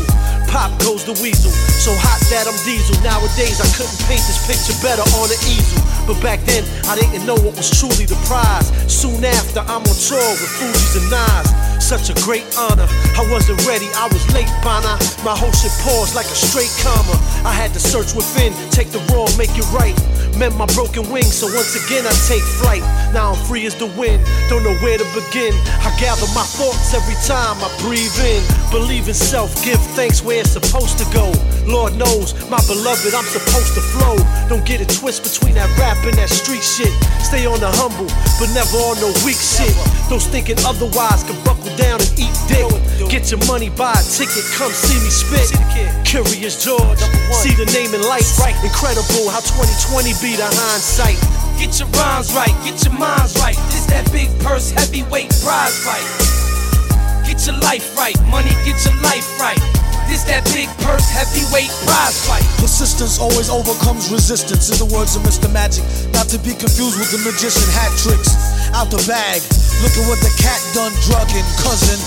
Pop 0.56 0.72
goes 0.80 1.04
the 1.04 1.12
weasel, 1.20 1.52
so 1.52 1.92
hot 2.00 2.24
that 2.32 2.48
I'm 2.48 2.56
diesel. 2.64 2.96
Nowadays, 3.04 3.60
I 3.60 3.68
couldn't 3.76 4.00
paint 4.08 4.24
this 4.24 4.40
picture 4.48 4.72
better 4.80 5.04
on 5.20 5.28
the 5.28 5.36
easel. 5.52 5.84
But 6.08 6.16
back 6.24 6.40
then, 6.48 6.64
I 6.88 6.96
didn't 6.96 7.28
know 7.28 7.36
what 7.36 7.60
was 7.60 7.68
truly 7.68 8.08
the 8.08 8.16
prize. 8.24 8.72
Soon 8.88 9.20
after, 9.28 9.60
I'm 9.68 9.84
on 9.84 9.98
tour 10.00 10.24
with 10.40 10.48
Fugees 10.56 10.96
and 10.96 11.12
Nas. 11.12 11.52
Such 11.84 12.08
a 12.08 12.16
great 12.24 12.48
honor. 12.56 12.88
I 13.20 13.28
wasn't 13.28 13.60
ready, 13.68 13.92
I 14.00 14.08
was 14.08 14.24
late, 14.32 14.48
Bana. 14.64 14.96
My 15.28 15.36
whole 15.36 15.52
shit 15.52 15.76
paused 15.84 16.16
like 16.16 16.32
a 16.32 16.38
straight 16.40 16.72
comma. 16.80 17.20
I 17.44 17.52
had 17.52 17.76
to 17.76 17.82
search 17.84 18.16
within, 18.16 18.56
take 18.72 18.96
the 18.96 19.04
wrong, 19.12 19.28
make 19.36 19.52
it 19.60 19.68
right. 19.76 19.92
Mend 20.38 20.56
my 20.58 20.68
broken 20.76 21.08
wings, 21.10 21.32
so 21.32 21.48
once 21.56 21.80
again 21.80 22.06
I 22.06 22.12
take 22.28 22.44
flight. 22.60 22.84
Now 23.16 23.32
I'm 23.32 23.40
free 23.48 23.66
as 23.66 23.76
the 23.76 23.88
wind, 23.96 24.20
don't 24.50 24.64
know 24.64 24.76
where 24.84 24.98
to 24.98 25.08
begin. 25.16 25.56
I 25.80 25.96
gather 25.96 26.28
my 26.36 26.44
thoughts 26.44 26.94
every 26.94 27.16
time 27.24 27.56
I 27.64 27.72
breathe 27.80 28.12
in. 28.20 28.44
Believe 28.70 29.08
in 29.08 29.14
self, 29.16 29.56
give 29.64 29.80
thanks 29.96 30.22
where 30.22 30.42
it's 30.42 30.52
supposed 30.52 31.00
to 31.00 31.08
go. 31.16 31.32
Lord 31.64 31.96
knows, 31.96 32.36
my 32.52 32.60
beloved, 32.68 33.16
I'm 33.16 33.26
supposed 33.26 33.74
to 33.80 33.82
flow. 33.96 34.20
Don't 34.52 34.66
get 34.68 34.84
a 34.84 34.88
twist 35.00 35.24
between 35.24 35.56
that 35.56 35.72
rap 35.80 36.04
and 36.04 36.14
that 36.20 36.30
street 36.30 36.62
shit. 36.62 36.92
Stay 37.24 37.48
on 37.48 37.64
the 37.64 37.72
humble, 37.80 38.12
but 38.36 38.52
never 38.52 38.76
on 38.92 39.00
no 39.00 39.10
weak 39.24 39.40
shit. 39.40 39.72
Those 40.12 40.28
thinking 40.28 40.60
otherwise 40.68 41.24
can 41.24 41.40
buckle 41.48 41.72
down 41.80 42.04
and 42.04 42.12
eat 42.20 42.36
dick. 42.52 42.68
Get 43.10 43.32
your 43.32 43.40
money, 43.48 43.72
buy 43.72 43.96
a 43.96 44.04
ticket, 44.04 44.44
come 44.60 44.72
see 44.72 45.00
me 45.00 45.10
spit. 45.10 45.48
Curious 46.04 46.60
George, 46.60 47.00
see 47.32 47.56
the 47.56 47.66
name 47.72 47.96
in 47.96 48.04
lights. 48.04 48.38
Right? 48.40 48.56
Incredible 48.64 49.32
how 49.32 49.40
2020 49.40 50.14
be 50.26 50.34
the 50.34 50.50
hindsight. 50.50 51.22
Get 51.62 51.78
your 51.78 51.86
rhymes 52.02 52.34
right, 52.34 52.56
get 52.66 52.82
your 52.82 52.98
minds 52.98 53.38
right. 53.38 53.54
This 53.70 53.86
that 53.94 54.10
big 54.10 54.34
purse, 54.42 54.74
heavyweight 54.74 55.30
prize 55.46 55.78
fight. 55.86 56.02
Get 57.30 57.46
your 57.46 57.62
life 57.62 57.94
right, 57.94 58.18
money, 58.34 58.50
get 58.66 58.82
your 58.82 58.98
life 59.06 59.30
right. 59.38 59.62
This 60.10 60.26
that 60.26 60.42
big 60.50 60.66
purse, 60.82 61.06
heavyweight 61.14 61.70
prize 61.86 62.18
fight. 62.26 62.46
Persistence 62.58 63.22
always 63.22 63.54
overcomes 63.54 64.10
resistance, 64.10 64.74
in 64.74 64.82
the 64.82 64.90
words 64.90 65.14
of 65.14 65.22
Mr. 65.22 65.46
Magic. 65.54 65.86
Not 66.18 66.26
to 66.34 66.42
be 66.42 66.58
confused 66.58 66.98
with 66.98 67.14
the 67.14 67.22
magician 67.22 67.70
hat 67.78 67.94
tricks. 67.94 68.34
Out 68.74 68.90
the 68.90 69.02
bag, 69.06 69.46
look 69.86 69.94
at 69.94 70.06
what 70.10 70.18
the 70.26 70.34
cat 70.42 70.58
done 70.74 70.94
drugging. 71.06 71.46
Cousin, 71.62 72.02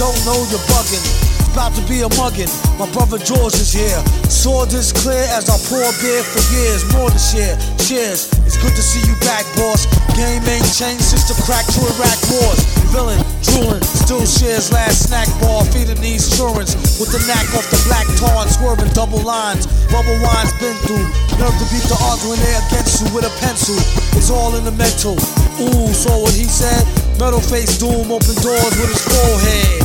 don't 0.00 0.16
know, 0.24 0.40
you're 0.48 0.64
bugging. 0.72 1.04
About 1.52 1.76
to 1.76 1.84
be 1.84 2.00
a 2.00 2.08
mugging. 2.16 2.48
My 2.80 2.88
brother 2.88 3.18
George 3.20 3.52
is 3.60 3.68
here. 3.68 4.00
Saw 4.32 4.64
this 4.64 4.96
clear 4.96 5.28
as 5.36 5.44
I 5.52 5.60
pour 5.68 5.84
beer 6.00 6.24
for 6.24 6.40
years. 6.56 6.88
More 6.96 7.12
to 7.12 7.20
share. 7.20 7.52
Cheers. 7.76 8.32
It's 8.48 8.56
good 8.56 8.72
to 8.72 8.80
see 8.80 9.04
you 9.04 9.12
back, 9.20 9.44
boss. 9.60 9.84
Game 10.16 10.40
ain't 10.48 10.64
changed 10.72 11.04
since 11.04 11.28
the 11.28 11.36
crack 11.44 11.68
to 11.76 11.80
Iraq 11.84 12.16
wars. 12.32 12.64
Villain, 12.96 13.20
drooling, 13.42 13.82
still 13.82 14.24
shares 14.26 14.72
last 14.72 15.08
snack 15.08 15.28
bar, 15.40 15.64
feeding 15.72 16.00
these 16.00 16.28
insurance 16.28 16.76
with 17.00 17.12
the 17.12 17.20
knack 17.26 17.46
off 17.56 17.66
the 17.72 17.80
black 17.88 18.06
tar 18.20 18.44
and 18.44 18.50
swerving 18.50 18.90
double 18.92 19.20
lines. 19.20 19.66
Bubble 19.88 20.16
wine's 20.20 20.52
been 20.60 20.76
through. 20.84 21.06
Nerve 21.40 21.56
to 21.56 21.66
beat 21.72 21.84
the 21.88 21.96
odds 22.08 22.24
when 22.28 22.38
they're 22.40 22.62
against 22.68 23.00
you 23.00 23.08
with 23.14 23.24
a 23.24 23.32
pencil. 23.40 23.76
It's 24.16 24.30
all 24.30 24.56
in 24.56 24.64
the 24.64 24.74
mental. 24.74 25.16
Ooh, 25.60 25.92
saw 25.92 26.20
what 26.20 26.34
he 26.34 26.44
said. 26.44 26.84
Metal 27.18 27.40
face 27.40 27.76
doom, 27.76 28.08
open 28.12 28.36
doors 28.40 28.74
with 28.80 28.90
his 28.92 29.04
forehead. 29.04 29.80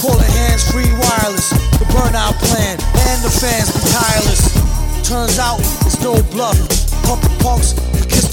Call 0.00 0.16
it 0.20 0.30
hands 0.30 0.64
free 0.70 0.90
wireless. 0.94 1.50
The 1.80 1.86
burnout 1.90 2.36
plan 2.48 2.78
and 2.80 3.18
the 3.24 3.32
fans 3.32 3.72
be 3.72 3.80
tireless. 3.92 4.42
Turns 5.08 5.38
out 5.38 5.60
it's 5.88 6.00
no 6.00 6.20
bluff. 6.30 6.58
Couple 7.08 7.32
punks 7.40 7.87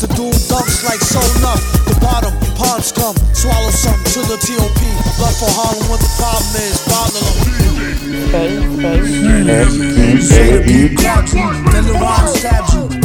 who 0.06 0.14
kiss 0.14 0.14
the 0.14 0.14
doom 0.16 0.32
dunks 0.50 0.84
like 0.84 1.02
so 1.02 1.20
enough. 1.40 1.62
The 1.86 1.96
bottom, 2.00 2.34
pond 2.56 2.84
scum, 2.84 3.16
swallow 3.34 3.72
some 3.72 3.98
to 4.04 4.22
the 4.28 4.38
TOP. 4.38 4.82
Love 5.20 5.38
for 5.38 5.50
Harlem, 5.50 5.90
what 5.90 6.00
the 6.00 6.10
problem 6.18 6.56
is, 6.56 6.78
bother 6.86 7.20
them. 7.20 7.46
Say 10.22 10.52
the 10.52 10.64
beat 10.66 10.98
caught 10.98 11.34
you, 11.34 11.72
then 11.72 11.86
the 11.86 11.94
rhyme 11.94 12.28
stabbed 12.36 12.74
you. 12.74 12.88
But 12.88 13.05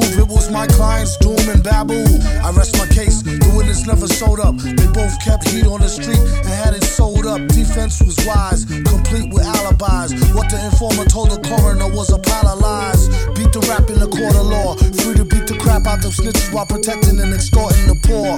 prove 0.00 0.18
it 0.18 0.28
was 0.28 0.50
my 0.50 0.66
client's 0.66 1.16
doom 1.18 1.38
and 1.48 1.62
Babu. 1.62 2.04
I 2.42 2.50
rest 2.52 2.76
my 2.78 2.86
case, 2.86 3.22
the 3.22 3.52
witness 3.56 3.86
never 3.86 4.06
showed 4.08 4.40
up. 4.40 4.56
They 4.56 4.88
both 4.92 5.14
kept 5.24 5.48
heat 5.48 5.66
on 5.66 5.80
the 5.80 5.88
street 5.88 6.18
and 6.18 6.54
had 6.62 6.74
it 6.74 6.84
sold 6.84 7.26
up. 7.26 7.40
Defense 7.48 8.02
was 8.02 8.16
wise, 8.26 8.64
complete 8.64 9.32
with 9.32 9.44
alibis. 9.44 10.12
What 10.34 10.50
the 10.50 10.60
informer 10.64 11.04
told 11.04 11.30
the 11.30 11.40
coroner 11.48 11.88
was 11.88 12.12
a 12.12 12.18
pile 12.18 12.48
of 12.48 12.60
lies. 12.60 13.08
Beat 13.36 13.52
the 13.52 13.64
rap 13.68 13.88
in 13.90 13.98
the 13.98 14.08
court 14.08 14.36
of 14.36 14.46
law. 14.46 14.76
Free 15.02 15.14
to 15.16 15.24
beat 15.24 15.46
the 15.46 15.56
crap 15.58 15.86
out 15.86 16.04
of 16.04 16.12
snitches 16.12 16.52
while 16.52 16.66
protecting 16.66 17.20
and 17.20 17.32
extorting 17.32 17.86
the 17.86 17.96
poor. 18.04 18.36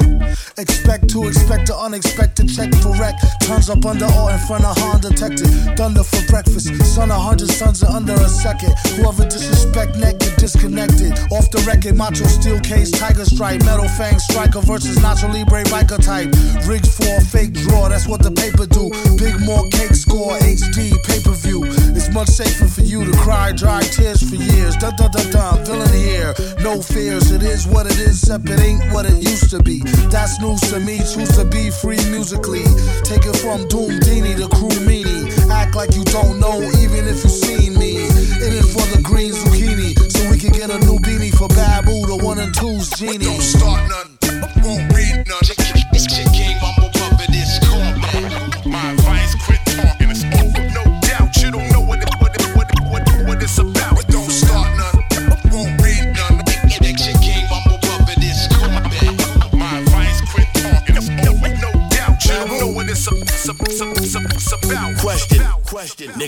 Expect 0.59 1.09
to 1.11 1.29
expect 1.29 1.69
the 1.69 1.77
unexpected 1.77 2.49
check 2.49 2.73
for 2.83 2.95
wreck. 2.99 3.15
Turns 3.41 3.71
up 3.71 3.85
under 3.85 4.07
all 4.07 4.29
in 4.29 4.39
front 4.47 4.65
of 4.65 4.77
Han 4.79 5.01
detected. 5.01 5.49
Thunder 5.77 6.03
for 6.03 6.23
breakfast. 6.27 6.69
Son 6.85 7.11
of 7.11 7.21
hundred 7.21 7.51
sons 7.51 7.83
are 7.83 7.95
under 7.95 8.15
a 8.15 8.29
second. 8.29 8.75
Whoever 8.97 9.25
disrespect 9.25 9.97
neck 9.97 10.19
get 10.19 10.37
disconnected. 10.39 11.13
Off 11.31 11.48
the 11.51 11.61
record, 11.67 11.97
macho 11.97 12.25
steel 12.27 12.61
case, 12.61 12.91
tiger 12.91 13.25
stripe, 13.25 13.61
metal 13.65 13.89
fang 13.97 14.19
striker 14.19 14.61
versus 14.61 14.99
Nacho 14.99 15.33
Libre 15.33 15.65
biker 15.65 16.03
type. 16.03 16.29
Rigged 16.67 16.89
for 16.89 17.09
a 17.17 17.21
fake 17.21 17.53
draw, 17.53 17.89
that's 17.89 18.07
what 18.07 18.23
the 18.23 18.31
paper 18.31 18.67
do. 18.67 18.91
Big 19.17 19.41
more 19.45 19.65
cake 19.71 19.95
score, 19.95 20.37
HD 20.39 20.93
pay 21.05 21.21
per 21.23 21.33
view. 21.33 21.65
It's 21.97 22.11
much 22.13 22.29
safer 22.29 22.69
for 22.69 22.83
you 22.83 23.05
to 23.05 23.13
cry 23.19 23.53
dry 23.53 23.83
tears 23.83 24.23
for 24.23 24.37
years. 24.37 24.77
Dun 24.77 24.95
dun 24.97 25.11
dun 25.11 25.31
dun, 25.31 25.65
villain 25.65 25.93
here, 25.93 26.35
no 26.61 26.83
fears. 26.83 27.31
It 27.31 27.43
is 27.43 27.67
what 27.67 27.87
it 27.87 27.99
is, 27.99 28.23
except 28.23 28.49
it 28.49 28.61
ain't 28.61 28.93
what 28.93 29.07
it 29.07 29.17
used 29.23 29.51
to 29.51 29.63
be. 29.63 29.81
That's 30.11 30.41
news 30.41 30.61
to 30.73 30.81
me. 30.81 30.99
Choose 30.99 31.33
to 31.37 31.45
be 31.45 31.71
free 31.71 32.03
musically. 32.11 32.65
Take 33.05 33.25
it 33.25 33.37
from 33.39 33.69
Doom 33.69 34.01
Dini 34.05 34.37
to 34.37 34.49
Crew 34.55 34.75
Meanie. 34.85 35.29
Act 35.51 35.75
like 35.75 35.95
you 35.95 36.05
don't 36.05 36.41
know, 36.41 36.61
even 36.83 37.07
if 37.09 37.25
you've 37.25 37.33
seen 37.33 37.79
me. 37.79 38.05
In 38.39 38.53
it 38.55 38.67
for 38.69 38.85
the 38.95 39.01
green 39.03 39.33
get 40.59 40.71
a 40.71 40.79
new 40.87 40.99
beanie 40.99 41.33
for 41.33 41.47
Babu, 41.49 42.07
the 42.07 42.17
one 42.17 42.41
and 42.41 42.53
two's 42.53 42.91
genie. 42.91 43.19
Don't 43.19 43.41
start 43.41 43.89
none, 43.89 44.19
won't 44.65 44.93
read 44.93 45.25
none. 45.29 45.58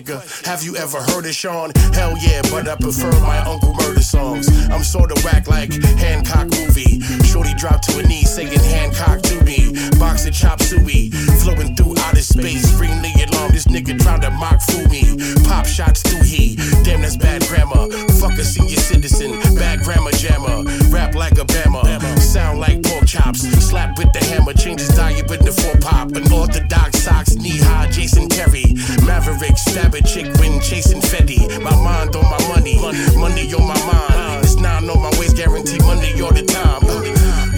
Nigga. 0.00 0.46
Have 0.46 0.62
you 0.62 0.76
ever 0.76 0.98
heard 0.98 1.26
of 1.26 1.34
Sean? 1.34 1.72
Hell 1.92 2.16
yeah, 2.20 2.42
but 2.50 2.68
I 2.68 2.76
prefer 2.76 3.10
my 3.20 3.38
Uncle 3.38 3.74
Murder 3.74 4.02
songs. 4.02 4.48
I'm 4.70 4.82
sorta 4.82 5.20
whack 5.24 5.46
like 5.48 5.72
Hancock 5.98 6.48
movie. 6.50 7.00
Shorty 7.24 7.54
dropped 7.54 7.84
to 7.90 7.98
a 7.98 8.02
knee 8.02 8.24
saying 8.24 8.58
Hancock 8.60 9.22
to 9.22 9.44
me. 9.44 9.72
Boxing 9.98 10.32
chop 10.32 10.60
suey, 10.60 11.10
flowing 11.42 11.76
through 11.76 11.94
outer 11.98 12.22
space. 12.22 12.72
Ring 12.74 13.02
the 13.02 13.28
alarm, 13.30 13.52
this 13.52 13.66
nigga 13.66 13.98
trying 14.00 14.20
to 14.22 14.30
mock 14.30 14.60
fool 14.62 14.86
me. 14.88 15.04
Pop 15.44 15.66
shots 15.66 16.02
through 16.02 16.22
he. 16.22 16.56
Damn, 16.84 17.02
that's 17.02 17.16
bad 17.16 17.42
grammar. 17.48 17.90
Fuck 18.20 18.38
a 18.38 18.44
senior 18.44 18.76
citizen, 18.76 19.38
bad 19.56 19.80
grammar 19.80 20.12
jammer. 20.12 20.64
Rap 20.88 21.14
like 21.14 21.38
a 21.38 21.44
bammer, 21.44 21.84
sound 22.18 22.60
like 22.60 22.79
chops. 23.10 23.42
Slap 23.58 23.98
with 23.98 24.12
the 24.12 24.24
hammer, 24.30 24.54
changes 24.54 24.88
diet 24.94 25.28
with 25.28 25.42
the 25.42 25.50
four 25.50 25.74
pop. 25.80 26.12
An 26.14 26.32
orthodox 26.32 27.02
socks, 27.02 27.34
knee 27.34 27.58
high, 27.58 27.90
Jason 27.90 28.28
Terry. 28.28 28.76
Maverick, 29.04 29.58
stab 29.58 29.94
a 29.94 30.02
chick 30.02 30.26
when 30.38 30.60
chasing 30.60 31.00
Fetty. 31.00 31.40
My 31.60 31.74
mind 31.82 32.14
on 32.14 32.24
my 32.24 32.40
money, 32.48 32.78
money 33.18 33.52
on 33.52 33.66
my 33.66 33.80
mind. 33.90 34.44
It's 34.44 34.56
nine 34.56 34.88
on 34.88 35.02
my 35.02 35.10
waist, 35.18 35.36
guarantee 35.36 35.78
money 35.80 36.14
all 36.22 36.32
the 36.32 36.44
time. 36.46 36.82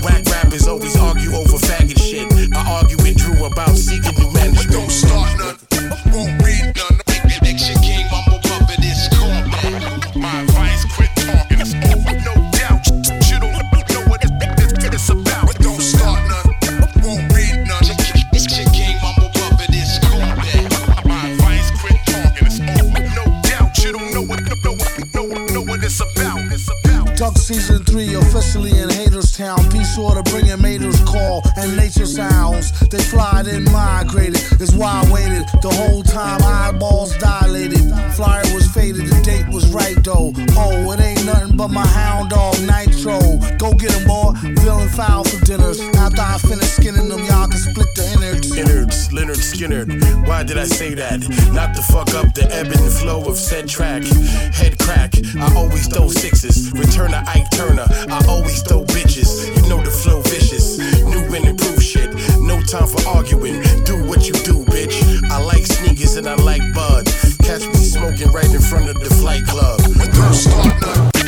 Whack 0.03 0.24
rappers 0.32 0.66
always 0.66 0.96
argue 0.96 1.32
over 1.34 1.59
faggot 1.59 2.00
shit. 2.00 2.26
I 2.57 2.80
argue 2.80 2.96
with 3.05 3.18
Drew 3.18 3.44
about 3.44 3.76
seeking 3.76 4.16
new 4.16 4.32
management. 4.32 4.72
Don't 4.72 4.90
start 4.90 5.36
none, 5.38 5.57
officially 28.55 28.78
in 28.82 28.88
Haterstown. 28.88 29.72
Peace 29.72 29.96
order 29.98 30.22
bringing 30.24 30.57
Maters 30.59 31.05
call 31.07 31.42
and 31.57 31.76
nature 31.76 32.07
sounds. 32.07 32.70
They 32.88 32.98
fly 32.98 33.42
then 33.42 33.64
migrated. 33.64 34.40
It's 34.61 34.74
why 34.74 35.03
I 35.05 35.12
waited 35.12 35.46
the 35.62 35.70
whole 35.70 36.03
time. 36.03 36.40
Eyeballs 36.42 37.16
dilated. 37.18 37.80
Flyer 38.14 38.42
was 38.55 38.70
faded. 38.72 39.07
The 39.07 39.22
date 39.22 39.48
was 39.48 39.72
right 39.72 39.96
though. 40.05 40.32
Oh, 40.57 40.92
it 40.92 41.00
ain't 41.00 41.24
nothing 41.24 41.57
but 41.57 41.68
my 41.68 41.86
hound 41.86 42.30
dog 42.30 42.57
Nitro. 42.61 43.18
Go 43.59 43.72
get 43.74 43.92
him, 43.92 44.07
boy. 44.07 44.32
Feeling 44.61 44.88
foul 44.88 45.24
for 45.24 45.41
Why 49.62 50.42
did 50.42 50.58
I 50.58 50.64
say 50.64 50.92
that? 50.94 51.20
Not 51.52 51.76
to 51.76 51.82
fuck 51.82 52.12
up 52.14 52.34
the 52.34 52.48
ebb 52.50 52.66
and 52.66 52.92
flow 52.92 53.24
of 53.30 53.36
said 53.36 53.68
track. 53.68 54.02
Head 54.52 54.76
crack, 54.80 55.14
I 55.38 55.54
always 55.54 55.86
throw 55.86 56.08
sixes. 56.08 56.72
Return 56.72 57.12
to 57.12 57.22
Ike 57.28 57.48
Turner, 57.52 57.86
I 58.10 58.24
always 58.28 58.60
throw 58.62 58.82
bitches. 58.82 59.46
You 59.54 59.68
know 59.68 59.80
the 59.80 59.90
flow 59.90 60.20
vicious. 60.22 60.78
New 61.04 61.22
and 61.36 61.46
improved 61.46 61.80
shit. 61.80 62.12
No 62.40 62.60
time 62.62 62.88
for 62.88 63.06
arguing. 63.06 63.62
Do 63.84 64.02
what 64.02 64.26
you 64.26 64.34
do, 64.42 64.64
bitch. 64.64 64.98
I 65.30 65.38
like 65.38 65.64
sneakers 65.64 66.16
and 66.16 66.26
I 66.26 66.34
like 66.34 66.62
bud. 66.74 67.06
Catch 67.46 67.64
me 67.68 67.86
smoking 67.86 68.32
right 68.32 68.52
in 68.52 68.60
front 68.60 68.90
of 68.90 68.98
the 68.98 69.14
flight 69.14 69.44
club. 69.46 69.78
Don't 69.78 70.34
start 70.34 71.21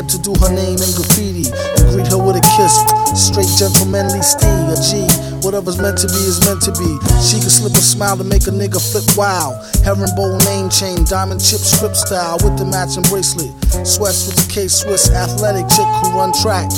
type 0.00 0.08
to 0.08 0.18
do 0.18 0.32
her 0.40 0.52
name 0.52 0.78
in 0.80 0.90
graffiti 0.96 1.44
and 1.76 1.84
greet 1.92 2.06
her 2.08 2.18
with 2.18 2.36
a 2.36 2.44
kiss. 2.56 2.74
Straight 3.12 3.48
gentlemanly 3.58 4.22
steed, 4.22 4.68
a 4.72 4.76
G. 4.80 5.04
Whatever's 5.44 5.80
meant 5.80 5.98
to 5.98 6.08
be 6.08 6.20
is 6.24 6.40
meant 6.46 6.62
to 6.62 6.72
be. 6.72 6.90
She 7.20 7.40
can 7.40 7.50
slip 7.50 7.72
a 7.72 7.82
smile 7.82 8.16
to 8.16 8.24
make 8.24 8.46
a 8.46 8.52
nigga 8.54 8.80
flip 8.80 9.04
wow. 9.16 9.60
Herringbone 9.84 10.38
name 10.44 10.68
chain, 10.70 11.04
diamond 11.04 11.40
chip 11.40 11.60
strip 11.60 11.96
style 11.96 12.38
with 12.42 12.56
the 12.58 12.64
matching 12.64 13.04
bracelet. 13.04 13.52
Sweats 13.86 14.26
with 14.26 14.36
the 14.36 14.46
K 14.52 14.68
Swiss 14.68 15.10
athletic 15.10 15.68
chick 15.68 15.88
who 16.00 16.16
run 16.16 16.32
track. 16.32 16.70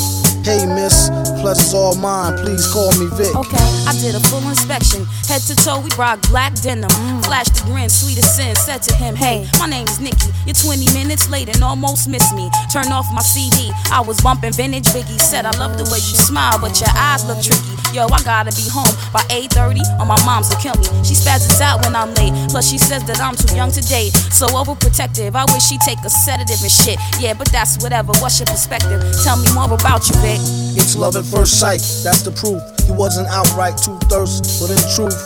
Hey 0.45 0.67
miss, 0.67 1.09
plus 1.39 1.63
it's 1.63 1.73
all 1.73 1.95
mine. 1.95 2.37
Please 2.39 2.67
call 2.67 2.91
me 2.99 3.07
Vic. 3.15 3.31
Okay, 3.35 3.63
I 3.87 3.95
did 4.01 4.15
a 4.17 4.21
full 4.27 4.43
inspection. 4.49 5.07
Head 5.29 5.41
to 5.43 5.55
toe, 5.55 5.81
we 5.81 5.89
rock 5.97 6.21
black 6.29 6.55
denim. 6.61 6.91
Flashed 7.23 7.55
the 7.55 7.63
grin, 7.71 7.89
sweet 7.89 8.19
as 8.19 8.35
sin. 8.35 8.57
Said 8.57 8.83
to 8.83 8.95
him, 8.95 9.15
Hey, 9.15 9.47
my 9.61 9.67
name 9.67 9.87
is 9.87 10.01
Nikki. 10.01 10.35
You're 10.45 10.59
20 10.59 10.93
minutes 10.95 11.31
late 11.31 11.49
and 11.49 11.63
almost 11.63 12.09
missed 12.09 12.35
me. 12.35 12.51
Turn 12.73 12.91
off 12.91 13.07
my 13.15 13.23
CD. 13.23 13.71
I 13.93 14.01
was 14.01 14.21
bumping 14.21 14.53
vintage 14.53 14.87
Biggie. 14.91 15.21
Said, 15.21 15.47
I 15.47 15.57
love 15.59 15.79
the 15.79 15.85
way 15.85 16.03
you 16.03 16.19
smile, 16.19 16.59
but 16.59 16.81
your 16.81 16.91
eyes 16.91 17.25
look 17.25 17.41
tricky. 17.41 17.72
Yo, 17.93 18.07
I 18.09 18.23
gotta 18.25 18.51
be 18.57 18.65
home 18.73 18.89
by 19.13 19.21
8:30 19.29 19.85
or 20.01 20.07
my 20.07 20.17
mom's 20.25 20.49
will 20.49 20.57
kill 20.57 20.75
me. 20.81 20.89
She 21.05 21.15
spazzes 21.15 21.61
out 21.61 21.85
when 21.85 21.95
I'm 21.95 22.15
late. 22.15 22.33
Plus, 22.49 22.69
she 22.69 22.79
says 22.79 23.05
that 23.05 23.21
I'm 23.21 23.37
too 23.37 23.55
young 23.55 23.71
to 23.73 23.83
date. 23.83 24.17
So 24.33 24.47
overprotective. 24.49 25.37
I 25.37 25.45
wish 25.53 25.63
she'd 25.63 25.81
take 25.83 25.99
a 26.05 26.11
sedative 26.11 26.61
and 26.63 26.73
shit. 26.73 26.99
Yeah, 27.21 27.35
but 27.35 27.53
that's 27.53 27.77
whatever. 27.83 28.13
What's 28.21 28.41
your 28.41 28.47
perspective? 28.47 29.01
Tell 29.25 29.37
me 29.37 29.53
more 29.53 29.73
about 29.73 30.09
you, 30.09 30.17
Vic. 30.25 30.41
It's 30.75 30.97
love 30.97 31.17
at 31.17 31.27
first 31.27 31.61
sight, 31.61 31.85
that's 32.03 32.23
the 32.23 32.33
proof. 32.33 32.63
He 32.87 32.93
wasn't 32.93 33.29
outright 33.29 33.77
too 33.77 33.99
thirst, 34.09 34.59
but 34.59 34.71
in 34.73 34.81
truth, 34.97 35.21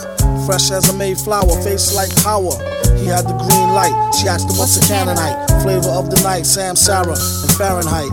fresh 0.45 0.69
as 0.71 0.89
a 0.89 0.93
Mayflower, 0.93 1.55
face 1.63 1.95
like 1.95 2.11
power. 2.21 2.51
He 2.99 3.05
had 3.07 3.23
the 3.23 3.37
green 3.39 3.69
light. 3.71 3.95
She 4.13 4.27
asked 4.27 4.49
him 4.49 4.57
what's 4.57 4.75
a 4.75 4.83
Canaanite. 4.87 5.63
Flavor 5.63 5.91
of 5.95 6.09
the 6.09 6.19
night, 6.21 6.43
Samsara 6.43 7.15
and 7.15 7.51
Fahrenheit. 7.55 8.11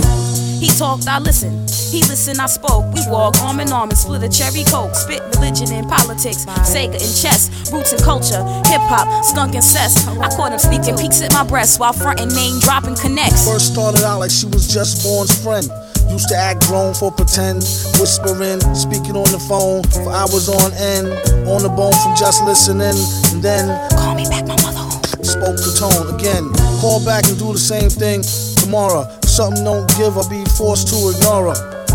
He 0.61 0.69
talked, 0.69 1.07
I 1.09 1.19
listened. 1.19 1.71
He 1.71 2.01
listened, 2.03 2.41
I 2.41 2.47
spoke. 2.47 2.93
We 2.95 3.01
walked 3.09 3.41
arm 3.43 3.61
in 3.61 3.73
arm 3.73 3.91
and 3.91 3.99
split 3.99 4.23
a 4.23 4.29
cherry 4.29 4.65
coke. 4.65 4.95
Spit 4.95 5.23
religion 5.37 5.73
and 5.73 5.89
politics, 5.89 6.45
Sega 6.67 6.99
and 6.99 7.15
chess, 7.15 7.51
roots 7.73 7.93
and 7.93 8.03
culture, 8.03 8.43
hip 8.67 8.83
hop, 8.91 9.25
skunk 9.25 9.55
and 9.55 9.65
cess. 9.65 10.07
I 10.09 10.29
caught 10.37 10.53
him 10.53 10.59
sneaking 10.59 10.97
peeks 10.97 11.23
at 11.23 11.33
my 11.33 11.45
breast 11.45 11.79
while 11.81 11.93
fronting 11.93 12.29
name 12.29 12.61
dropping 12.61 12.97
connects. 12.97 13.47
First 13.47 13.73
started 13.73 14.03
out 14.05 14.21
like 14.21 14.31
she 14.31 14.47
was 14.47 14.67
just 14.67 15.05
born's 15.05 15.35
friend. 15.43 15.69
Used 16.11 16.29
to 16.29 16.37
act 16.37 16.67
grown 16.69 16.95
for 16.95 17.11
pretend, 17.11 17.63
whispering, 17.99 18.61
speaking 18.75 19.17
on 19.17 19.31
the 19.33 19.41
phone 19.49 19.83
for 19.91 20.13
hours 20.13 20.49
on 20.49 20.73
end. 20.75 21.09
On 21.49 21.63
the 21.63 21.69
bone 21.69 21.93
from 22.03 22.15
just 22.17 22.45
listening, 22.45 22.95
and 23.33 23.43
then 23.43 23.69
call 23.91 24.15
me 24.15 24.25
back, 24.29 24.47
my 24.47 24.57
mother 24.63 24.79
home. 24.79 25.03
spoke 25.23 25.57
the 25.57 25.75
tone. 25.79 26.15
Again, 26.15 26.45
call 26.81 27.05
back 27.05 27.27
and 27.27 27.39
do 27.39 27.53
the 27.53 27.59
same 27.59 27.89
thing 27.91 28.23
tomorrow. 28.61 29.09
Something 29.35 29.65
don't 29.65 29.89
give, 29.97 30.17
I'll 30.17 30.31
be 30.31 30.45
forced 30.45 30.87
to 30.95 31.11
ignore 31.11 31.53
her. 31.53 31.87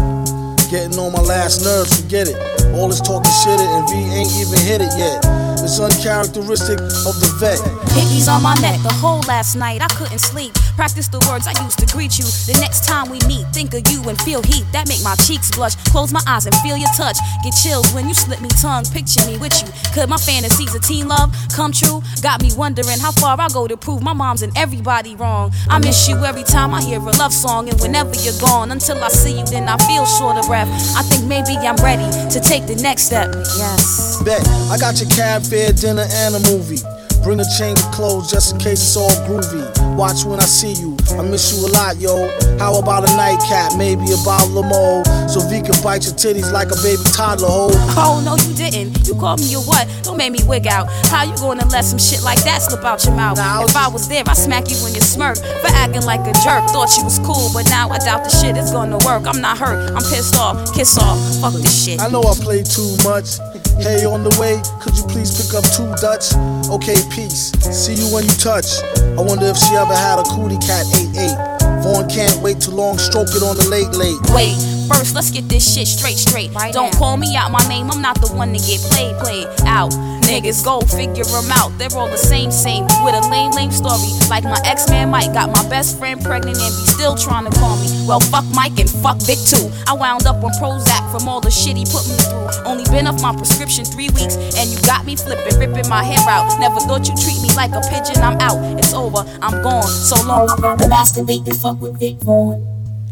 Getting 0.70 1.00
on 1.00 1.14
my 1.14 1.22
last 1.22 1.64
nerves, 1.64 2.02
forget 2.02 2.28
it. 2.28 2.36
All 2.76 2.90
this 2.90 3.00
talking 3.00 3.32
shit 3.32 3.62
and 3.62 3.88
V 3.88 3.96
ain't 3.96 4.36
even 4.36 4.60
hit 4.60 4.82
it 4.82 4.92
yet. 5.00 5.49
It's 5.70 5.80
uncharacteristic 5.80 6.82
of 7.06 7.14
the 7.22 7.30
vet. 7.38 7.62
Hickeys 7.94 8.26
on 8.26 8.42
my 8.42 8.56
neck 8.56 8.82
the 8.82 8.90
whole 8.90 9.22
last 9.30 9.54
night. 9.54 9.84
I 9.84 9.88
couldn't 9.94 10.18
sleep. 10.18 10.52
Practice 10.74 11.08
the 11.10 11.22
words 11.30 11.46
I 11.46 11.54
used 11.62 11.78
to 11.78 11.86
greet 11.94 12.18
you. 12.18 12.26
The 12.26 12.58
next 12.58 12.90
time 12.90 13.06
we 13.06 13.22
meet, 13.30 13.46
think 13.54 13.78
of 13.78 13.86
you 13.86 14.02
and 14.10 14.18
feel 14.26 14.42
heat. 14.42 14.66
That 14.74 14.90
make 14.90 15.04
my 15.06 15.14
cheeks 15.22 15.54
blush. 15.54 15.78
Close 15.94 16.12
my 16.12 16.26
eyes 16.26 16.48
and 16.48 16.56
feel 16.66 16.74
your 16.74 16.90
touch. 16.98 17.22
Get 17.46 17.54
chills 17.54 17.86
when 17.94 18.10
you 18.10 18.16
slip 18.16 18.42
me 18.42 18.50
tongue. 18.58 18.82
Picture 18.90 19.22
me 19.30 19.38
with 19.38 19.54
you. 19.62 19.70
Could 19.94 20.10
my 20.10 20.18
fantasies 20.18 20.74
of 20.74 20.82
teen 20.82 21.08
love 21.08 21.30
come 21.54 21.72
true? 21.72 22.02
Got 22.24 22.42
me 22.42 22.50
wondering 22.58 22.98
how 22.98 23.12
far 23.12 23.38
I 23.40 23.48
go 23.54 23.68
to 23.68 23.78
prove 23.78 24.02
my 24.02 24.14
mom's 24.14 24.42
and 24.42 24.58
everybody 24.58 25.14
wrong. 25.16 25.54
I 25.70 25.78
miss 25.78 26.10
you 26.10 26.18
every 26.26 26.50
time 26.50 26.74
I 26.74 26.82
hear 26.82 26.98
a 26.98 27.14
love 27.22 27.34
song, 27.34 27.70
and 27.70 27.80
whenever 27.80 28.16
you're 28.18 28.42
gone, 28.42 28.72
until 28.72 28.98
I 29.04 29.10
see 29.10 29.38
you, 29.38 29.46
then 29.46 29.70
I 29.70 29.78
feel 29.78 30.08
short 30.18 30.38
of 30.38 30.48
breath. 30.48 30.68
I 30.98 31.04
think 31.04 31.30
maybe 31.30 31.54
I'm 31.62 31.78
ready 31.78 32.10
to 32.34 32.40
take 32.42 32.66
the 32.66 32.82
next 32.82 33.04
step. 33.04 33.30
Yes. 33.54 34.18
Bet, 34.26 34.42
I 34.74 34.78
got 34.80 35.00
your 35.00 35.10
cab 35.12 35.44
fare, 35.44 35.59
dinner, 35.68 36.08
and 36.10 36.36
a 36.36 36.40
movie. 36.52 36.80
Bring 37.24 37.40
a 37.40 37.46
change 37.58 37.80
of 37.80 37.92
clothes 37.92 38.32
just 38.32 38.54
in 38.54 38.60
case 38.60 38.82
it's 38.82 38.96
all 38.96 39.10
groovy. 39.28 39.64
Watch 39.96 40.24
when 40.24 40.40
I 40.40 40.46
see 40.46 40.74
you. 40.74 40.99
I 41.18 41.22
miss 41.24 41.54
you 41.54 41.66
a 41.66 41.70
lot, 41.72 41.98
yo. 41.98 42.30
How 42.60 42.78
about 42.78 43.10
a 43.10 43.12
nightcap? 43.16 43.78
Maybe 43.78 44.12
a 44.12 44.20
bottle 44.24 44.60
of 44.60 44.66
mo. 44.66 45.04
So 45.28 45.40
V 45.48 45.62
can 45.62 45.76
bite 45.82 46.06
your 46.06 46.14
titties 46.14 46.52
like 46.52 46.70
a 46.72 46.80
baby 46.84 47.02
toddler 47.16 47.48
ho. 47.48 47.70
Oh 47.98 48.22
no, 48.24 48.36
you 48.36 48.54
didn't. 48.54 49.08
You 49.08 49.16
called 49.16 49.40
me 49.40 49.54
a 49.54 49.60
what? 49.60 49.88
Don't 50.04 50.18
make 50.18 50.32
me 50.32 50.40
wig 50.46 50.68
out. 50.68 50.88
How 51.10 51.24
you 51.24 51.36
gonna 51.38 51.66
let 51.68 51.86
some 51.86 52.00
shit 52.00 52.22
like 52.24 52.44
that 52.44 52.62
slip 52.62 52.84
out 52.84 53.04
your 53.06 53.16
mouth? 53.16 53.38
if 53.40 53.76
I 53.76 53.88
was 53.88 54.08
there, 54.08 54.24
I'd 54.28 54.38
smack 54.38 54.70
you 54.70 54.78
in 54.86 54.94
your 54.94 55.06
smirk 55.06 55.38
for 55.38 55.72
acting 55.74 56.04
like 56.04 56.22
a 56.22 56.34
jerk. 56.44 56.68
Thought 56.70 56.96
you 56.98 57.04
was 57.04 57.20
cool, 57.20 57.50
but 57.54 57.70
now 57.70 57.90
I 57.90 57.98
doubt 58.00 58.24
the 58.24 58.30
shit 58.30 58.58
is 58.58 58.72
gonna 58.72 58.98
work. 59.06 59.26
I'm 59.26 59.42
not 59.42 59.58
hurt. 59.58 59.92
I'm 59.92 60.04
pissed 60.12 60.36
off. 60.36 60.74
Kiss 60.76 60.98
off. 60.98 61.18
Fuck 61.42 61.54
this 61.54 61.86
shit. 61.86 62.02
I 62.02 62.10
know 62.10 62.22
I 62.22 62.34
play 62.36 62.64
too 62.64 62.98
much. 63.04 63.40
Hey, 63.80 64.04
on 64.04 64.28
the 64.28 64.36
way, 64.36 64.60
could 64.84 64.92
you 64.98 65.08
please 65.08 65.32
pick 65.32 65.56
up 65.56 65.64
two 65.72 65.88
Dutch? 66.04 66.36
Okay, 66.68 67.00
peace. 67.16 67.56
See 67.72 67.96
you 67.96 68.12
when 68.14 68.26
you 68.28 68.36
touch. 68.36 68.68
I 69.16 69.22
wonder 69.24 69.48
if 69.48 69.56
she 69.58 69.76
ever 69.76 69.96
had 69.96 70.20
a 70.20 70.24
cootie 70.28 70.60
cat 70.60 70.84
8-8. 71.00 71.79
Vaughn 71.82 72.10
can't 72.10 72.42
wait 72.42 72.60
too 72.62 72.72
long, 72.72 72.98
stroke 72.98 73.30
it 73.30 73.44
on 73.44 73.56
the 73.56 73.68
late 73.70 73.92
late. 73.96 74.20
Wait, 74.36 74.56
first 74.88 75.16
let's 75.16 75.32
get 75.32 75.48
this 75.48 75.64
shit 75.64 75.88
straight 75.88 76.18
straight. 76.18 76.52
Don't 76.72 76.94
call 76.96 77.18
me 77.18 77.36
out 77.36 77.52
my 77.52 77.64
name, 77.68 77.90
I'm 77.92 78.02
not 78.02 78.20
the 78.20 78.34
one 78.34 78.54
to 78.54 78.60
get 78.60 78.82
played, 78.92 79.16
played 79.20 79.48
out. 79.66 79.92
Niggas 80.30 80.64
go 80.64 80.82
figure 80.82 81.26
them 81.26 81.50
out, 81.58 81.74
they're 81.80 81.90
all 81.98 82.08
the 82.08 82.18
same, 82.18 82.52
same. 82.52 82.86
With 83.04 83.16
a 83.16 83.24
lame, 83.32 83.52
lame 83.52 83.72
story. 83.72 84.14
Like 84.30 84.44
my 84.44 84.60
ex 84.64 84.88
man 84.90 85.10
Mike 85.10 85.34
got 85.34 85.50
my 85.50 85.68
best 85.70 85.98
friend 85.98 86.22
pregnant 86.22 86.60
and 86.60 86.74
be 86.78 86.86
still 86.86 87.16
trying 87.16 87.50
to 87.50 87.54
call 87.58 87.78
me. 87.78 87.90
Well, 88.06 88.20
fuck 88.20 88.46
Mike 88.54 88.78
and 88.78 88.90
fuck 88.90 89.18
Vic 89.24 89.40
too. 89.42 89.72
I 89.88 89.94
wound 89.94 90.28
up 90.28 90.44
on 90.44 90.52
Prozac 90.62 91.02
from 91.12 91.28
all 91.28 91.42
the 91.42 91.50
shit 91.50 91.78
he 91.78 91.86
put 91.86 92.06
me 92.06 92.14
through. 92.22 92.46
Only 92.66 92.84
been 92.92 93.08
off 93.08 93.22
my 93.22 93.34
prescription 93.36 93.86
three 93.86 94.10
weeks 94.14 94.36
and 94.60 94.70
you 94.70 94.78
got 94.86 95.06
me 95.06 95.16
flipping, 95.16 95.58
ripping 95.58 95.90
my 95.90 96.04
hair 96.04 96.22
out. 96.30 96.46
Never 96.60 96.80
thought 96.82 97.08
you 97.10 97.16
treat 97.18 97.42
me 97.42 97.50
like 97.56 97.72
a 97.74 97.82
pigeon, 97.90 98.22
I'm 98.22 98.38
out. 98.38 98.60
It's 98.78 98.94
over, 98.94 99.26
I'm 99.42 99.64
gone. 99.64 99.88
So 99.88 100.16
long. 100.28 100.50
I'd 100.50 100.62
rather 100.62 100.86
masturbate 100.86 101.46
than 101.46 101.56
fuck 101.70 101.82
with 101.82 102.00
Vic 102.00 102.16
Vaughn. 102.24 102.66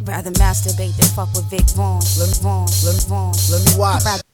Rather 0.04 0.32
masturbate 0.32 0.96
than 0.98 1.08
fuck 1.16 1.32
with 1.34 1.50
Vic 1.50 1.70
Vaughn. 1.76 2.02
Let 2.18 2.28
me, 2.28 2.34
Vaughn. 2.42 2.68
Let 2.86 2.96
me, 2.96 3.02
Vaughn. 3.08 3.34
Let 3.52 3.66
me 3.66 3.80
watch. 3.80 4.27